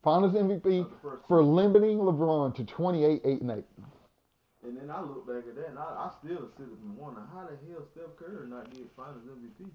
Finals 0.02 0.34
MVP 0.34 0.80
Of 0.82 0.90
the 0.90 0.96
first 1.02 1.22
for 1.26 1.42
limiting 1.42 1.98
LeBron 1.98 2.54
to 2.56 2.64
28, 2.64 3.22
8, 3.24 3.40
and 3.40 3.50
8. 3.50 3.64
And 4.66 4.76
then 4.76 4.90
I 4.90 5.00
look 5.00 5.26
back 5.26 5.46
at 5.46 5.54
that 5.54 5.68
and 5.68 5.78
I, 5.78 5.82
I 5.82 6.10
still 6.18 6.50
sit 6.58 6.66
up 6.66 6.82
and 6.82 6.96
wonder 6.98 7.22
how 7.32 7.46
the 7.46 7.54
hell 7.70 7.86
Steph 7.94 8.16
Curry 8.18 8.48
not 8.48 8.68
get 8.74 8.90
Finals 8.96 9.22
MVP. 9.22 9.70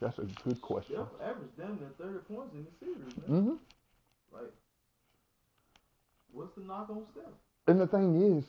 That's 0.00 0.18
a 0.18 0.26
good 0.44 0.60
question. 0.62 0.94
Steph 0.94 1.20
averaged 1.20 1.56
damn 1.58 1.74
near 1.80 1.90
30 1.98 2.18
points 2.30 2.54
in 2.54 2.64
the 2.64 2.70
series, 2.78 3.16
man. 3.26 3.42
hmm 3.42 3.54
Like, 4.32 4.52
what's 6.32 6.54
the 6.54 6.62
knock 6.62 6.88
on 6.90 7.04
Steph? 7.12 7.34
And 7.66 7.80
the 7.80 7.86
thing 7.88 8.38
is, 8.38 8.44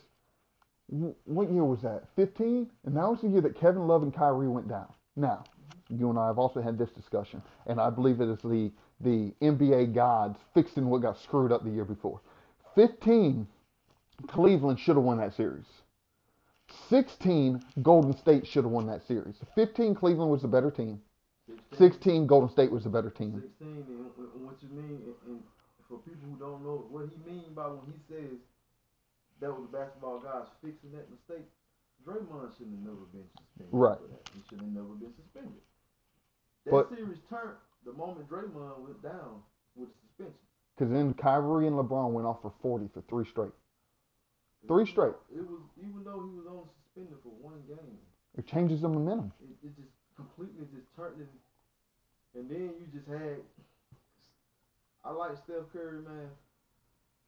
what 1.26 1.52
year 1.52 1.66
was 1.66 1.82
that? 1.82 2.04
15? 2.16 2.70
And 2.86 2.96
that 2.96 3.10
was 3.10 3.22
the 3.22 3.28
year 3.28 3.42
that 3.42 3.60
Kevin 3.60 3.88
Love 3.88 4.04
and 4.04 4.14
Kyrie 4.14 4.48
went 4.48 4.68
down. 4.70 4.94
Now, 5.16 5.46
you 5.90 6.10
and 6.12 6.20
I 6.20 6.28
have 6.28 6.38
also 6.38 6.62
had 6.62 6.78
this 6.78 6.92
discussion, 6.92 7.42
and 7.66 7.82
I 7.82 7.90
believe 7.90 8.22
it 8.22 8.30
is 8.30 8.40
the, 8.44 8.72
the 9.02 9.34
NBA 9.42 9.96
gods 9.96 10.38
fixing 10.54 10.86
what 10.88 11.02
got 11.02 11.18
screwed 11.20 11.52
up 11.52 11.64
the 11.64 11.72
year 11.72 11.86
before. 11.86 12.22
15, 12.76 13.48
Cleveland 14.28 14.80
should 14.80 14.96
have 14.96 15.04
won 15.04 15.18
that 15.18 15.34
series. 15.36 15.66
16, 16.88 17.62
Golden 17.82 18.16
State 18.18 18.48
should 18.48 18.64
have 18.64 18.72
won 18.72 18.88
that 18.88 19.06
series. 19.08 19.36
15, 19.56 19.96
Cleveland 19.96 20.32
was 20.32 20.42
the 20.42 20.48
better 20.48 20.72
team. 20.72 21.02
16, 21.78 22.28
Golden 22.28 22.50
State 22.50 22.72
was 22.72 22.84
the 22.84 22.90
better 22.90 23.10
team. 23.10 23.42
16, 23.42 23.86
and, 23.88 23.88
and 23.88 24.46
what 24.46 24.56
you 24.62 24.70
mean, 24.70 25.02
and, 25.06 25.16
and 25.28 25.44
for 25.88 25.98
people 26.00 26.30
who 26.30 26.38
don't 26.38 26.64
know 26.64 26.86
what 26.90 27.10
he 27.10 27.32
mean 27.32 27.54
by 27.56 27.68
when 27.68 27.82
he 27.92 27.98
says 28.08 28.38
that 29.42 29.50
was 29.50 29.68
the 29.72 29.78
basketball 29.78 30.20
guys 30.20 30.46
fixing 30.64 30.92
that 30.92 31.10
mistake, 31.10 31.46
Draymond 32.06 32.56
shouldn't 32.58 32.78
have 32.80 32.86
never 32.86 33.06
been 33.12 33.26
suspended. 33.36 33.74
Right. 33.74 33.98
He 34.34 34.42
should 34.48 34.62
have 34.62 34.72
never 34.72 34.94
been 34.96 35.14
suspended. 35.18 35.62
That 36.66 36.72
But- 36.72 36.90
series 36.90 37.20
turned 37.30 37.58
the 37.86 37.94
moment 37.94 38.30
Draymond 38.30 38.80
went 38.80 39.02
down 39.02 39.42
with 39.76 39.90
suspension. 40.02 40.40
Because 40.76 40.92
then 40.94 41.14
Kyrie 41.14 41.68
and 41.68 41.76
LeBron 41.76 42.12
went 42.12 42.28
off 42.28 42.42
for 42.42 42.54
40 42.62 42.88
for 42.94 43.02
three 43.02 43.26
straight. 43.26 43.52
Three 44.68 44.86
straight. 44.86 45.16
It 45.34 45.42
was 45.42 45.62
even 45.80 46.04
though 46.04 46.22
he 46.22 46.36
was 46.38 46.46
only 46.50 46.66
suspended 46.84 47.18
for 47.24 47.30
one 47.42 47.62
game, 47.68 47.98
It 48.38 48.46
changes 48.48 48.82
the 48.82 48.90
momentum. 48.90 49.32
it, 49.42 49.68
it 49.68 49.76
just 49.76 49.90
completely 50.16 50.66
just 50.76 50.86
turned 50.96 51.20
it. 51.22 51.28
And 52.38 52.50
then 52.50 52.70
you 52.80 52.86
just 52.94 53.08
had. 53.08 53.38
I 55.04 55.12
like 55.12 55.32
Steph 55.46 55.72
Curry, 55.74 56.02
man. 56.04 56.30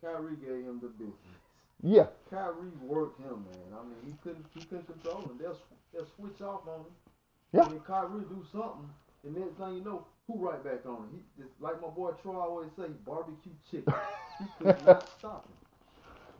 Kyrie 0.03 0.35
gave 0.35 0.65
him 0.65 0.79
the 0.81 0.89
business. 0.89 1.39
Yeah, 1.81 2.07
Kyrie 2.29 2.69
worked 2.83 3.19
him, 3.19 3.45
man. 3.49 3.73
I 3.73 3.81
mean, 3.83 3.97
he 4.05 4.13
couldn't 4.21 4.45
he 4.53 4.61
couldn't 4.65 4.85
control 4.85 5.21
him. 5.21 5.37
They'll 5.39 5.57
they'll 5.93 6.07
switch 6.15 6.41
off 6.41 6.67
on 6.67 6.81
him. 6.81 6.93
Yeah. 7.53 7.63
And 7.63 7.71
then 7.71 7.79
Kyrie 7.81 8.21
do 8.29 8.45
something, 8.51 8.89
and 9.25 9.35
next 9.35 9.57
thing 9.57 9.75
you 9.75 9.83
know, 9.83 10.05
who 10.27 10.37
right 10.37 10.63
back 10.63 10.85
on 10.85 10.97
him? 10.97 11.09
He 11.13 11.41
just 11.41 11.53
like 11.59 11.81
my 11.81 11.87
boy 11.87 12.11
Troy 12.21 12.37
always 12.39 12.69
say, 12.77 12.85
barbecue 13.05 13.51
chicken. 13.71 13.93
he 14.37 14.45
could 14.63 14.85
not 14.85 15.09
stop 15.17 15.45
him. 15.47 15.53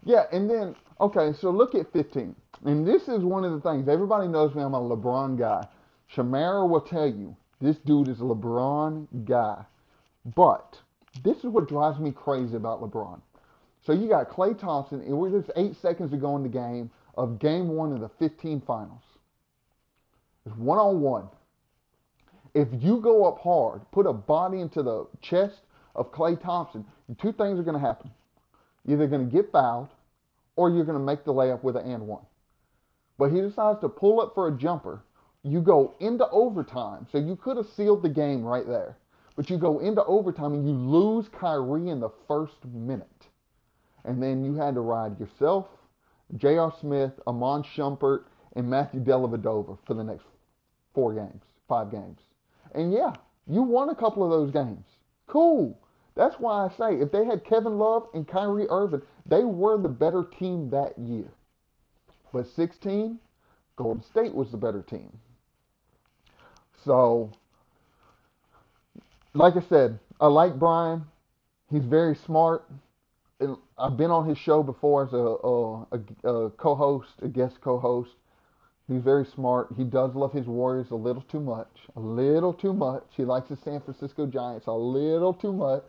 Yeah, 0.03 0.23
and 0.31 0.49
then 0.49 0.75
okay, 0.99 1.33
so 1.39 1.51
look 1.51 1.75
at 1.75 1.91
15, 1.93 2.35
and 2.65 2.87
this 2.87 3.07
is 3.07 3.23
one 3.23 3.43
of 3.43 3.51
the 3.51 3.61
things 3.69 3.87
everybody 3.87 4.27
knows 4.27 4.55
me. 4.55 4.63
I'm 4.63 4.73
a 4.73 4.79
LeBron 4.79 5.37
guy. 5.37 5.67
Shamara 6.13 6.67
will 6.67 6.81
tell 6.81 7.07
you 7.07 7.35
this 7.59 7.77
dude 7.85 8.07
is 8.07 8.19
a 8.19 8.23
LeBron 8.23 9.25
guy, 9.25 9.63
but 10.35 10.79
this 11.23 11.37
is 11.37 11.45
what 11.45 11.67
drives 11.67 11.99
me 11.99 12.11
crazy 12.11 12.55
about 12.55 12.81
LeBron. 12.81 13.21
So 13.85 13.93
you 13.93 14.07
got 14.07 14.29
Klay 14.29 14.57
Thompson, 14.57 15.01
and 15.01 15.17
we're 15.17 15.39
just 15.39 15.51
eight 15.55 15.75
seconds 15.81 16.11
to 16.11 16.17
go 16.17 16.35
in 16.35 16.43
the 16.43 16.49
game 16.49 16.91
of 17.15 17.39
Game 17.39 17.69
One 17.69 17.91
of 17.91 17.99
the 17.99 18.09
15 18.19 18.61
Finals. 18.61 19.03
It's 20.45 20.55
one 20.55 20.77
on 20.77 21.01
one. 21.01 21.27
If 22.53 22.67
you 22.79 22.99
go 22.99 23.25
up 23.25 23.39
hard, 23.39 23.81
put 23.91 24.05
a 24.05 24.13
body 24.13 24.59
into 24.59 24.83
the 24.83 25.07
chest 25.21 25.61
of 25.95 26.11
Klay 26.11 26.41
Thompson, 26.41 26.85
two 27.21 27.31
things 27.31 27.59
are 27.59 27.63
going 27.63 27.79
to 27.79 27.85
happen. 27.85 28.11
You're 28.85 28.97
either 28.97 29.07
going 29.07 29.29
to 29.29 29.35
get 29.35 29.51
fouled 29.51 29.89
or 30.55 30.69
you're 30.69 30.85
going 30.85 30.97
to 30.97 31.03
make 31.03 31.23
the 31.23 31.33
layup 31.33 31.63
with 31.63 31.75
an 31.75 31.89
and 31.89 32.07
one. 32.07 32.25
But 33.17 33.31
he 33.31 33.41
decides 33.41 33.79
to 33.81 33.89
pull 33.89 34.19
up 34.19 34.33
for 34.33 34.47
a 34.47 34.57
jumper. 34.57 35.03
You 35.43 35.61
go 35.61 35.95
into 35.99 36.27
overtime, 36.29 37.07
so 37.11 37.17
you 37.17 37.35
could 37.35 37.57
have 37.57 37.67
sealed 37.75 38.03
the 38.03 38.09
game 38.09 38.43
right 38.43 38.67
there. 38.67 38.97
But 39.35 39.49
you 39.49 39.57
go 39.57 39.79
into 39.79 40.03
overtime 40.05 40.53
and 40.53 40.67
you 40.67 40.73
lose 40.73 41.27
Kyrie 41.29 41.89
in 41.89 41.99
the 41.99 42.11
first 42.27 42.63
minute. 42.65 43.07
And 44.03 44.21
then 44.21 44.43
you 44.43 44.55
had 44.55 44.75
to 44.75 44.81
ride 44.81 45.19
yourself, 45.19 45.67
J.R. 46.37 46.73
Smith, 46.79 47.11
Iman 47.27 47.63
Shumpert, 47.63 48.23
and 48.55 48.69
Matthew 48.69 48.99
Dellavedova 49.03 49.77
for 49.85 49.93
the 49.93 50.03
next 50.03 50.25
four 50.93 51.13
games, 51.13 51.43
five 51.67 51.91
games. 51.91 52.19
And 52.73 52.91
yeah, 52.91 53.13
you 53.47 53.61
won 53.61 53.89
a 53.89 53.95
couple 53.95 54.23
of 54.23 54.31
those 54.31 54.51
games. 54.51 54.85
Cool. 55.27 55.77
That's 56.15 56.39
why 56.39 56.65
I 56.65 56.69
say 56.69 56.99
if 56.99 57.11
they 57.11 57.25
had 57.25 57.45
Kevin 57.45 57.77
Love 57.77 58.07
and 58.13 58.27
Kyrie 58.27 58.67
Irving, 58.69 59.01
they 59.25 59.43
were 59.43 59.77
the 59.77 59.89
better 59.89 60.23
team 60.23 60.69
that 60.71 60.97
year. 60.97 61.31
But 62.33 62.47
16, 62.47 63.19
Golden 63.75 64.03
State 64.03 64.33
was 64.33 64.51
the 64.51 64.57
better 64.57 64.81
team. 64.81 65.17
So, 66.83 67.31
like 69.33 69.55
I 69.55 69.61
said, 69.61 69.99
I 70.19 70.27
like 70.27 70.59
Brian. 70.59 71.05
He's 71.69 71.85
very 71.85 72.15
smart. 72.15 72.65
I've 73.77 73.97
been 73.97 74.11
on 74.11 74.27
his 74.27 74.37
show 74.37 74.61
before 74.61 75.05
as 75.05 75.13
a, 75.13 75.17
a, 75.17 76.29
a, 76.29 76.45
a 76.45 76.49
co-host, 76.51 77.09
a 77.21 77.27
guest 77.27 77.59
co-host. 77.61 78.11
He's 78.91 79.01
very 79.01 79.25
smart. 79.25 79.69
He 79.77 79.85
does 79.85 80.15
love 80.15 80.33
his 80.33 80.47
Warriors 80.47 80.91
a 80.91 80.95
little 80.95 81.21
too 81.21 81.39
much. 81.39 81.69
A 81.95 81.99
little 81.99 82.53
too 82.53 82.73
much. 82.73 83.05
He 83.15 83.23
likes 83.23 83.47
the 83.47 83.55
San 83.63 83.79
Francisco 83.79 84.25
Giants 84.25 84.67
a 84.67 84.73
little 84.73 85.33
too 85.33 85.53
much. 85.53 85.85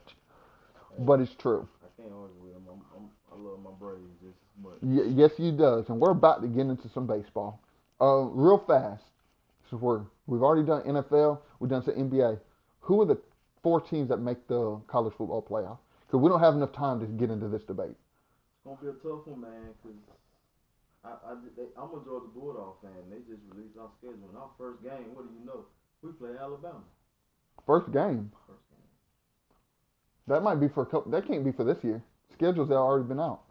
But 1.00 1.18
it's 1.18 1.34
true. 1.34 1.68
I 1.82 2.00
can't 2.00 2.14
argue 2.14 2.40
with 2.40 2.52
him. 2.52 2.62
I'm, 2.70 2.80
I'm, 2.96 3.10
I 3.32 3.42
love 3.42 3.58
my 3.60 3.70
Braves 3.80 4.06
just 4.20 4.36
as 4.36 4.62
much. 4.62 4.74
Y- 4.82 5.14
yes, 5.16 5.32
he 5.36 5.50
does. 5.50 5.88
And 5.88 5.98
we're 5.98 6.12
about 6.12 6.42
to 6.42 6.48
get 6.48 6.60
into 6.60 6.88
some 6.90 7.08
baseball. 7.08 7.60
Uh, 8.00 8.28
real 8.30 8.58
fast. 8.58 9.02
We've 9.72 10.42
already 10.42 10.64
done 10.64 10.82
NFL. 10.82 11.40
We've 11.58 11.70
done 11.70 11.82
some 11.82 11.94
NBA. 11.94 12.38
Who 12.82 13.00
are 13.00 13.06
the 13.06 13.18
four 13.62 13.80
teams 13.80 14.10
that 14.10 14.18
make 14.18 14.46
the 14.46 14.80
college 14.86 15.14
football 15.18 15.42
playoff? 15.42 15.78
Because 16.06 16.20
we 16.20 16.28
don't 16.28 16.40
have 16.40 16.54
enough 16.54 16.72
time 16.72 17.00
to 17.00 17.06
get 17.06 17.30
into 17.30 17.48
this 17.48 17.62
debate. 17.62 17.96
It's 17.96 18.64
gonna 18.64 18.76
be 18.80 18.88
a 18.88 18.92
tough 19.02 19.26
one, 19.26 19.40
man, 19.40 19.72
because 19.82 19.96
I, 21.04 21.08
I, 21.08 21.34
they, 21.56 21.64
I'm 21.76 21.90
a 21.90 22.04
Georgia 22.04 22.30
Bulldog 22.34 22.76
fan. 22.82 23.10
They 23.10 23.18
just 23.18 23.42
released 23.50 23.76
our 23.80 23.90
schedule. 23.98 24.28
And 24.28 24.38
our 24.38 24.50
first 24.56 24.82
game, 24.82 25.14
what 25.14 25.26
do 25.26 25.34
you 25.38 25.44
know? 25.44 25.66
We 26.02 26.12
play 26.12 26.30
Alabama. 26.40 26.82
First 27.66 27.92
game. 27.92 28.30
First 28.46 28.62
game. 28.70 28.86
That 30.28 30.42
might 30.42 30.56
be 30.56 30.68
for 30.68 30.82
a 30.82 30.86
couple. 30.86 31.10
That 31.10 31.26
can't 31.26 31.44
be 31.44 31.52
for 31.52 31.64
this 31.64 31.82
year. 31.82 32.02
Schedules 32.32 32.68
have 32.68 32.78
already 32.78 33.06
been 33.06 33.20
out. 33.20 33.42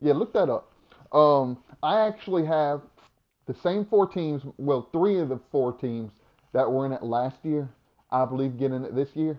Yeah, 0.00 0.12
look 0.14 0.32
that 0.34 0.48
up. 0.50 0.72
Um, 1.12 1.58
I 1.82 2.06
actually 2.06 2.44
have 2.46 2.82
the 3.46 3.54
same 3.54 3.84
four 3.84 4.06
teams. 4.06 4.42
Well, 4.58 4.88
three 4.92 5.18
of 5.18 5.28
the 5.28 5.40
four 5.50 5.72
teams 5.72 6.12
that 6.52 6.70
were 6.70 6.86
in 6.86 6.92
it 6.92 7.02
last 7.02 7.36
year. 7.42 7.68
I 8.10 8.24
believe 8.24 8.58
get 8.58 8.72
in 8.72 8.84
it 8.84 8.94
this 8.94 9.08
year. 9.14 9.38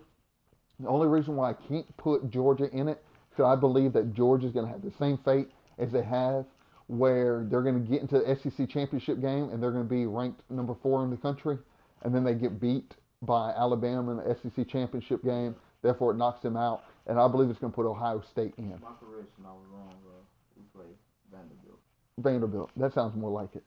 The 0.80 0.88
only 0.88 1.08
reason 1.08 1.36
why 1.36 1.52
I 1.52 1.54
can't 1.54 1.98
put 1.98 2.30
Georgia 2.30 2.70
in 2.72 2.90
it 2.90 3.02
because 3.30 3.46
I 3.46 3.60
believe 3.60 3.94
that 3.94 4.14
Georgia 4.14 4.48
is 4.48 4.52
going 4.52 4.66
to 4.66 4.72
have 4.72 4.82
the 4.82 4.92
same 5.00 5.18
fate 5.18 5.50
as 5.78 5.92
they 5.92 6.04
have, 6.04 6.46
where 6.88 7.46
they're 7.50 7.62
going 7.64 7.84
to 7.84 7.90
get 7.90 8.02
into 8.02 8.20
the 8.20 8.36
SEC 8.36 8.70
championship 8.70 9.20
game 9.22 9.50
and 9.50 9.62
they're 9.62 9.72
going 9.72 9.84
to 9.84 9.90
be 9.90 10.06
ranked 10.06 10.42
number 10.50 10.76
four 10.82 11.04
in 11.04 11.10
the 11.10 11.18
country, 11.18 11.58
and 12.04 12.14
then 12.14 12.24
they 12.24 12.34
get 12.36 12.60
beat 12.60 12.96
by 13.22 13.52
Alabama 13.52 14.12
in 14.12 14.18
the 14.18 14.36
SEC 14.36 14.68
championship 14.68 15.24
game. 15.24 15.56
Therefore, 15.82 16.12
it 16.12 16.18
knocks 16.18 16.42
them 16.42 16.58
out, 16.58 16.84
and 17.08 17.20
I 17.20 17.28
believe 17.28 17.50
it's 17.50 17.60
going 17.60 17.72
to 17.72 17.76
put 17.76 17.86
Ohio 17.86 18.22
State 18.32 18.54
in. 18.58 18.70
My 18.70 18.90
correction, 19.00 19.44
I 19.46 19.52
was 19.52 19.66
wrong, 19.72 19.94
bro. 20.04 20.14
We 20.58 20.64
play 20.74 20.92
Vanderbilt. 21.32 21.80
Vanderbilt. 22.20 22.72
That 22.78 22.94
sounds 22.94 23.16
more 23.16 23.30
like 23.32 23.56
it. 23.56 23.64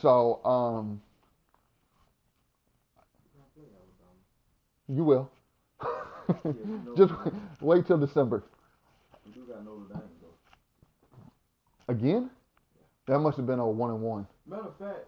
So, 0.00 0.44
um, 0.44 1.00
We 3.34 3.40
don't 3.40 3.54
play 3.54 3.64
Alabama. 3.72 4.96
you 4.96 5.04
will. 5.04 5.30
Yeah, 6.44 6.50
we 6.64 6.72
know 6.78 6.96
Just 6.96 7.12
wait 7.60 7.86
till 7.86 7.98
December. 7.98 8.42
We 9.24 9.30
do 9.32 9.42
got 9.46 9.64
Notre 9.64 9.86
Dame, 9.88 10.02
though. 10.20 10.34
Again? 11.88 12.30
That 13.06 13.20
must 13.20 13.36
have 13.36 13.46
been 13.46 13.60
a 13.60 13.66
one 13.68 13.90
and 13.90 14.02
one. 14.02 14.26
Matter 14.46 14.66
of 14.66 14.78
fact, 14.78 15.06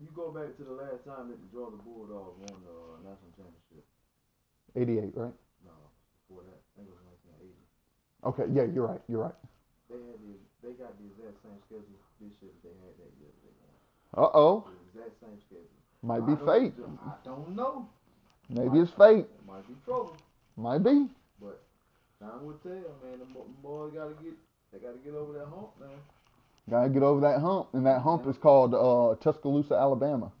you 0.00 0.08
go 0.14 0.30
back 0.34 0.56
to 0.58 0.64
the 0.64 0.72
last 0.74 1.06
time 1.06 1.30
that 1.30 1.38
the 1.38 1.48
Georgia 1.54 1.78
Bulldogs 1.84 2.34
won 2.50 2.58
the 2.66 2.74
uh, 2.74 2.98
national 3.06 3.30
championship. 3.38 3.84
88, 4.74 5.14
right? 5.14 5.34
No, 5.62 5.74
before 6.26 6.42
that, 6.46 6.58
I 6.58 6.70
think 6.74 6.90
it 6.90 6.94
was 6.94 7.06
1980. 7.38 7.54
Okay, 8.26 8.46
yeah, 8.50 8.66
you're 8.74 8.86
right. 8.86 9.02
You're 9.06 9.22
right. 9.30 9.38
They 9.86 9.98
had 10.02 10.18
the, 10.22 10.34
they 10.62 10.72
got 10.74 10.94
the 10.98 11.06
exact 11.14 11.38
same 11.42 11.58
schedule 11.66 11.98
this 12.18 12.34
year 12.42 12.50
that 12.50 12.62
they 12.66 12.74
had 12.82 12.94
that 12.98 13.12
year. 13.22 13.30
that 13.30 13.42
They 13.46 13.54
won. 13.62 14.26
Uh 14.26 14.30
oh. 14.34 14.66
The 14.66 14.74
exact 14.90 15.14
same 15.22 15.38
schedule. 15.46 15.78
Might 16.02 16.26
be 16.26 16.34
fate. 16.42 16.74
I 17.06 17.14
don't 17.22 17.54
know. 17.54 17.86
Maybe 18.48 18.80
it's 18.82 18.90
fate. 18.90 19.30
It 19.30 19.46
might 19.46 19.62
be 19.68 19.74
trouble, 19.84 20.16
Might 20.56 20.82
be. 20.82 21.06
but 21.38 21.62
time 22.18 22.42
will 22.42 22.58
tell, 22.64 22.98
man. 22.98 23.20
The 23.22 23.28
bo- 23.30 23.46
boys 23.62 23.92
gotta 23.94 24.14
get, 24.18 24.34
they 24.72 24.78
gotta 24.78 24.98
get 24.98 25.14
over 25.14 25.32
that 25.34 25.46
hump, 25.46 25.70
man. 25.80 25.88
Gotta 26.68 26.88
get 26.88 27.02
over 27.02 27.20
that 27.22 27.40
hump, 27.40 27.68
and 27.72 27.84
that 27.86 28.00
hump 28.02 28.26
is 28.26 28.36
called 28.36 28.74
uh, 28.74 29.16
Tuscaloosa, 29.22 29.74
Alabama. 29.74 30.32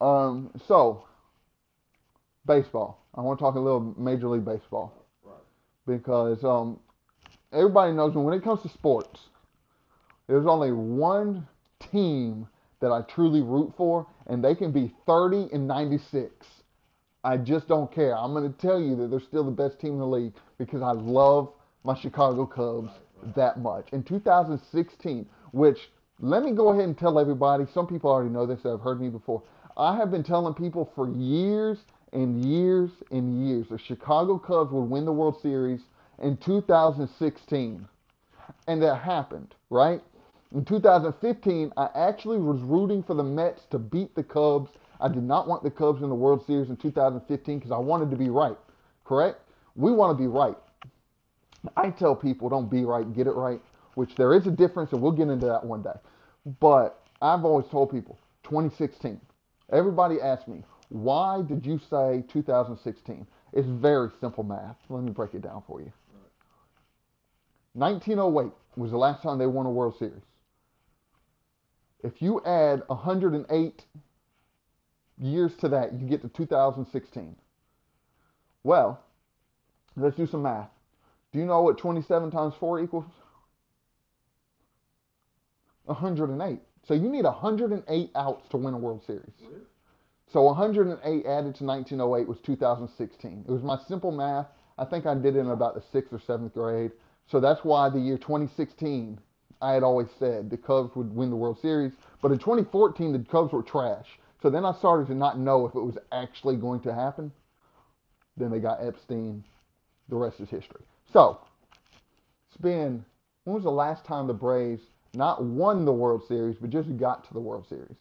Um, 0.00 0.52
so 0.66 1.04
baseball. 2.46 2.98
I 3.14 3.20
want 3.20 3.38
to 3.38 3.42
talk 3.42 3.54
a 3.54 3.60
little 3.60 3.94
Major 3.98 4.28
League 4.28 4.44
Baseball 4.44 4.92
Right. 5.24 5.34
because 5.86 6.42
um, 6.44 6.80
everybody 7.52 7.92
knows 7.92 8.14
when 8.14 8.32
it 8.34 8.42
comes 8.42 8.62
to 8.62 8.68
sports, 8.68 9.20
there's 10.26 10.46
only 10.46 10.72
one 10.72 11.46
team 11.92 12.48
that 12.80 12.92
I 12.92 13.02
truly 13.02 13.40
root 13.42 13.74
for, 13.76 14.06
and 14.28 14.42
they 14.42 14.54
can 14.54 14.70
be 14.72 14.94
30 15.06 15.48
and 15.52 15.66
96. 15.66 16.46
I 17.24 17.36
just 17.36 17.66
don't 17.66 17.92
care. 17.92 18.16
I'm 18.16 18.32
going 18.32 18.50
to 18.50 18.58
tell 18.58 18.80
you 18.80 18.94
that 18.96 19.10
they're 19.10 19.20
still 19.20 19.44
the 19.44 19.50
best 19.50 19.80
team 19.80 19.94
in 19.94 19.98
the 19.98 20.06
league 20.06 20.32
because 20.58 20.80
I 20.80 20.92
love 20.92 21.52
my 21.88 21.98
Chicago 21.98 22.44
Cubs 22.44 22.92
that 23.34 23.60
much. 23.60 23.88
In 23.92 24.02
2016, 24.02 25.26
which 25.52 25.78
let 26.20 26.42
me 26.42 26.52
go 26.52 26.68
ahead 26.68 26.84
and 26.84 26.98
tell 26.98 27.18
everybody, 27.18 27.64
some 27.72 27.86
people 27.86 28.10
already 28.10 28.28
know 28.28 28.44
this 28.44 28.60
that 28.62 28.72
have 28.72 28.82
heard 28.82 29.00
me 29.00 29.08
before. 29.08 29.42
I 29.74 29.96
have 29.96 30.10
been 30.10 30.22
telling 30.22 30.52
people 30.52 30.92
for 30.94 31.08
years 31.08 31.78
and 32.12 32.44
years 32.44 32.90
and 33.10 33.48
years 33.48 33.68
the 33.70 33.78
Chicago 33.78 34.38
Cubs 34.38 34.70
would 34.70 34.90
win 34.90 35.06
the 35.06 35.12
World 35.12 35.40
Series 35.40 35.80
in 36.22 36.36
2016. 36.36 37.88
And 38.66 38.82
that 38.82 38.96
happened, 38.96 39.54
right? 39.70 40.02
In 40.54 40.66
2015, 40.66 41.72
I 41.78 41.88
actually 41.94 42.36
was 42.36 42.60
rooting 42.60 43.02
for 43.02 43.14
the 43.14 43.24
Mets 43.24 43.62
to 43.70 43.78
beat 43.78 44.14
the 44.14 44.24
Cubs. 44.24 44.68
I 45.00 45.08
did 45.08 45.22
not 45.22 45.48
want 45.48 45.62
the 45.62 45.70
Cubs 45.70 46.02
in 46.02 46.10
the 46.10 46.14
World 46.14 46.44
Series 46.46 46.68
in 46.68 46.76
2015 46.76 47.58
because 47.58 47.72
I 47.72 47.78
wanted 47.78 48.10
to 48.10 48.16
be 48.16 48.28
right, 48.28 48.58
correct? 49.06 49.40
We 49.74 49.90
want 49.90 50.14
to 50.14 50.22
be 50.22 50.26
right. 50.26 50.56
I 51.76 51.90
tell 51.90 52.14
people 52.14 52.48
don't 52.48 52.70
be 52.70 52.84
right, 52.84 53.10
get 53.14 53.26
it 53.26 53.32
right, 53.32 53.60
which 53.94 54.14
there 54.16 54.34
is 54.34 54.46
a 54.46 54.50
difference, 54.50 54.92
and 54.92 55.02
we'll 55.02 55.12
get 55.12 55.28
into 55.28 55.46
that 55.46 55.64
one 55.64 55.82
day. 55.82 55.98
But 56.60 57.02
I've 57.20 57.44
always 57.44 57.66
told 57.66 57.90
people 57.90 58.18
2016. 58.44 59.20
Everybody 59.70 60.20
asks 60.20 60.48
me, 60.48 60.62
why 60.88 61.42
did 61.42 61.66
you 61.66 61.78
say 61.90 62.24
2016? 62.32 63.26
It's 63.52 63.68
very 63.68 64.10
simple 64.20 64.44
math. 64.44 64.76
Let 64.88 65.02
me 65.02 65.10
break 65.10 65.34
it 65.34 65.42
down 65.42 65.62
for 65.66 65.80
you. 65.80 65.92
1908 67.74 68.52
was 68.76 68.90
the 68.90 68.96
last 68.96 69.22
time 69.22 69.38
they 69.38 69.46
won 69.46 69.66
a 69.66 69.70
World 69.70 69.96
Series. 69.98 70.22
If 72.02 72.22
you 72.22 72.40
add 72.44 72.82
108 72.86 73.84
years 75.20 75.52
to 75.56 75.68
that, 75.68 75.92
you 75.92 76.06
get 76.06 76.22
to 76.22 76.28
2016. 76.28 77.36
Well, 78.62 79.00
let's 79.96 80.16
do 80.16 80.26
some 80.26 80.42
math. 80.42 80.70
Do 81.38 81.42
you 81.42 81.46
know 81.46 81.62
what 81.62 81.78
27 81.78 82.32
times 82.32 82.54
4 82.58 82.80
equals? 82.80 83.04
108. 85.84 86.58
So 86.82 86.94
you 86.94 87.08
need 87.08 87.24
108 87.24 88.10
outs 88.16 88.48
to 88.48 88.56
win 88.56 88.74
a 88.74 88.76
World 88.76 89.04
Series. 89.06 89.30
Really? 89.40 89.60
So 90.32 90.42
108 90.42 91.26
added 91.26 91.54
to 91.54 91.64
1908 91.64 92.26
was 92.26 92.38
2016. 92.44 93.44
It 93.46 93.52
was 93.52 93.62
my 93.62 93.78
simple 93.86 94.10
math. 94.10 94.48
I 94.78 94.84
think 94.84 95.06
I 95.06 95.14
did 95.14 95.36
it 95.36 95.38
in 95.38 95.50
about 95.50 95.76
the 95.76 95.82
sixth 95.92 96.12
or 96.12 96.18
seventh 96.18 96.54
grade. 96.54 96.90
So 97.30 97.38
that's 97.38 97.64
why 97.64 97.88
the 97.88 98.00
year 98.00 98.18
2016, 98.18 99.20
I 99.62 99.74
had 99.74 99.84
always 99.84 100.08
said 100.18 100.50
the 100.50 100.56
Cubs 100.56 100.96
would 100.96 101.14
win 101.14 101.30
the 101.30 101.36
World 101.36 101.60
Series. 101.60 101.92
But 102.20 102.32
in 102.32 102.40
2014, 102.40 103.12
the 103.12 103.20
Cubs 103.30 103.52
were 103.52 103.62
trash. 103.62 104.18
So 104.42 104.50
then 104.50 104.64
I 104.64 104.72
started 104.72 105.06
to 105.06 105.14
not 105.14 105.38
know 105.38 105.66
if 105.66 105.76
it 105.76 105.82
was 105.82 105.98
actually 106.10 106.56
going 106.56 106.80
to 106.80 106.92
happen. 106.92 107.30
Then 108.36 108.50
they 108.50 108.58
got 108.58 108.84
Epstein. 108.84 109.44
The 110.08 110.16
rest 110.16 110.40
is 110.40 110.48
history. 110.48 110.82
So 111.12 111.40
it's 112.48 112.56
been, 112.60 113.04
when 113.44 113.54
was 113.54 113.64
the 113.64 113.70
last 113.70 114.04
time 114.04 114.26
the 114.26 114.34
Braves 114.34 114.82
not 115.14 115.42
won 115.42 115.84
the 115.84 115.92
World 115.92 116.22
Series, 116.28 116.56
but 116.60 116.70
just 116.70 116.94
got 116.98 117.26
to 117.28 117.34
the 117.34 117.40
World 117.40 117.66
Series? 117.68 117.96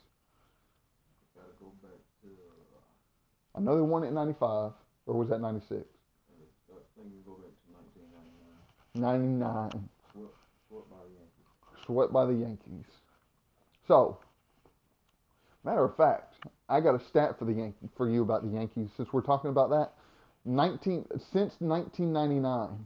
Go 1.60 1.72
back 1.82 1.92
to, 2.22 2.28
uh, 2.28 3.58
I 3.58 3.62
know 3.62 3.76
they 3.76 3.82
won 3.82 4.04
it 4.04 4.08
in 4.08 4.14
95, 4.14 4.72
or 5.06 5.16
was 5.16 5.30
that 5.30 5.40
96? 5.40 5.82
I 5.82 6.74
think 6.96 7.14
you 7.14 7.22
go 7.26 7.34
back 7.34 7.54
to 7.64 9.00
1999. 9.00 9.40
99, 9.40 9.90
Swept, 10.12 10.34
swept 10.68 10.90
by 10.90 10.98
the 10.98 11.14
Yankees. 11.16 11.86
swept 11.86 12.14
by 12.14 12.26
the 12.26 12.34
Yankees. 12.34 12.86
So, 13.88 14.18
matter 15.64 15.86
of 15.86 15.96
fact, 15.96 16.36
I 16.68 16.82
got 16.82 16.96
a 16.96 17.00
stat 17.06 17.40
for 17.40 17.46
the 17.46 17.54
Yan- 17.54 17.74
for 17.96 18.10
you 18.10 18.22
about 18.22 18.44
the 18.44 18.50
Yankees 18.50 18.90
since 18.98 19.14
we're 19.14 19.22
talking 19.22 19.50
about 19.50 19.70
that. 19.70 19.94
19 20.46 21.06
since 21.32 21.56
1999. 21.60 22.86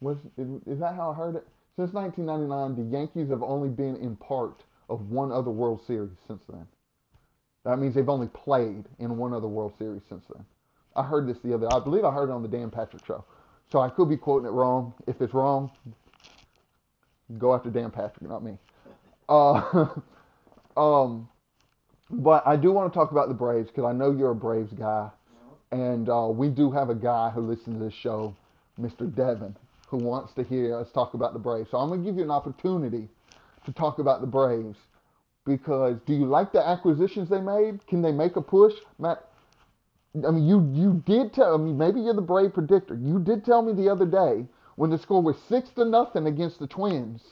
Was 0.00 0.18
is, 0.38 0.48
is 0.66 0.80
that 0.80 0.94
how 0.94 1.10
I 1.10 1.14
heard 1.14 1.36
it? 1.36 1.46
Since 1.76 1.92
1999, 1.92 2.90
the 2.90 2.96
Yankees 2.96 3.30
have 3.30 3.42
only 3.42 3.68
been 3.68 3.96
in 3.96 4.16
part 4.16 4.62
of 4.88 5.10
one 5.10 5.30
other 5.32 5.50
World 5.50 5.80
Series 5.86 6.10
since 6.26 6.42
then. 6.48 6.66
That 7.64 7.78
means 7.78 7.94
they've 7.94 8.08
only 8.08 8.28
played 8.28 8.84
in 8.98 9.16
one 9.16 9.32
other 9.32 9.48
World 9.48 9.74
Series 9.78 10.02
since 10.08 10.24
then. 10.34 10.44
I 10.96 11.02
heard 11.02 11.28
this 11.28 11.38
the 11.44 11.54
other. 11.54 11.72
I 11.72 11.78
believe 11.78 12.04
I 12.04 12.10
heard 12.10 12.30
it 12.30 12.32
on 12.32 12.42
the 12.42 12.48
Dan 12.48 12.70
Patrick 12.70 13.04
show. 13.06 13.24
So 13.70 13.78
I 13.80 13.88
could 13.88 14.08
be 14.08 14.16
quoting 14.16 14.48
it 14.48 14.52
wrong. 14.52 14.94
If 15.06 15.20
it's 15.20 15.32
wrong, 15.32 15.70
Go 17.38 17.54
after 17.54 17.70
Dan 17.70 17.90
Patrick, 17.90 18.28
not 18.28 18.42
me. 18.42 18.58
Uh, 19.28 19.86
um, 20.76 21.28
but 22.10 22.44
I 22.46 22.56
do 22.56 22.72
want 22.72 22.92
to 22.92 22.98
talk 22.98 23.12
about 23.12 23.28
the 23.28 23.34
Braves 23.34 23.68
because 23.68 23.84
I 23.84 23.92
know 23.92 24.10
you're 24.10 24.32
a 24.32 24.34
Braves 24.34 24.72
guy, 24.72 25.10
and 25.70 26.08
uh, 26.08 26.28
we 26.28 26.48
do 26.48 26.70
have 26.72 26.90
a 26.90 26.94
guy 26.94 27.30
who 27.30 27.42
listens 27.42 27.78
to 27.78 27.84
this 27.84 27.94
show, 27.94 28.34
Mr. 28.80 29.14
Devin, 29.14 29.54
who 29.90 29.98
wants 29.98 30.32
to 30.34 30.44
hear 30.44 30.76
us 30.76 30.88
talk 30.92 31.14
about 31.14 31.32
the 31.32 31.38
Braves. 31.38 31.70
So 31.70 31.78
I'm 31.78 31.90
gonna 31.90 32.02
give 32.02 32.16
you 32.16 32.22
an 32.22 32.30
opportunity 32.30 33.08
to 33.64 33.72
talk 33.72 33.98
about 33.98 34.20
the 34.20 34.26
Braves 34.26 34.78
because 35.44 35.98
do 36.06 36.14
you 36.14 36.26
like 36.26 36.52
the 36.52 36.66
acquisitions 36.66 37.28
they 37.28 37.40
made? 37.40 37.84
Can 37.86 38.00
they 38.00 38.12
make 38.12 38.36
a 38.36 38.40
push, 38.40 38.74
Matt? 38.98 39.26
I 40.14 40.30
mean, 40.30 40.46
you 40.46 40.68
you 40.72 41.02
did 41.06 41.32
tell 41.32 41.54
I 41.54 41.56
mean 41.56 41.76
maybe 41.76 42.00
you're 42.00 42.14
the 42.14 42.20
Brave 42.20 42.54
predictor. 42.54 42.94
You 42.94 43.18
did 43.18 43.44
tell 43.44 43.62
me 43.62 43.72
the 43.72 43.88
other 43.88 44.06
day 44.06 44.46
when 44.76 44.90
the 44.90 44.98
score 44.98 45.22
was 45.22 45.36
six 45.48 45.70
to 45.70 45.84
nothing 45.84 46.26
against 46.26 46.58
the 46.58 46.66
Twins 46.66 47.22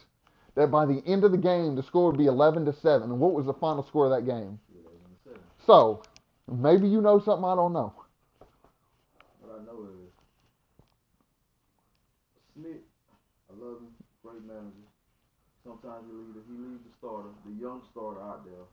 that 0.54 0.70
by 0.70 0.84
the 0.84 1.02
end 1.06 1.24
of 1.24 1.30
the 1.30 1.38
game 1.38 1.76
the 1.76 1.82
score 1.82 2.10
would 2.10 2.18
be 2.18 2.26
11 2.26 2.64
to 2.66 2.72
seven. 2.72 3.10
And 3.10 3.20
what 3.20 3.32
was 3.32 3.46
the 3.46 3.54
final 3.54 3.84
score 3.84 4.06
of 4.06 4.10
that 4.10 4.26
game? 4.30 4.58
Eleven 4.74 4.98
and 5.06 5.16
seven. 5.24 5.40
So 5.64 6.02
maybe 6.50 6.88
you 6.88 7.00
know 7.00 7.20
something 7.20 7.44
I 7.44 7.54
don't 7.54 7.72
know. 7.72 7.92
What 9.40 9.60
I 9.60 9.64
know 9.64 9.84
is 9.84 10.08
I 12.58 13.54
love 13.54 13.78
him. 13.86 13.94
Great 14.18 14.42
manager. 14.42 14.90
Sometimes 15.62 16.10
he 16.10 16.12
leave 16.14 16.34
the, 16.34 16.42
he 16.42 16.54
leaves 16.58 16.82
the 16.82 16.90
starter, 16.98 17.30
the 17.46 17.54
young 17.54 17.86
starter 17.94 18.18
out 18.18 18.42
there, 18.42 18.66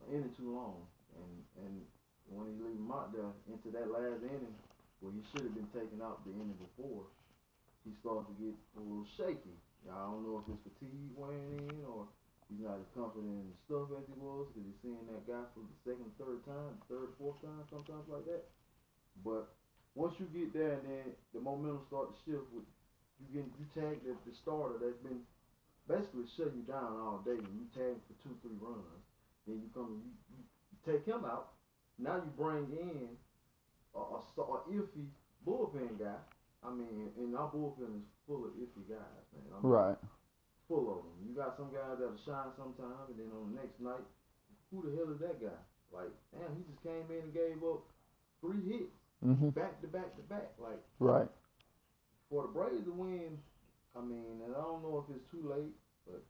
an 0.00 0.06
inning 0.08 0.32
too 0.32 0.48
long, 0.56 0.88
and 1.20 1.32
and 1.60 1.74
when 2.32 2.48
he 2.48 2.56
leaves 2.56 2.80
him 2.80 2.88
out 2.88 3.12
there 3.12 3.28
into 3.50 3.68
that 3.76 3.92
last 3.92 4.24
inning 4.24 4.56
where 5.04 5.12
he 5.12 5.20
should 5.28 5.44
have 5.44 5.56
been 5.56 5.68
taken 5.74 6.00
out 6.00 6.24
the 6.24 6.32
inning 6.32 6.56
before, 6.56 7.04
he 7.84 7.92
starts 8.00 8.24
to 8.30 8.34
get 8.40 8.56
a 8.78 8.80
little 8.80 9.08
shaky. 9.16 9.56
I 9.88 10.08
don't 10.08 10.24
know 10.24 10.40
if 10.40 10.48
it's 10.48 10.64
fatigue 10.64 11.12
wearing 11.16 11.56
in 11.56 11.84
or 11.88 12.04
he's 12.48 12.60
not 12.60 12.80
as 12.80 12.88
confident 12.92 13.32
in 13.32 13.48
the 13.48 13.58
stuff 13.64 13.88
as 13.96 14.04
he 14.08 14.16
was 14.20 14.48
because 14.52 14.64
he's 14.68 14.80
seeing 14.84 15.04
that 15.08 15.24
guy 15.24 15.44
for 15.56 15.64
the 15.64 15.76
second, 15.84 16.08
third 16.20 16.44
time, 16.44 16.76
third, 16.88 17.16
fourth 17.16 17.40
time, 17.40 17.64
sometimes 17.68 18.04
like 18.12 18.28
that. 18.28 18.44
But 19.24 19.48
once 19.96 20.20
you 20.20 20.28
get 20.30 20.52
there 20.52 20.78
and 20.78 20.84
then 20.84 21.06
the 21.32 21.40
momentum 21.40 21.80
starts 21.88 22.12
to 22.12 22.20
shift 22.28 22.46
with 22.52 22.68
you 23.20 23.26
get 23.32 23.46
you 23.60 23.66
tag 23.76 24.00
the, 24.04 24.16
the 24.24 24.34
starter 24.34 24.80
that's 24.80 24.98
been 25.04 25.20
basically 25.88 26.26
shutting 26.36 26.64
you 26.64 26.66
down 26.66 26.96
all 27.00 27.20
day 27.24 27.36
and 27.38 27.52
you 27.54 27.66
tag 27.74 27.94
him 27.98 28.02
for 28.08 28.16
two, 28.22 28.34
three 28.42 28.56
runs, 28.60 29.02
then 29.46 29.60
you 29.60 29.68
come 29.74 30.00
and 30.00 30.02
you, 30.04 30.12
you 30.38 30.76
take 30.86 31.04
him 31.04 31.24
out. 31.24 31.52
Now 31.98 32.16
you 32.16 32.30
bring 32.38 32.70
in 32.72 33.12
a, 33.94 33.98
a, 34.00 34.18
a 34.22 34.58
iffy 34.72 35.10
bullpen 35.46 35.98
guy. 35.98 36.20
I 36.62 36.70
mean, 36.70 37.08
and 37.16 37.36
our 37.36 37.48
bullpen 37.50 38.00
is 38.00 38.08
full 38.26 38.44
of 38.44 38.52
iffy 38.56 38.84
guys, 38.88 39.24
man. 39.34 39.48
I 39.52 39.60
mean, 39.60 39.72
Right. 39.72 39.98
Full 40.68 40.86
of 40.86 41.02
them. 41.02 41.18
You 41.26 41.34
got 41.34 41.56
some 41.58 41.74
guys 41.74 41.98
that'll 41.98 42.14
shine 42.22 42.54
sometime, 42.54 43.10
and 43.10 43.18
then 43.18 43.26
on 43.34 43.50
the 43.50 43.58
next 43.58 43.80
night, 43.82 44.06
who 44.70 44.86
the 44.86 44.94
hell 44.94 45.10
is 45.10 45.18
that 45.18 45.42
guy? 45.42 45.58
Like, 45.90 46.14
damn, 46.30 46.54
he 46.54 46.62
just 46.70 46.78
came 46.86 47.02
in 47.10 47.26
and 47.26 47.34
gave 47.34 47.58
up 47.66 47.82
three 48.40 48.62
hits 48.70 48.94
Mhm. 49.26 49.52
back 49.52 49.80
to 49.82 49.88
back 49.88 50.14
to 50.14 50.22
back. 50.30 50.54
Like 50.62 50.78
Right. 51.00 51.26
For 52.30 52.42
the 52.42 52.48
Braves 52.48 52.84
to 52.86 52.92
win, 52.92 53.36
I 53.98 54.00
mean, 54.00 54.38
and 54.46 54.54
I 54.54 54.62
don't 54.62 54.82
know 54.82 55.04
if 55.04 55.14
it's 55.14 55.26
too 55.30 55.42
late, 55.50 55.74
but 56.06 56.22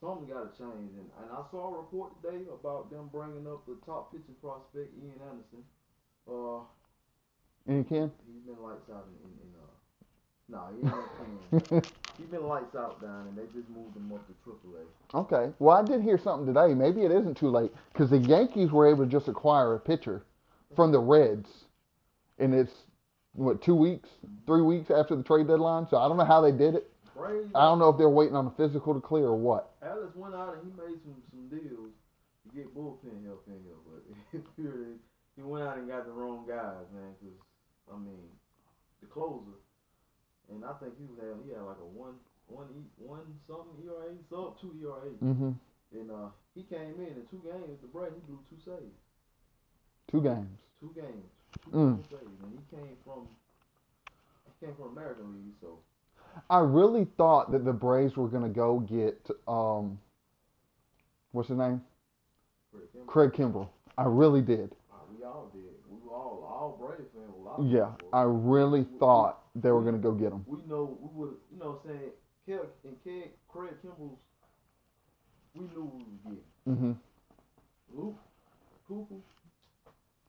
something 0.00 0.26
got 0.26 0.50
to 0.50 0.58
change. 0.58 0.90
And, 0.98 1.06
and 1.22 1.30
I 1.30 1.46
saw 1.50 1.72
a 1.72 1.78
report 1.78 2.12
today 2.20 2.42
about 2.52 2.90
them 2.90 3.08
bringing 3.12 3.46
up 3.46 3.64
the 3.66 3.78
top 3.86 4.10
pitching 4.10 4.34
prospect, 4.42 4.90
Ian 4.98 5.22
Anderson. 5.22 5.62
Uh, 6.26 6.66
And 7.70 7.86
can. 7.88 8.10
he's 8.26 8.42
been 8.42 8.60
lights 8.62 8.90
out 8.90 9.06
in, 9.06 9.14
in, 9.22 9.32
in 9.46 9.50
uh, 9.62 9.70
no, 10.50 10.60
he 10.74 10.82
ain't. 11.72 11.86
He's 12.18 12.26
been 12.26 12.46
lights 12.46 12.76
out 12.76 13.00
down, 13.00 13.26
and 13.28 13.38
they 13.38 13.44
just 13.58 13.68
moved 13.70 13.96
him 13.96 14.12
up 14.12 14.20
to 14.26 14.50
AAA. 14.50 14.84
Okay. 15.14 15.52
Well, 15.58 15.76
I 15.76 15.82
did 15.82 16.02
hear 16.02 16.18
something 16.18 16.46
today. 16.46 16.74
Maybe 16.74 17.02
it 17.02 17.10
isn't 17.10 17.36
too 17.38 17.48
late 17.48 17.72
because 17.92 18.10
the 18.10 18.18
Yankees 18.18 18.70
were 18.70 18.86
able 18.86 19.04
to 19.04 19.10
just 19.10 19.28
acquire 19.28 19.74
a 19.74 19.80
pitcher 19.80 20.22
from 20.76 20.92
the 20.92 20.98
Reds, 20.98 21.48
and 22.38 22.52
it's 22.54 22.72
what 23.34 23.62
two 23.62 23.74
weeks, 23.74 24.08
three 24.46 24.62
weeks 24.62 24.90
after 24.90 25.16
the 25.16 25.22
trade 25.22 25.46
deadline. 25.48 25.86
So 25.88 25.96
I 25.98 26.08
don't 26.08 26.16
know 26.16 26.24
how 26.24 26.40
they 26.40 26.52
did 26.52 26.74
it. 26.74 26.88
Braves, 27.16 27.50
I 27.54 27.64
don't 27.64 27.78
know 27.78 27.88
if 27.88 27.98
they're 27.98 28.08
waiting 28.08 28.36
on 28.36 28.46
a 28.46 28.50
physical 28.56 28.94
to 28.94 29.00
clear 29.00 29.26
or 29.26 29.36
what. 29.36 29.70
Alice 29.82 30.14
went 30.14 30.34
out 30.34 30.56
and 30.56 30.64
he 30.64 30.70
made 30.76 30.98
some 31.04 31.16
some 31.30 31.48
deals 31.48 31.92
to 32.44 32.48
get 32.56 32.74
bullpen 32.74 33.24
help 33.26 33.44
in 33.46 33.60
here, 33.62 33.78
but 33.84 34.02
he 35.36 35.42
went 35.42 35.64
out 35.64 35.76
and 35.78 35.88
got 35.88 36.06
the 36.06 36.12
wrong 36.12 36.44
guys, 36.48 36.88
man. 36.94 37.12
Because 37.20 37.36
I 37.92 37.96
mean, 37.98 38.28
the 39.00 39.06
closer, 39.08 39.60
and 40.50 40.64
I 40.64 40.72
think 40.80 40.94
he 40.98 41.04
was 41.04 41.20
having 41.20 41.44
he 41.44 41.52
had 41.52 41.62
like 41.62 41.80
a 41.80 41.86
one 41.88 42.16
one 42.48 42.66
e 42.76 42.82
one 42.96 43.24
something 43.46 43.76
ERA, 43.84 44.12
sub 44.28 44.60
two 44.60 44.72
ERA, 44.80 45.08
hmm 45.20 45.52
and 45.92 46.10
uh 46.10 46.28
he 46.54 46.62
came 46.64 46.96
in 46.96 47.12
in 47.20 47.24
two 47.30 47.40
games. 47.44 47.80
The 47.80 47.88
Braves 47.88 48.16
he 48.16 48.20
blew 48.24 48.40
two 48.48 48.60
saves, 48.64 48.96
Two 50.10 50.20
games. 50.22 50.58
two 50.80 50.92
games, 50.96 51.28
Mm. 51.72 51.96
full 51.96 52.04
saves, 52.18 52.42
and 52.42 52.52
he 52.52 52.76
came 52.76 52.96
from 53.04 53.26
he 54.46 54.66
came 54.66 54.74
from 54.76 54.96
American 54.96 55.32
League, 55.34 55.54
so 55.60 55.78
I 56.50 56.58
really 56.60 57.06
thought 57.16 57.52
that 57.52 57.64
the 57.64 57.72
Braves 57.72 58.16
were 58.16 58.28
gonna 58.28 58.48
go 58.48 58.80
get 58.80 59.28
um, 59.48 59.98
what's 61.32 61.48
his 61.48 61.58
name, 61.58 61.80
Craig 62.72 62.88
Kimbrel, 62.94 63.06
Craig 63.06 63.32
Kimbrel. 63.32 63.68
I 63.98 64.04
really 64.04 64.40
did. 64.40 64.74
uh, 64.90 64.96
we 65.16 65.24
all 65.24 65.50
did. 65.52 65.62
We 65.88 65.96
were 66.04 66.14
all 66.14 66.44
all 66.48 66.78
Braves 66.80 67.10
fans. 67.14 67.30
a 67.38 67.42
lot 67.42 67.62
Yeah. 67.62 67.90
I 68.12 68.22
really 68.22 68.86
thought 68.98 69.40
they 69.54 69.70
were 69.70 69.82
gonna 69.82 69.98
go 69.98 70.12
get 70.12 70.32
him. 70.32 70.44
we 70.46 70.58
know 70.68 70.96
we 71.00 71.08
would 71.12 71.34
you 71.52 71.58
know 71.58 71.78
what 71.82 71.92
I'm 71.92 71.98
saying 71.98 72.10
Kel 72.46 72.66
and 72.84 72.96
Craig, 73.02 73.30
Craig 73.48 73.74
Kimball's 73.82 74.18
we 75.54 75.60
knew 75.66 75.84
we 75.84 75.98
was 76.02 76.36
getting. 76.66 76.76
hmm 76.76 76.92
Luke 77.94 78.16
Cooper, 78.88 79.16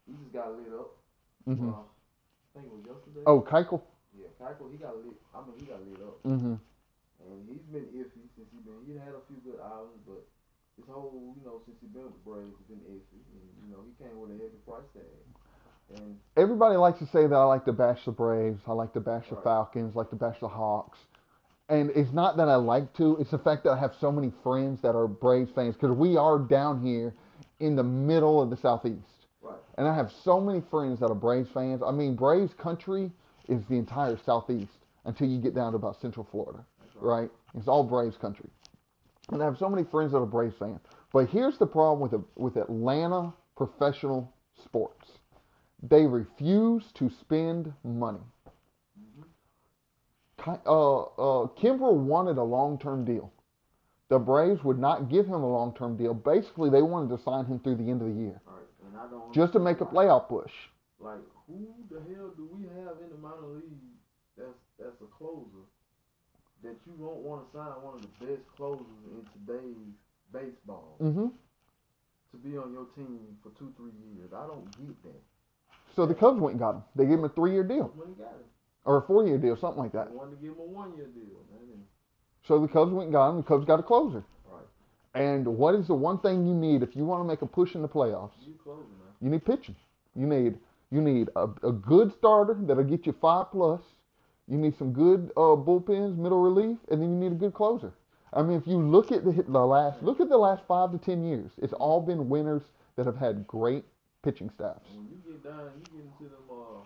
he 0.05 0.13
just 0.21 0.33
got 0.33 0.51
lit 0.51 0.67
up. 0.77 0.97
Hmm 1.45 1.69
Uh, 1.69 1.83
I 1.83 2.59
think 2.59 2.65
it 2.67 2.73
was 2.73 2.85
yesterday. 2.85 3.23
Oh, 3.25 3.41
Keuchel. 3.41 3.81
yeah, 4.15 4.29
Keiko, 4.39 4.69
he 4.71 4.77
got 4.77 4.95
lit. 4.97 5.17
I 5.33 5.41
mean, 5.41 5.55
he 5.59 5.65
got 5.65 5.81
lit 5.87 5.99
up, 6.05 6.21
Mm-hmm. 6.23 6.55
and 7.25 7.37
he's 7.49 7.65
been 7.73 7.87
iffy 7.97 8.23
since 8.37 8.47
he 8.53 8.59
been. 8.61 8.79
He 8.85 8.93
had 8.93 9.13
a 9.17 9.23
few 9.27 9.37
good 9.43 9.59
outings, 9.59 10.01
but 10.05 10.21
his 10.77 10.85
whole 10.87 11.33
you 11.37 11.43
know 11.45 11.61
since 11.65 11.77
he 11.81 11.87
been 11.87 12.05
with 12.05 12.13
the 12.13 12.25
Braves, 12.29 12.53
he's 12.61 12.69
been 12.77 12.85
iffy. 12.89 13.19
And, 13.33 13.45
you 13.65 13.69
know, 13.73 13.81
he 13.83 13.91
came 14.03 14.15
with 14.21 14.31
a 14.31 14.37
heavy 14.37 14.59
price 14.67 14.85
tag, 14.93 15.97
and 15.97 16.17
Everybody 16.37 16.75
likes 16.77 16.99
to 16.99 17.05
say 17.07 17.27
that 17.27 17.35
I 17.35 17.43
like 17.45 17.65
to 17.65 17.73
bash 17.73 18.05
the 18.05 18.11
Braves. 18.11 18.61
I 18.67 18.73
like 18.73 18.93
to 18.93 18.99
bash 19.01 19.29
the 19.29 19.35
Right. 19.35 19.43
Falcons. 19.43 19.95
like 19.95 20.09
to 20.09 20.15
bash 20.15 20.39
the 20.39 20.47
Hawks. 20.47 20.97
And 21.69 21.91
it's 21.95 22.11
not 22.11 22.37
that 22.37 22.49
I 22.49 22.55
like 22.55 22.91
to. 22.95 23.17
It's 23.17 23.31
the 23.31 23.37
fact 23.37 23.63
that 23.63 23.71
I 23.71 23.77
have 23.79 23.93
so 24.01 24.11
many 24.11 24.31
friends 24.43 24.81
that 24.81 24.95
are 24.95 25.07
Braves 25.07 25.51
fans 25.51 25.75
because 25.75 25.95
we 25.95 26.17
are 26.17 26.37
down 26.39 26.81
here 26.81 27.13
in 27.59 27.75
the 27.75 27.83
middle 27.83 28.41
of 28.41 28.49
the 28.49 28.57
southeast. 28.57 29.07
And 29.77 29.87
I 29.87 29.95
have 29.95 30.11
so 30.23 30.39
many 30.39 30.61
friends 30.69 30.99
that 30.99 31.07
are 31.07 31.15
Braves 31.15 31.49
fans. 31.53 31.81
I 31.85 31.91
mean, 31.91 32.15
Braves 32.15 32.53
country 32.53 33.11
is 33.47 33.65
the 33.65 33.75
entire 33.75 34.17
southeast 34.17 34.85
until 35.05 35.27
you 35.27 35.39
get 35.39 35.55
down 35.55 35.71
to 35.71 35.77
about 35.77 35.99
Central 35.99 36.27
Florida, 36.29 36.63
right. 36.95 37.29
It's 37.55 37.67
all 37.67 37.83
Braves 37.83 38.17
country. 38.17 38.49
And 39.31 39.41
I 39.41 39.45
have 39.45 39.57
so 39.57 39.69
many 39.69 39.83
friends 39.83 40.11
that 40.11 40.19
are 40.19 40.25
Braves 40.25 40.55
fans. 40.57 40.79
But 41.11 41.29
here's 41.29 41.57
the 41.57 41.67
problem 41.67 41.99
with 41.99 42.19
with 42.35 42.57
Atlanta 42.57 43.33
professional 43.55 44.33
sports. 44.63 45.11
They 45.81 46.05
refuse 46.05 46.83
to 46.93 47.09
spend 47.09 47.73
money. 47.83 48.19
Uh, 50.45 51.01
uh, 51.01 51.47
Kimbrel 51.57 51.95
wanted 51.95 52.37
a 52.37 52.43
long-term 52.43 53.05
deal. 53.05 53.31
The 54.09 54.19
Braves 54.19 54.63
would 54.63 54.77
not 54.77 55.09
give 55.09 55.25
him 55.25 55.41
a 55.41 55.49
long-term 55.49 55.95
deal. 55.97 56.13
Basically, 56.13 56.69
they 56.69 56.81
wanted 56.81 57.15
to 57.15 57.23
sign 57.23 57.45
him 57.45 57.59
through 57.59 57.75
the 57.75 57.89
end 57.89 58.01
of 58.01 58.07
the 58.07 58.21
year 58.21 58.41
and 58.93 59.01
I 59.01 59.09
don't 59.09 59.33
just 59.33 59.53
to 59.53 59.59
make 59.59 59.81
a 59.81 59.85
playoff 59.85 60.29
push. 60.29 60.51
Like, 60.99 61.19
who 61.47 61.67
the 61.89 61.99
hell 62.13 62.31
do 62.37 62.47
we 62.53 62.63
have 62.79 63.01
in 63.03 63.09
the 63.09 63.17
minor 63.17 63.57
league 63.57 63.97
that's 64.37 64.55
that's 64.79 65.01
a 65.01 65.09
closer 65.17 65.65
that 66.63 66.75
you 66.85 66.93
won't 66.97 67.19
want 67.25 67.43
to 67.45 67.57
sign 67.57 67.73
one 67.81 67.95
of 67.95 68.01
the 68.01 68.25
best 68.25 68.41
closers 68.55 68.85
in 69.11 69.25
today's 69.33 69.93
baseball 70.31 70.95
hmm 70.99 71.27
to 72.31 72.37
be 72.37 72.57
on 72.57 72.73
your 72.73 72.85
team 72.95 73.19
for 73.43 73.49
two, 73.59 73.71
three 73.77 73.91
years? 74.15 74.31
I 74.33 74.47
don't 74.47 74.65
get 74.77 75.03
that. 75.03 75.21
So 75.95 76.07
the 76.07 76.15
Cubs 76.15 76.39
went 76.39 76.53
and 76.53 76.59
got 76.59 76.75
him. 76.75 76.83
They 76.95 77.05
gave 77.05 77.19
him 77.19 77.25
a 77.25 77.29
three-year 77.29 77.63
deal 77.63 77.91
When 77.95 78.07
he 78.09 78.15
got 78.15 78.33
it, 78.33 78.45
or 78.85 78.97
a 78.97 79.01
four-year 79.03 79.37
deal, 79.37 79.55
something 79.55 79.77
like 79.83 79.91
they 79.91 79.99
that. 79.99 80.11
wanted 80.11 80.31
to 80.31 80.37
give 80.37 80.53
him 80.53 80.59
a 80.61 80.63
one-year 80.65 81.07
deal, 81.13 81.45
man. 81.51 81.83
So 82.47 82.59
the 82.59 82.67
Cubs 82.67 82.91
went 82.91 83.05
and 83.07 83.13
got 83.13 83.29
him. 83.29 83.37
The 83.37 83.43
Cubs 83.43 83.65
got 83.65 83.79
a 83.79 83.83
closer. 83.83 84.23
And 85.15 85.45
what 85.45 85.75
is 85.75 85.87
the 85.87 85.93
one 85.93 86.19
thing 86.19 86.47
you 86.47 86.53
need 86.53 86.81
if 86.81 86.95
you 86.95 87.05
want 87.05 87.21
to 87.21 87.27
make 87.27 87.41
a 87.41 87.45
push 87.45 87.75
in 87.75 87.81
the 87.81 87.89
playoffs? 87.89 88.31
you 88.41 88.53
closing. 88.63 88.85
You 89.21 89.29
need 89.29 89.45
pitching. 89.45 89.75
You 90.15 90.27
need 90.27 90.57
you 90.91 91.01
need 91.01 91.29
a, 91.35 91.47
a 91.63 91.71
good 91.71 92.13
starter 92.13 92.55
that'll 92.61 92.83
get 92.83 93.05
you 93.05 93.15
five 93.19 93.49
plus. 93.51 93.81
You 94.47 94.57
need 94.57 94.77
some 94.77 94.93
good 94.93 95.31
uh, 95.35 95.57
bullpens, 95.57 96.17
middle 96.17 96.41
relief, 96.41 96.77
and 96.91 97.01
then 97.01 97.09
you 97.13 97.17
need 97.17 97.31
a 97.31 97.39
good 97.39 97.53
closer. 97.53 97.93
I 98.33 98.43
mean, 98.43 98.57
if 98.57 98.67
you 98.67 98.77
look 98.77 99.11
at 99.11 99.23
the, 99.23 99.31
the 99.47 99.65
last 99.65 100.03
look 100.03 100.19
at 100.19 100.29
the 100.29 100.37
last 100.37 100.63
five 100.67 100.91
to 100.91 100.97
ten 100.97 101.23
years, 101.23 101.51
it's 101.61 101.73
all 101.73 102.01
been 102.01 102.29
winners 102.29 102.63
that 102.95 103.05
have 103.05 103.17
had 103.17 103.47
great 103.47 103.85
pitching 104.23 104.49
staffs. 104.49 104.89
When 104.93 105.07
you 105.09 105.17
get 105.25 105.43
down, 105.43 105.71
you 105.77 105.83
get 105.97 106.05
into 106.05 106.29
them 106.29 106.45
uh, 106.51 106.85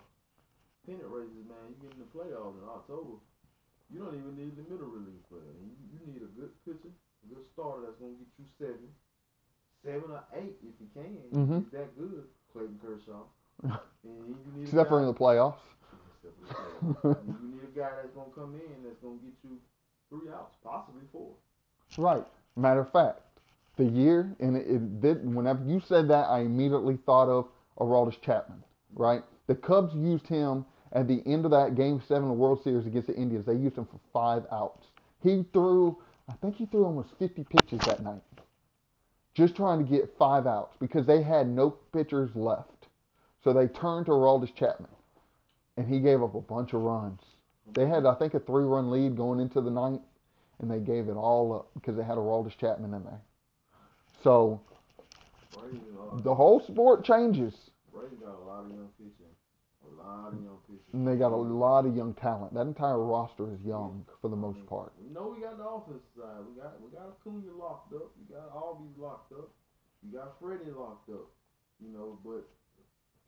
pennant 0.86 1.08
races, 1.08 1.44
man. 1.48 1.68
You 1.68 1.76
get 1.88 1.92
in 1.92 2.00
the 2.00 2.10
playoffs 2.12 2.56
in 2.56 2.68
October. 2.68 3.20
You 3.92 4.00
don't 4.00 4.14
even 4.14 4.36
need 4.36 4.56
the 4.56 4.64
middle 4.72 4.88
relief 4.88 5.20
player. 5.28 5.52
You, 5.60 5.72
you 5.92 6.00
need 6.12 6.22
a 6.22 6.30
gonna 7.98 8.12
get 8.18 8.28
you 8.38 8.44
seven, 8.58 8.88
seven 9.84 10.10
or 10.10 10.24
eight 10.34 10.56
if 10.62 10.74
you 10.80 10.88
can. 10.94 11.18
Mhm. 11.32 11.62
He's 11.64 11.72
that 11.72 11.98
good, 11.98 12.24
Clayton 12.52 12.78
Kershaw. 12.82 13.24
Except 14.62 14.88
for 14.88 15.00
in 15.00 15.06
the 15.06 15.14
playoffs. 15.14 15.58
Except 16.22 16.34
for 16.80 16.86
the 16.86 16.94
playoffs. 16.94 17.16
And 17.28 17.36
you 17.42 17.56
need 17.56 17.64
a 17.64 17.78
guy 17.78 17.90
that's 17.96 18.14
gonna 18.14 18.30
come 18.34 18.54
in 18.54 18.84
that's 18.84 18.98
gonna 19.02 19.16
get 19.16 19.34
you 19.42 19.58
three 20.10 20.30
outs, 20.32 20.54
possibly 20.62 21.02
four. 21.12 21.32
Right. 21.96 22.24
Matter 22.56 22.80
of 22.80 22.92
fact, 22.92 23.20
the 23.76 23.84
year 23.84 24.34
and 24.40 24.56
it, 24.56 24.66
it 24.66 25.00
did. 25.00 25.34
Whenever 25.34 25.64
you 25.64 25.80
said 25.80 26.08
that, 26.08 26.28
I 26.28 26.40
immediately 26.40 26.98
thought 27.04 27.28
of 27.28 27.48
Aroldis 27.78 28.20
Chapman. 28.20 28.62
Right. 28.94 29.22
The 29.46 29.54
Cubs 29.54 29.94
used 29.94 30.26
him 30.26 30.64
at 30.92 31.06
the 31.08 31.22
end 31.26 31.44
of 31.44 31.50
that 31.50 31.74
Game 31.74 32.00
Seven 32.06 32.24
of 32.24 32.28
the 32.28 32.34
World 32.34 32.62
Series 32.62 32.86
against 32.86 33.08
the 33.08 33.14
Indians. 33.16 33.44
They 33.44 33.54
used 33.54 33.76
him 33.76 33.86
for 33.86 34.00
five 34.12 34.44
outs. 34.52 34.86
He 35.22 35.44
threw. 35.52 35.96
I 36.28 36.34
think 36.34 36.56
he 36.56 36.66
threw 36.66 36.84
almost 36.84 37.10
50 37.18 37.44
pitches 37.44 37.80
that 37.86 38.02
night, 38.02 38.22
just 39.34 39.56
trying 39.56 39.84
to 39.84 39.90
get 39.90 40.14
five 40.18 40.46
outs 40.46 40.76
because 40.78 41.06
they 41.06 41.22
had 41.22 41.48
no 41.48 41.70
pitchers 41.70 42.30
left. 42.34 42.86
So 43.42 43.52
they 43.52 43.68
turned 43.68 44.06
to 44.06 44.12
Aroldis 44.12 44.54
Chapman, 44.54 44.90
and 45.76 45.88
he 45.88 46.00
gave 46.00 46.22
up 46.22 46.34
a 46.34 46.40
bunch 46.40 46.74
of 46.74 46.82
runs. 46.82 47.20
They 47.72 47.86
had, 47.86 48.04
I 48.04 48.14
think, 48.14 48.34
a 48.34 48.40
three-run 48.40 48.90
lead 48.90 49.16
going 49.16 49.40
into 49.40 49.60
the 49.60 49.70
ninth 49.70 50.02
and 50.60 50.70
they 50.70 50.80
gave 50.80 51.08
it 51.08 51.14
all 51.14 51.54
up 51.54 51.70
because 51.74 51.96
they 51.96 52.02
had 52.02 52.18
a 52.18 52.20
Aroldis 52.20 52.56
Chapman 52.56 52.94
in 52.94 53.04
there. 53.04 53.20
So 54.22 54.60
the 56.24 56.34
whole 56.34 56.60
sport 56.60 57.04
changes, 57.04 57.54
Brady 57.92 58.16
got 58.16 58.34
a 58.34 58.44
lot 58.44 58.64
of 58.64 58.70
young 58.70 58.88
pitching, 58.98 59.30
a 59.88 59.96
lot 60.02 60.32
of 60.32 60.42
young 60.42 60.58
pitching. 60.66 60.92
and 60.92 61.06
they 61.08 61.16
got 61.16 61.32
a 61.32 61.36
lot 61.36 61.86
of 61.86 61.96
young 61.96 62.14
talent. 62.14 62.52
That 62.54 62.66
entire 62.66 62.98
roster 62.98 63.52
is 63.52 63.60
young 63.64 64.04
for 64.20 64.28
the 64.28 64.36
most 64.36 64.64
part. 64.66 64.92
We 65.00 65.12
know 65.12 65.34
we 65.34 65.42
got 65.42 65.56
the 65.58 65.64
offensive 65.64 66.02
side. 66.16 66.44
We 66.48 66.60
got 66.60 66.80
we 66.80 66.90
got 66.90 67.08
Acuna 67.16 67.52
locked 67.58 67.92
up. 67.94 68.10
We 68.18 68.34
got 68.34 68.52
Albies 68.54 68.96
locked 68.98 69.32
up. 69.32 69.48
We 70.04 70.16
got 70.16 70.34
Freddie 70.40 70.70
locked 70.70 71.08
up. 71.10 71.26
You 71.80 71.92
know, 71.92 72.18
but 72.24 72.46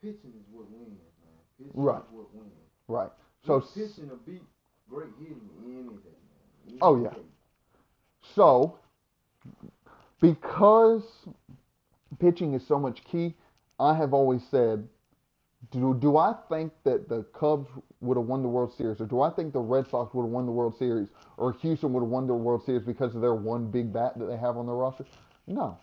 pitching 0.02 0.32
is 0.36 0.46
what 0.50 0.70
wins, 0.70 0.98
man. 1.22 1.38
Pitching 1.58 1.72
Right. 1.74 1.98
is 1.98 2.10
what 2.10 2.34
wins. 2.34 2.52
Right. 2.88 3.10
So 3.46 3.60
pitching 3.60 4.08
to 4.08 4.16
beat 4.26 4.42
great 4.88 5.08
hitting 5.18 5.40
any 5.64 5.72
day, 5.82 5.88
man. 5.88 6.68
Any 6.68 6.78
Oh, 6.82 7.00
yeah. 7.02 7.14
So, 8.34 8.76
because 10.20 11.02
pitching 12.18 12.54
is 12.54 12.66
so 12.66 12.78
much 12.78 13.02
key, 13.04 13.34
I 13.78 13.94
have 13.94 14.12
always 14.12 14.42
said, 14.50 14.86
do, 15.70 15.96
do 16.00 16.16
I 16.16 16.34
think 16.48 16.72
that 16.84 17.08
the 17.08 17.22
Cubs 17.38 17.68
would 18.00 18.16
have 18.16 18.26
won 18.26 18.42
the 18.42 18.48
World 18.48 18.72
Series, 18.72 19.00
or 19.00 19.06
do 19.06 19.20
I 19.20 19.30
think 19.30 19.52
the 19.52 19.60
Red 19.60 19.88
Sox 19.88 20.12
would 20.14 20.22
have 20.24 20.30
won 20.30 20.46
the 20.46 20.52
World 20.52 20.76
Series, 20.76 21.08
or 21.36 21.52
Houston 21.52 21.92
would 21.92 22.00
have 22.00 22.08
won 22.08 22.26
the 22.26 22.34
World 22.34 22.64
Series 22.64 22.82
because 22.82 23.14
of 23.14 23.20
their 23.20 23.34
one 23.34 23.70
big 23.70 23.92
bat 23.92 24.18
that 24.18 24.26
they 24.26 24.36
have 24.36 24.56
on 24.56 24.66
their 24.66 24.74
roster? 24.74 25.04
No, 25.46 25.78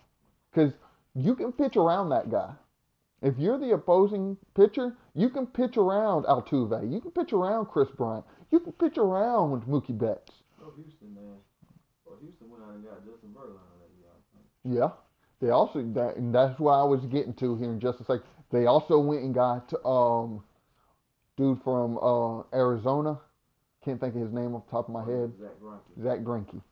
because 0.50 0.72
you 1.14 1.34
can 1.34 1.52
pitch 1.52 1.76
around 1.76 2.10
that 2.10 2.30
guy. 2.30 2.52
If 3.22 3.34
you're 3.38 3.58
the 3.58 3.72
opposing 3.72 4.36
pitcher, 4.54 4.96
you 5.14 5.28
can 5.28 5.46
pitch 5.46 5.76
around 5.76 6.24
Altuve. 6.24 6.90
You 6.92 7.00
can 7.00 7.10
pitch 7.10 7.32
around 7.32 7.66
Kris 7.66 7.88
Bryant. 7.96 8.24
You 8.50 8.60
can 8.60 8.72
pitch 8.72 8.96
around 8.96 9.62
Mookie 9.62 9.98
Betts. 9.98 10.30
Oh, 10.62 10.72
Houston, 10.76 11.14
man. 11.14 11.34
Well, 12.06 12.16
Houston 12.20 12.48
went 12.48 12.62
out 12.62 12.74
and 12.74 12.84
got 12.84 13.04
Justin 13.04 13.30
Verlander 13.30 13.58
that 13.80 14.70
year. 14.70 14.80
Yeah. 14.80 14.90
They 15.40 15.50
also 15.50 15.82
that 15.94 16.16
and 16.16 16.34
that's 16.34 16.58
why 16.58 16.78
I 16.78 16.84
was 16.84 17.04
getting 17.06 17.34
to 17.34 17.56
here 17.56 17.70
in 17.70 17.80
just 17.80 18.00
a 18.00 18.04
sec. 18.04 18.20
They 18.50 18.66
also 18.66 18.98
went 18.98 19.22
and 19.22 19.34
got 19.34 19.72
um 19.84 20.42
dude 21.36 21.62
from 21.62 21.98
uh 21.98 22.42
Arizona. 22.56 23.18
Can't 23.84 24.00
think 24.00 24.14
of 24.14 24.20
his 24.22 24.32
name 24.32 24.54
off 24.54 24.64
the 24.66 24.70
top 24.72 24.88
of 24.88 24.94
my 24.94 25.04
head. 25.04 25.32
Zack 25.40 25.60
Greinke. 25.62 26.02
Zack 26.02 26.18
Greinke. 26.20 26.62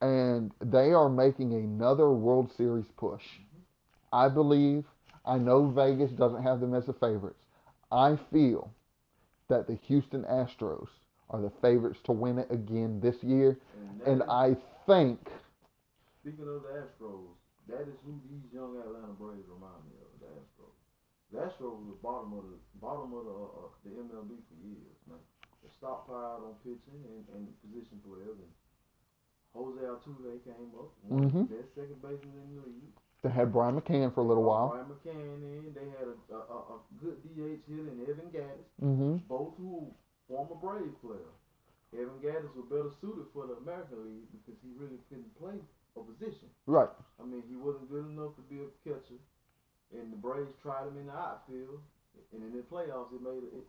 And 0.00 0.52
they 0.60 0.92
are 0.92 1.08
making 1.08 1.54
another 1.54 2.10
World 2.10 2.52
Series 2.56 2.86
push. 2.96 3.22
I 4.12 4.28
believe 4.28 4.84
I 5.24 5.38
know 5.38 5.68
Vegas 5.70 6.10
doesn't 6.10 6.42
have 6.42 6.60
them 6.60 6.74
as 6.74 6.86
the 6.86 6.92
favorites. 6.92 7.38
I 7.90 8.18
feel 8.32 8.72
that 9.48 9.66
the 9.66 9.76
Houston 9.86 10.24
Astros 10.24 10.88
are 11.30 11.40
the 11.40 11.52
favorites 11.62 12.00
to 12.04 12.12
win 12.12 12.38
it 12.38 12.48
again 12.50 13.00
this 13.00 13.16
year. 13.22 13.58
And, 14.04 14.20
And 14.20 14.22
I 14.30 14.56
think 14.86 15.18
Speaking 16.20 16.46
of 16.46 16.62
the 16.62 16.68
Astros, 16.68 17.34
that 17.68 17.82
is 17.82 17.96
who 18.04 18.20
these 18.30 18.52
young 18.52 18.76
Atlanta 18.78 19.12
Braves 19.18 19.48
remind 19.48 19.82
me 19.86 19.96
of. 20.02 20.11
Astros. 21.34 21.58
The 21.58 21.68
was 21.68 21.88
the 21.96 22.00
bottom 22.02 22.30
of 22.36 22.44
the 22.44 22.58
bottom 22.80 23.08
of 23.16 23.22
the 23.24 23.36
uh, 23.36 23.68
the 23.84 23.90
MLB 24.04 24.36
for 24.48 24.56
years, 24.62 24.98
man. 25.08 25.18
They 25.62 25.70
stockpiled 25.80 26.42
on 26.44 26.54
pitching 26.64 27.00
and, 27.08 27.22
and 27.34 27.42
position 27.62 28.00
players, 28.04 28.36
and 28.36 28.52
Jose 29.54 29.80
Altuve 29.84 30.42
came 30.44 30.72
up, 30.76 30.90
one 31.06 31.24
of 31.24 31.32
Mhm. 31.32 31.48
the 31.48 31.54
best 31.56 31.74
second 31.74 32.00
baseman 32.02 32.40
in 32.48 32.56
the 32.56 32.66
league. 32.66 32.96
they 33.22 33.30
had 33.30 33.52
Brian 33.52 33.78
McCann 33.78 34.12
for 34.12 34.20
a 34.20 34.24
little 34.26 34.42
while. 34.42 34.70
Brian 34.74 34.88
McCann 34.90 35.38
in. 35.44 35.72
They 35.74 35.86
had 35.94 36.08
a, 36.10 36.16
a, 36.34 36.38
a, 36.40 36.58
a 36.74 36.78
good 36.98 37.22
DH 37.22 37.62
hitter 37.70 37.86
in 37.92 38.00
Evan 38.08 38.30
Gattis, 38.34 38.66
Mm-hmm. 38.82 39.16
both 39.28 39.54
who 39.58 39.86
former 40.26 40.56
Braves 40.56 40.96
players. 41.00 41.36
Evan 41.94 42.18
Gattis 42.24 42.50
was 42.56 42.64
better 42.72 42.90
suited 43.00 43.26
for 43.32 43.46
the 43.46 43.54
American 43.62 44.02
League 44.04 44.26
because 44.32 44.58
he 44.64 44.72
really 44.74 44.98
couldn't 45.08 45.30
play 45.38 45.54
a 45.94 46.00
position. 46.00 46.48
Right. 46.66 46.88
I 47.20 47.24
mean, 47.24 47.44
he 47.46 47.54
wasn't 47.54 47.90
good 47.92 48.06
enough 48.08 48.34
to 48.36 48.42
be 48.48 48.64
a 48.64 48.68
catcher, 48.82 49.20
and 49.92 50.12
the 50.12 50.16
Braves 50.16 50.52
tried 50.62 50.88
him 50.88 50.96
in 50.98 51.06
the 51.06 51.16
outfield, 51.16 51.80
and 52.32 52.42
in 52.42 52.50
the 52.52 52.64
playoffs, 52.66 53.12
it 53.12 53.20
made 53.22 53.44
it, 53.44 53.52
it 53.62 53.66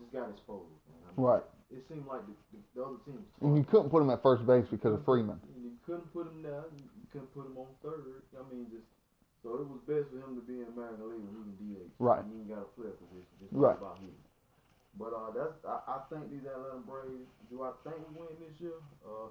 just 0.00 0.12
got 0.12 0.30
exposed. 0.30 0.72
I 0.88 1.12
mean, 1.12 1.26
Right. 1.28 1.44
It 1.68 1.84
seemed 1.84 2.08
like 2.08 2.24
the, 2.24 2.32
the, 2.56 2.58
the 2.72 2.80
other 2.80 3.00
team. 3.04 3.20
And 3.44 3.52
you 3.52 3.64
couldn't 3.68 3.92
put 3.92 4.00
him 4.00 4.08
at 4.08 4.22
first 4.24 4.46
base 4.48 4.64
because 4.72 4.96
of 4.96 5.04
Freeman. 5.04 5.36
and 5.52 5.60
you 5.68 5.76
couldn't 5.84 6.08
put 6.16 6.24
him 6.24 6.40
there. 6.40 6.64
You 6.72 7.04
couldn't 7.12 7.28
put 7.36 7.44
him 7.44 7.60
on 7.60 7.68
third. 7.84 8.24
I 8.32 8.40
mean, 8.48 8.72
just 8.72 8.88
so 9.44 9.60
it 9.60 9.68
was 9.68 9.76
best 9.84 10.08
for 10.08 10.16
him 10.24 10.32
to 10.40 10.44
be 10.48 10.64
in 10.64 10.66
the 10.66 10.72
American 10.72 11.04
League 11.12 11.28
when 11.28 11.44
he 11.44 11.52
can 11.60 11.92
DH. 11.92 11.92
Right. 12.00 12.24
He 12.24 12.40
ain't 12.40 12.48
got 12.48 12.64
a 12.64 12.70
player 12.72 12.96
position. 12.96 13.28
Just 13.36 13.52
Right. 13.52 13.76
about 13.76 14.00
him. 14.00 14.16
But 14.96 15.12
uh, 15.12 15.30
that's 15.36 15.54
I, 15.68 15.76
I 15.84 15.98
think 16.08 16.32
these 16.32 16.48
Atlanta 16.48 16.80
Braves. 16.88 17.28
Do 17.52 17.62
I 17.62 17.70
think 17.84 18.00
we 18.08 18.16
win 18.24 18.32
this 18.40 18.56
year? 18.64 18.80
Uh, 19.04 19.28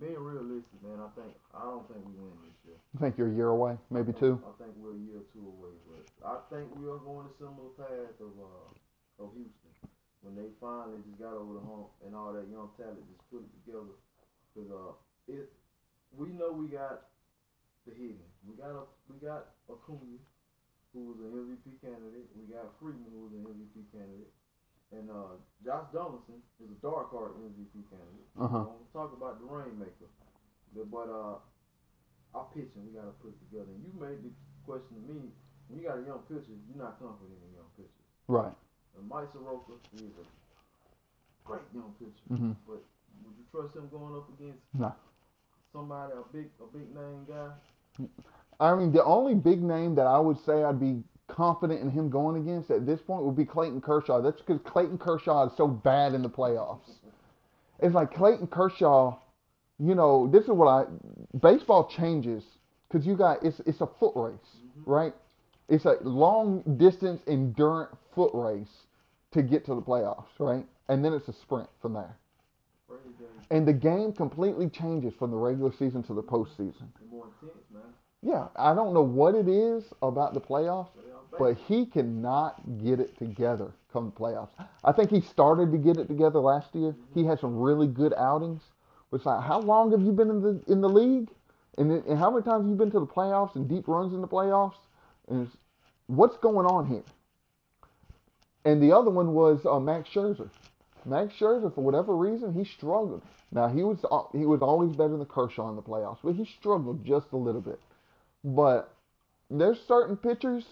being 0.00 0.18
realistic, 0.18 0.78
man, 0.82 0.98
I 0.98 1.10
think 1.14 1.32
I 1.54 1.64
don't 1.64 1.86
think 1.86 2.02
we 2.02 2.14
win 2.18 2.34
this 2.46 2.58
year. 2.66 2.78
I 2.94 2.96
think 2.98 3.18
you're 3.18 3.30
a 3.30 3.36
year 3.36 3.50
away, 3.54 3.78
maybe 3.90 4.12
two. 4.12 4.40
I 4.42 4.52
think 4.58 4.74
we're 4.76 4.96
a 4.98 5.02
year 5.04 5.22
or 5.22 5.28
two 5.30 5.46
away, 5.46 5.74
but 5.86 6.02
I 6.26 6.36
think 6.50 6.70
we 6.74 6.90
are 6.90 6.98
going 6.98 7.30
a 7.30 7.34
similar 7.38 7.70
path 7.78 8.18
of 8.18 8.34
uh, 8.34 9.22
of 9.22 9.30
Houston 9.38 9.72
when 10.24 10.34
they 10.34 10.48
finally 10.56 10.98
just 11.04 11.20
got 11.20 11.36
over 11.36 11.60
the 11.60 11.64
hump 11.68 11.92
and 12.00 12.16
all 12.16 12.32
that 12.32 12.48
young 12.48 12.72
talent 12.80 13.04
just 13.12 13.22
put 13.28 13.44
it 13.44 13.52
together. 13.62 13.94
Cause 14.56 14.70
uh, 14.72 14.92
it 15.28 15.52
we 16.16 16.30
know 16.32 16.50
we 16.50 16.70
got 16.70 17.10
the 17.86 17.92
hitting. 17.92 18.24
We 18.46 18.56
got 18.56 18.72
a 18.72 18.82
we 19.10 19.20
got 19.20 19.54
Acuna, 19.68 20.18
who 20.92 21.12
was 21.12 21.18
an 21.20 21.30
MVP 21.34 21.80
candidate. 21.84 22.30
We 22.34 22.48
got 22.48 22.72
Freeman, 22.80 23.12
who 23.12 23.28
was 23.28 23.34
an 23.36 23.44
MVP 23.44 23.90
candidate. 23.92 24.32
And 24.94 25.10
uh, 25.10 25.34
Josh 25.66 25.90
Donaldson 25.92 26.38
is 26.62 26.70
a 26.70 26.78
dark 26.78 27.10
horse 27.10 27.34
MVP 27.34 27.82
candidate. 27.90 28.30
Uh-huh. 28.38 28.70
Don't 28.70 28.92
talk 28.94 29.10
about 29.16 29.42
the 29.42 29.46
rainmaker, 29.50 30.06
but, 30.74 30.86
but 30.90 31.08
uh, 31.10 31.42
our 32.38 32.46
pitching 32.54 32.86
we 32.86 32.94
got 32.94 33.10
to 33.10 33.14
put 33.18 33.34
it 33.34 33.40
together. 33.50 33.70
And 33.74 33.82
you 33.82 33.90
made 33.98 34.22
the 34.22 34.30
question 34.62 34.94
to 34.94 35.02
me: 35.10 35.34
when 35.66 35.82
you 35.82 35.88
got 35.88 35.98
a 35.98 36.04
young 36.06 36.22
pitcher, 36.30 36.54
you're 36.70 36.78
not 36.78 37.02
confident 37.02 37.42
in 37.42 37.58
young 37.58 37.70
pitchers. 37.74 38.06
Right. 38.30 38.54
And 38.94 39.08
Mike 39.10 39.34
Soroka 39.34 39.74
is 39.98 40.14
a 40.14 40.26
great 41.42 41.66
young 41.74 41.90
pitcher, 41.98 42.24
hmm 42.30 42.52
but 42.66 42.78
would 43.26 43.34
you 43.34 43.44
trust 43.50 43.74
him 43.74 43.88
going 43.90 44.14
up 44.14 44.28
against 44.38 44.62
No. 44.78 44.94
somebody 45.72 46.12
a 46.14 46.22
big 46.32 46.46
a 46.62 46.66
big 46.70 46.86
name 46.94 47.26
guy? 47.26 47.50
I 48.60 48.74
mean, 48.76 48.92
the 48.92 49.02
only 49.04 49.34
big 49.34 49.62
name 49.62 49.94
that 49.96 50.06
I 50.06 50.18
would 50.18 50.38
say 50.44 50.62
I'd 50.62 50.78
be 50.80 51.02
confident 51.28 51.80
in 51.80 51.90
him 51.90 52.10
going 52.10 52.40
against 52.40 52.70
at 52.70 52.86
this 52.86 53.00
point 53.00 53.24
would 53.24 53.36
be 53.36 53.44
Clayton 53.44 53.80
Kershaw. 53.80 54.20
That's 54.20 54.40
because 54.40 54.60
Clayton 54.64 54.98
Kershaw 54.98 55.46
is 55.46 55.56
so 55.56 55.66
bad 55.66 56.14
in 56.14 56.22
the 56.22 56.28
playoffs. 56.28 56.90
It's 57.80 57.94
like 57.94 58.12
Clayton 58.12 58.48
Kershaw. 58.48 59.18
You 59.78 59.94
know, 59.94 60.28
this 60.30 60.44
is 60.44 60.50
what 60.50 60.68
I 60.68 60.84
baseball 61.38 61.88
changes 61.88 62.44
because 62.88 63.06
you 63.06 63.16
got 63.16 63.42
it's 63.42 63.60
it's 63.66 63.80
a 63.80 63.88
foot 63.98 64.12
race, 64.14 64.34
mm-hmm. 64.34 64.90
right? 64.90 65.14
It's 65.68 65.84
a 65.84 65.96
long 66.02 66.62
distance 66.76 67.22
endurance 67.26 67.96
foot 68.14 68.30
race 68.34 68.86
to 69.32 69.42
get 69.42 69.64
to 69.66 69.74
the 69.74 69.82
playoffs, 69.82 70.26
right? 70.38 70.64
And 70.88 71.04
then 71.04 71.12
it's 71.12 71.28
a 71.28 71.32
sprint 71.32 71.68
from 71.80 71.94
there. 71.94 72.16
And 73.50 73.66
the 73.66 73.72
game 73.72 74.12
completely 74.12 74.68
changes 74.68 75.12
from 75.18 75.30
the 75.30 75.36
regular 75.36 75.72
season 75.72 76.02
to 76.04 76.14
the 76.14 76.22
postseason. 76.22 76.88
more 77.10 77.26
intense, 77.26 77.64
man. 77.72 77.82
Yeah, 78.22 78.48
I 78.56 78.74
don't 78.74 78.94
know 78.94 79.02
what 79.02 79.34
it 79.34 79.48
is 79.48 79.84
about 80.00 80.32
the 80.34 80.40
playoffs, 80.40 80.88
They 80.94 81.02
are 81.02 81.03
bad. 81.03 81.03
But 81.38 81.56
he 81.68 81.86
cannot 81.86 82.82
get 82.82 83.00
it 83.00 83.16
together 83.18 83.72
come 83.92 84.12
playoffs. 84.12 84.50
I 84.82 84.92
think 84.92 85.10
he 85.10 85.20
started 85.20 85.70
to 85.72 85.78
get 85.78 85.96
it 85.96 86.08
together 86.08 86.40
last 86.40 86.74
year. 86.74 86.94
He 87.14 87.24
had 87.24 87.40
some 87.40 87.56
really 87.56 87.86
good 87.86 88.12
outings. 88.14 88.62
It's 89.12 89.24
like, 89.24 89.44
how 89.44 89.60
long 89.60 89.92
have 89.92 90.02
you 90.02 90.10
been 90.10 90.28
in 90.28 90.42
the 90.42 90.60
in 90.66 90.80
the 90.80 90.88
league? 90.88 91.30
And, 91.78 91.90
and 91.90 92.18
how 92.18 92.30
many 92.30 92.42
times 92.42 92.64
have 92.64 92.70
you 92.70 92.76
been 92.76 92.90
to 92.90 93.00
the 93.00 93.06
playoffs 93.06 93.54
and 93.54 93.68
deep 93.68 93.88
runs 93.88 94.12
in 94.12 94.20
the 94.20 94.28
playoffs? 94.28 94.74
And 95.28 95.48
what's 96.06 96.36
going 96.38 96.66
on 96.66 96.86
here? 96.86 97.02
And 98.64 98.82
the 98.82 98.92
other 98.92 99.10
one 99.10 99.32
was 99.32 99.64
uh, 99.64 99.78
Max 99.78 100.08
Scherzer. 100.08 100.50
Max 101.04 101.34
Scherzer, 101.34 101.72
for 101.74 101.82
whatever 101.82 102.16
reason, 102.16 102.52
he 102.52 102.64
struggled. 102.64 103.22
Now 103.52 103.68
he 103.68 103.84
was 103.84 103.98
uh, 104.10 104.24
he 104.36 104.46
was 104.46 104.62
always 104.62 104.96
better 104.96 105.16
than 105.16 105.26
Kershaw 105.26 105.68
in 105.70 105.76
the 105.76 105.82
playoffs, 105.82 106.18
but 106.24 106.34
he 106.34 106.44
struggled 106.44 107.04
just 107.04 107.32
a 107.32 107.36
little 107.36 107.60
bit. 107.60 107.78
But 108.42 108.92
there's 109.50 109.80
certain 109.86 110.16
pitchers 110.16 110.64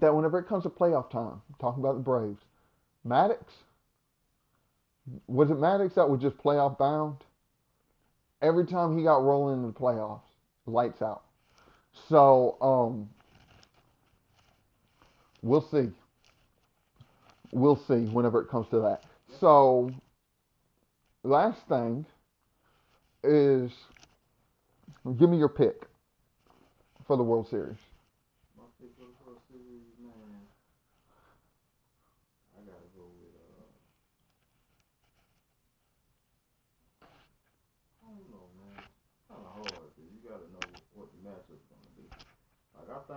that 0.00 0.14
whenever 0.14 0.38
it 0.38 0.48
comes 0.48 0.62
to 0.64 0.70
playoff 0.70 1.10
time, 1.10 1.40
talking 1.60 1.82
about 1.82 1.94
the 1.94 2.00
Braves, 2.00 2.40
Maddux, 3.06 3.44
was 5.26 5.50
it 5.50 5.58
Maddux 5.58 5.94
that 5.94 6.08
was 6.08 6.20
just 6.20 6.36
playoff 6.38 6.78
bound? 6.78 7.16
Every 8.40 8.66
time 8.66 8.96
he 8.96 9.04
got 9.04 9.22
rolling 9.22 9.62
in 9.62 9.66
the 9.66 9.72
playoffs, 9.72 10.22
lights 10.66 11.02
out. 11.02 11.22
So 12.08 12.56
um, 12.60 13.08
we'll 15.42 15.66
see. 15.70 15.90
We'll 17.52 17.76
see 17.76 18.06
whenever 18.06 18.40
it 18.40 18.48
comes 18.48 18.68
to 18.70 18.80
that. 18.80 19.04
So 19.38 19.90
last 21.22 21.60
thing 21.68 22.04
is 23.22 23.70
give 25.18 25.28
me 25.28 25.38
your 25.38 25.48
pick 25.48 25.86
for 27.06 27.16
the 27.16 27.22
World 27.22 27.48
Series. 27.48 27.78
My 28.56 28.64
pick 28.80 28.90
for 28.96 29.04
the 29.06 29.14
World 29.24 29.40
Series, 29.50 29.82
man. 30.00 30.46
I 32.56 32.60
gotta 32.66 32.88
go 32.96 33.04
with 33.20 33.34
uh. 33.38 33.66
I 38.02 38.06
don't 38.10 38.30
know, 38.30 38.46
man. 38.58 38.82
Kind 39.28 39.42
of 39.42 39.52
hard 39.52 39.86
because 39.94 40.10
you 40.10 40.18
gotta 40.22 40.46
know 40.50 40.66
what 40.94 41.08
the 41.12 41.18
matchup's 41.28 41.66
gonna 41.70 41.92
be. 41.98 42.06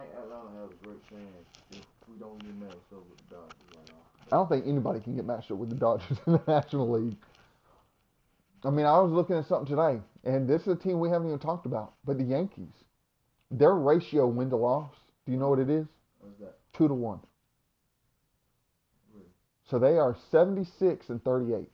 Like 0.06 0.24
Atlanta 0.24 0.50
has 0.62 0.72
a 0.72 0.86
great 0.86 1.10
chance 1.10 1.48
if 1.72 1.86
we 2.08 2.18
don't 2.20 2.40
get 2.40 2.56
matched 2.56 2.94
up 2.94 3.04
with 3.10 3.18
the 3.18 3.36
Dodgers 3.36 3.68
right 3.76 3.90
now. 3.90 4.32
I 4.32 4.36
don't 4.38 4.50
think 4.50 4.68
anybody 4.68 5.00
can 5.00 5.16
get 5.16 5.26
matched 5.26 5.52
up 5.52 5.58
with 5.58 5.70
the 5.70 5.76
Dodgers 5.76 6.18
in 6.28 6.34
the 6.34 6.42
National 6.48 6.90
League. 6.92 7.18
I 8.64 8.70
mean, 8.70 8.86
I 8.86 9.00
was 9.00 9.12
looking 9.12 9.36
at 9.36 9.46
something 9.48 9.76
today, 9.76 10.02
and 10.24 10.48
this 10.48 10.62
is 10.64 10.68
a 10.70 10.76
team 10.76 11.00
we 11.00 11.10
haven't 11.10 11.28
even 11.28 11.40
talked 11.40 11.66
about, 11.66 11.94
but 12.04 12.18
the 12.18 12.24
Yankees, 12.24 12.74
their 13.52 13.76
ratio 13.76 14.28
win 14.28 14.50
to 14.50 14.56
loss, 14.56 14.92
do 15.26 15.32
you 15.32 15.38
know 15.38 15.50
what 15.50 15.60
it 15.60 15.70
is? 15.70 15.86
What's 16.20 16.40
that? 16.40 16.58
Two 16.74 16.88
to 16.88 16.94
one. 16.94 17.20
Really? 19.14 19.28
So 19.70 19.78
they 19.78 19.98
are 19.98 20.16
76 20.32 21.10
and 21.10 21.24
38. 21.24 21.54
And 21.54 21.68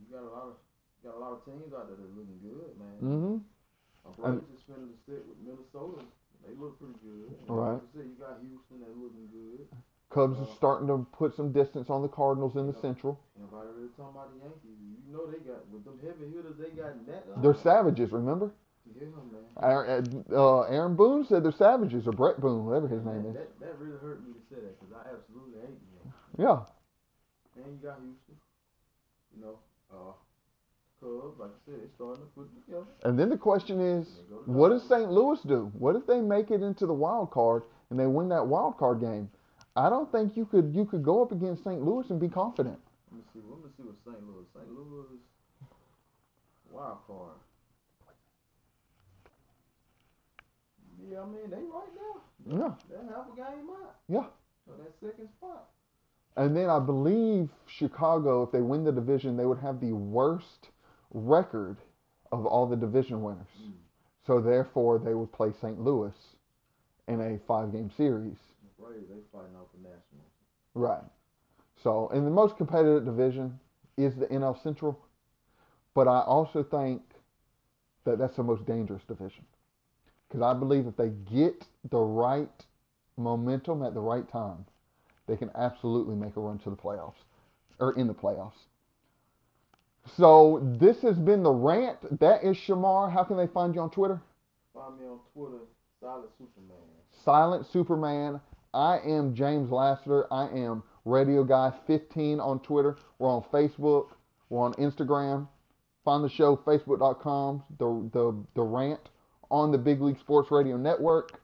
you 0.00 0.16
got 0.16 0.22
a 0.22 0.32
lot 0.32 0.48
of 0.48 0.54
you 1.02 1.10
got 1.10 1.18
a 1.18 1.20
lot 1.20 1.32
of 1.32 1.44
teams 1.44 1.72
out 1.76 1.88
there 1.88 1.96
that's 1.96 2.16
looking 2.16 2.40
good, 2.42 2.72
man. 2.80 2.96
Mm-hmm. 3.04 4.24
I'm 4.24 4.40
just 4.50 4.66
finished 4.66 4.88
the 5.06 5.12
stick 5.12 5.22
with 5.28 5.36
Minnesota. 5.44 6.04
They 6.48 6.56
look 6.56 6.80
pretty 6.80 6.96
good. 7.04 7.28
And 7.28 7.50
Right. 7.52 7.76
Like 7.76 7.82
I 7.84 7.92
said, 7.92 8.06
you 8.08 8.16
got 8.16 8.40
Houston 8.40 8.80
that's 8.80 8.96
looking 8.96 9.28
good. 9.28 9.68
Cubs 10.08 10.40
are 10.40 10.48
starting 10.56 10.88
to 10.88 11.04
put 11.12 11.36
some 11.36 11.52
distance 11.52 11.90
on 11.90 12.00
the 12.00 12.08
Cardinals 12.08 12.56
in 12.56 12.66
the 12.66 12.72
Central. 12.80 13.20
Nobody 13.36 13.68
really 13.76 13.92
talking 13.92 14.16
about 14.16 14.32
the 14.32 14.40
Yankees. 14.40 14.80
You 14.80 15.12
know 15.12 15.28
they 15.28 15.44
got 15.44 15.68
with 15.68 15.84
them 15.84 16.00
heavy 16.00 16.32
hitters 16.32 16.56
they 16.56 16.72
got 16.72 16.96
that 17.06 17.28
line. 17.28 17.42
They're 17.44 17.54
savages, 17.54 18.10
remember? 18.10 18.50
Yeah, 18.88 19.04
man. 19.04 19.44
Aaron, 19.60 20.24
uh, 20.32 20.62
Aaron 20.62 20.96
Boone 20.96 21.26
said 21.26 21.44
they're 21.44 21.52
savages, 21.52 22.06
or 22.08 22.12
Brett 22.12 22.40
Boone, 22.40 22.64
whatever 22.64 22.88
his 22.88 23.04
name 23.04 23.26
is. 23.28 23.34
That, 23.34 23.60
that 23.60 23.78
really 23.78 23.98
hurt 24.00 24.24
me 24.24 24.32
to 24.32 24.40
say 24.48 24.60
that 24.64 24.80
because 24.80 24.96
I 24.96 25.12
absolutely 25.12 25.60
hate 25.60 25.76
Yankees. 25.92 26.16
Yeah. 26.40 26.64
And 27.60 27.76
you 27.76 27.78
got 27.84 28.00
Houston. 28.00 28.40
You 29.36 29.44
know, 29.44 29.58
uh, 29.92 30.16
And 33.04 33.18
then 33.18 33.28
the 33.28 33.36
question 33.36 33.80
is, 33.80 34.06
They 34.28 34.34
what 34.52 34.70
does 34.70 34.82
St. 34.88 35.10
Louis 35.10 35.40
do? 35.42 35.70
What 35.78 35.96
if 35.96 36.06
they 36.06 36.20
make 36.20 36.50
it 36.50 36.62
into 36.62 36.86
the 36.86 36.92
wild 36.92 37.30
card 37.30 37.62
and 37.90 37.98
they 37.98 38.06
win 38.06 38.28
that 38.30 38.46
wild 38.46 38.76
card 38.78 39.00
game? 39.00 39.30
I 39.76 39.88
don't 39.88 40.10
think 40.10 40.36
you 40.36 40.44
could 40.44 40.74
you 40.74 40.84
could 40.84 41.04
go 41.04 41.22
up 41.22 41.30
against 41.30 41.62
St. 41.62 41.80
Louis 41.80 42.10
and 42.10 42.20
be 42.20 42.28
confident. 42.28 42.78
Let 43.12 43.18
me 43.18 43.24
see. 43.32 43.40
Let 43.48 43.64
me 43.64 43.70
see 43.76 43.82
what 43.84 43.94
St. 44.04 44.26
Louis. 44.26 44.44
St. 44.52 44.68
Louis 44.72 45.18
wild 46.70 46.98
card. 47.06 47.36
Yeah, 51.08 51.22
I 51.22 51.26
mean 51.26 51.50
they 51.50 51.56
right 51.56 51.94
now. 51.96 52.58
Yeah. 52.58 52.74
They're 52.90 53.14
half 53.14 53.26
a 53.32 53.36
game 53.36 53.70
up. 53.70 54.00
Yeah. 54.08 54.26
So 54.66 54.72
that 54.82 54.92
second 55.00 55.28
spot. 55.38 55.68
And 56.36 56.56
then 56.56 56.68
I 56.70 56.78
believe 56.78 57.50
Chicago, 57.66 58.42
if 58.42 58.52
they 58.52 58.60
win 58.60 58.84
the 58.84 58.92
division, 58.92 59.36
they 59.36 59.44
would 59.44 59.58
have 59.58 59.80
the 59.80 59.92
worst 59.92 60.68
record 61.12 61.76
of 62.32 62.46
all 62.46 62.66
the 62.66 62.76
division 62.76 63.22
winners. 63.22 63.46
Mm. 63.62 63.72
So 64.26 64.40
therefore, 64.40 64.98
they 64.98 65.14
would 65.14 65.32
play 65.32 65.52
St. 65.60 65.80
Louis 65.80 66.12
in 67.06 67.20
a 67.20 67.38
five-game 67.46 67.90
series. 67.96 68.36
Braves, 68.78 69.08
they 69.08 69.16
fighting 69.32 69.54
out 69.56 69.70
the 69.72 69.78
Nationals. 69.78 70.30
Right. 70.74 71.02
So, 71.82 72.08
and 72.12 72.26
the 72.26 72.30
most 72.30 72.56
competitive 72.56 73.04
division 73.04 73.58
is 73.96 74.14
the 74.16 74.26
NL 74.26 74.62
Central, 74.62 74.98
but 75.94 76.06
I 76.06 76.20
also 76.20 76.62
think 76.62 77.02
that 78.04 78.18
that's 78.18 78.36
the 78.36 78.42
most 78.42 78.64
dangerous 78.66 79.02
division 79.08 79.44
because 80.28 80.42
I 80.42 80.52
believe 80.58 80.86
if 80.86 80.96
they 80.96 81.08
get 81.08 81.64
the 81.90 81.98
right 81.98 82.66
momentum 83.16 83.82
at 83.82 83.94
the 83.94 84.00
right 84.00 84.28
time, 84.30 84.64
they 85.26 85.36
can 85.36 85.50
absolutely 85.54 86.14
make 86.14 86.36
a 86.36 86.40
run 86.40 86.58
to 86.60 86.70
the 86.70 86.76
playoffs 86.76 87.24
or 87.78 87.92
in 87.94 88.06
the 88.06 88.14
playoffs. 88.14 88.66
So 90.16 90.60
this 90.78 91.02
has 91.02 91.18
been 91.18 91.42
the 91.42 91.50
rant. 91.50 92.18
That 92.20 92.44
is 92.44 92.56
Shamar. 92.56 93.12
How 93.12 93.24
can 93.24 93.36
they 93.36 93.46
find 93.46 93.74
you 93.74 93.80
on 93.80 93.90
Twitter? 93.90 94.20
Find 94.74 94.98
me 94.98 95.06
on 95.06 95.18
Twitter, 95.34 95.64
Silent 96.00 96.30
Superman. 96.38 96.76
Silent 97.24 97.66
Superman. 97.66 98.40
I 98.74 98.98
am 98.98 99.34
James 99.34 99.70
Lassiter. 99.70 100.32
I 100.32 100.48
am 100.48 100.82
Radio 101.04 101.42
Guy 101.42 101.72
15 101.86 102.38
on 102.38 102.60
Twitter. 102.60 102.96
We're 103.18 103.30
on 103.30 103.42
Facebook. 103.52 104.08
We're 104.50 104.60
on 104.60 104.74
Instagram. 104.74 105.48
Find 106.04 106.22
the 106.22 106.28
show 106.28 106.56
facebook.com. 106.56 107.64
The 107.78 108.08
the 108.12 108.44
the 108.54 108.62
rant 108.62 109.10
on 109.50 109.72
the 109.72 109.78
Big 109.78 110.00
League 110.00 110.18
Sports 110.18 110.50
Radio 110.50 110.76
Network. 110.76 111.40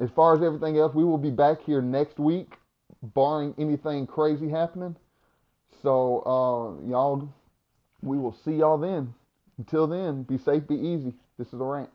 As 0.00 0.10
far 0.10 0.34
as 0.34 0.42
everything 0.42 0.76
else, 0.76 0.94
we 0.94 1.04
will 1.04 1.18
be 1.18 1.30
back 1.30 1.62
here 1.62 1.80
next 1.80 2.18
week, 2.18 2.54
barring 3.02 3.54
anything 3.58 4.06
crazy 4.06 4.48
happening. 4.48 4.96
So 5.82 6.20
uh, 6.26 6.88
y'all, 6.88 7.28
we 8.04 8.18
will 8.18 8.36
see 8.44 8.56
y'all 8.56 8.78
then. 8.78 9.14
Until 9.58 9.86
then, 9.86 10.24
be 10.24 10.38
safe, 10.38 10.66
be 10.68 10.76
easy. 10.76 11.14
This 11.38 11.48
is 11.48 11.60
a 11.60 11.64
rant. 11.64 11.90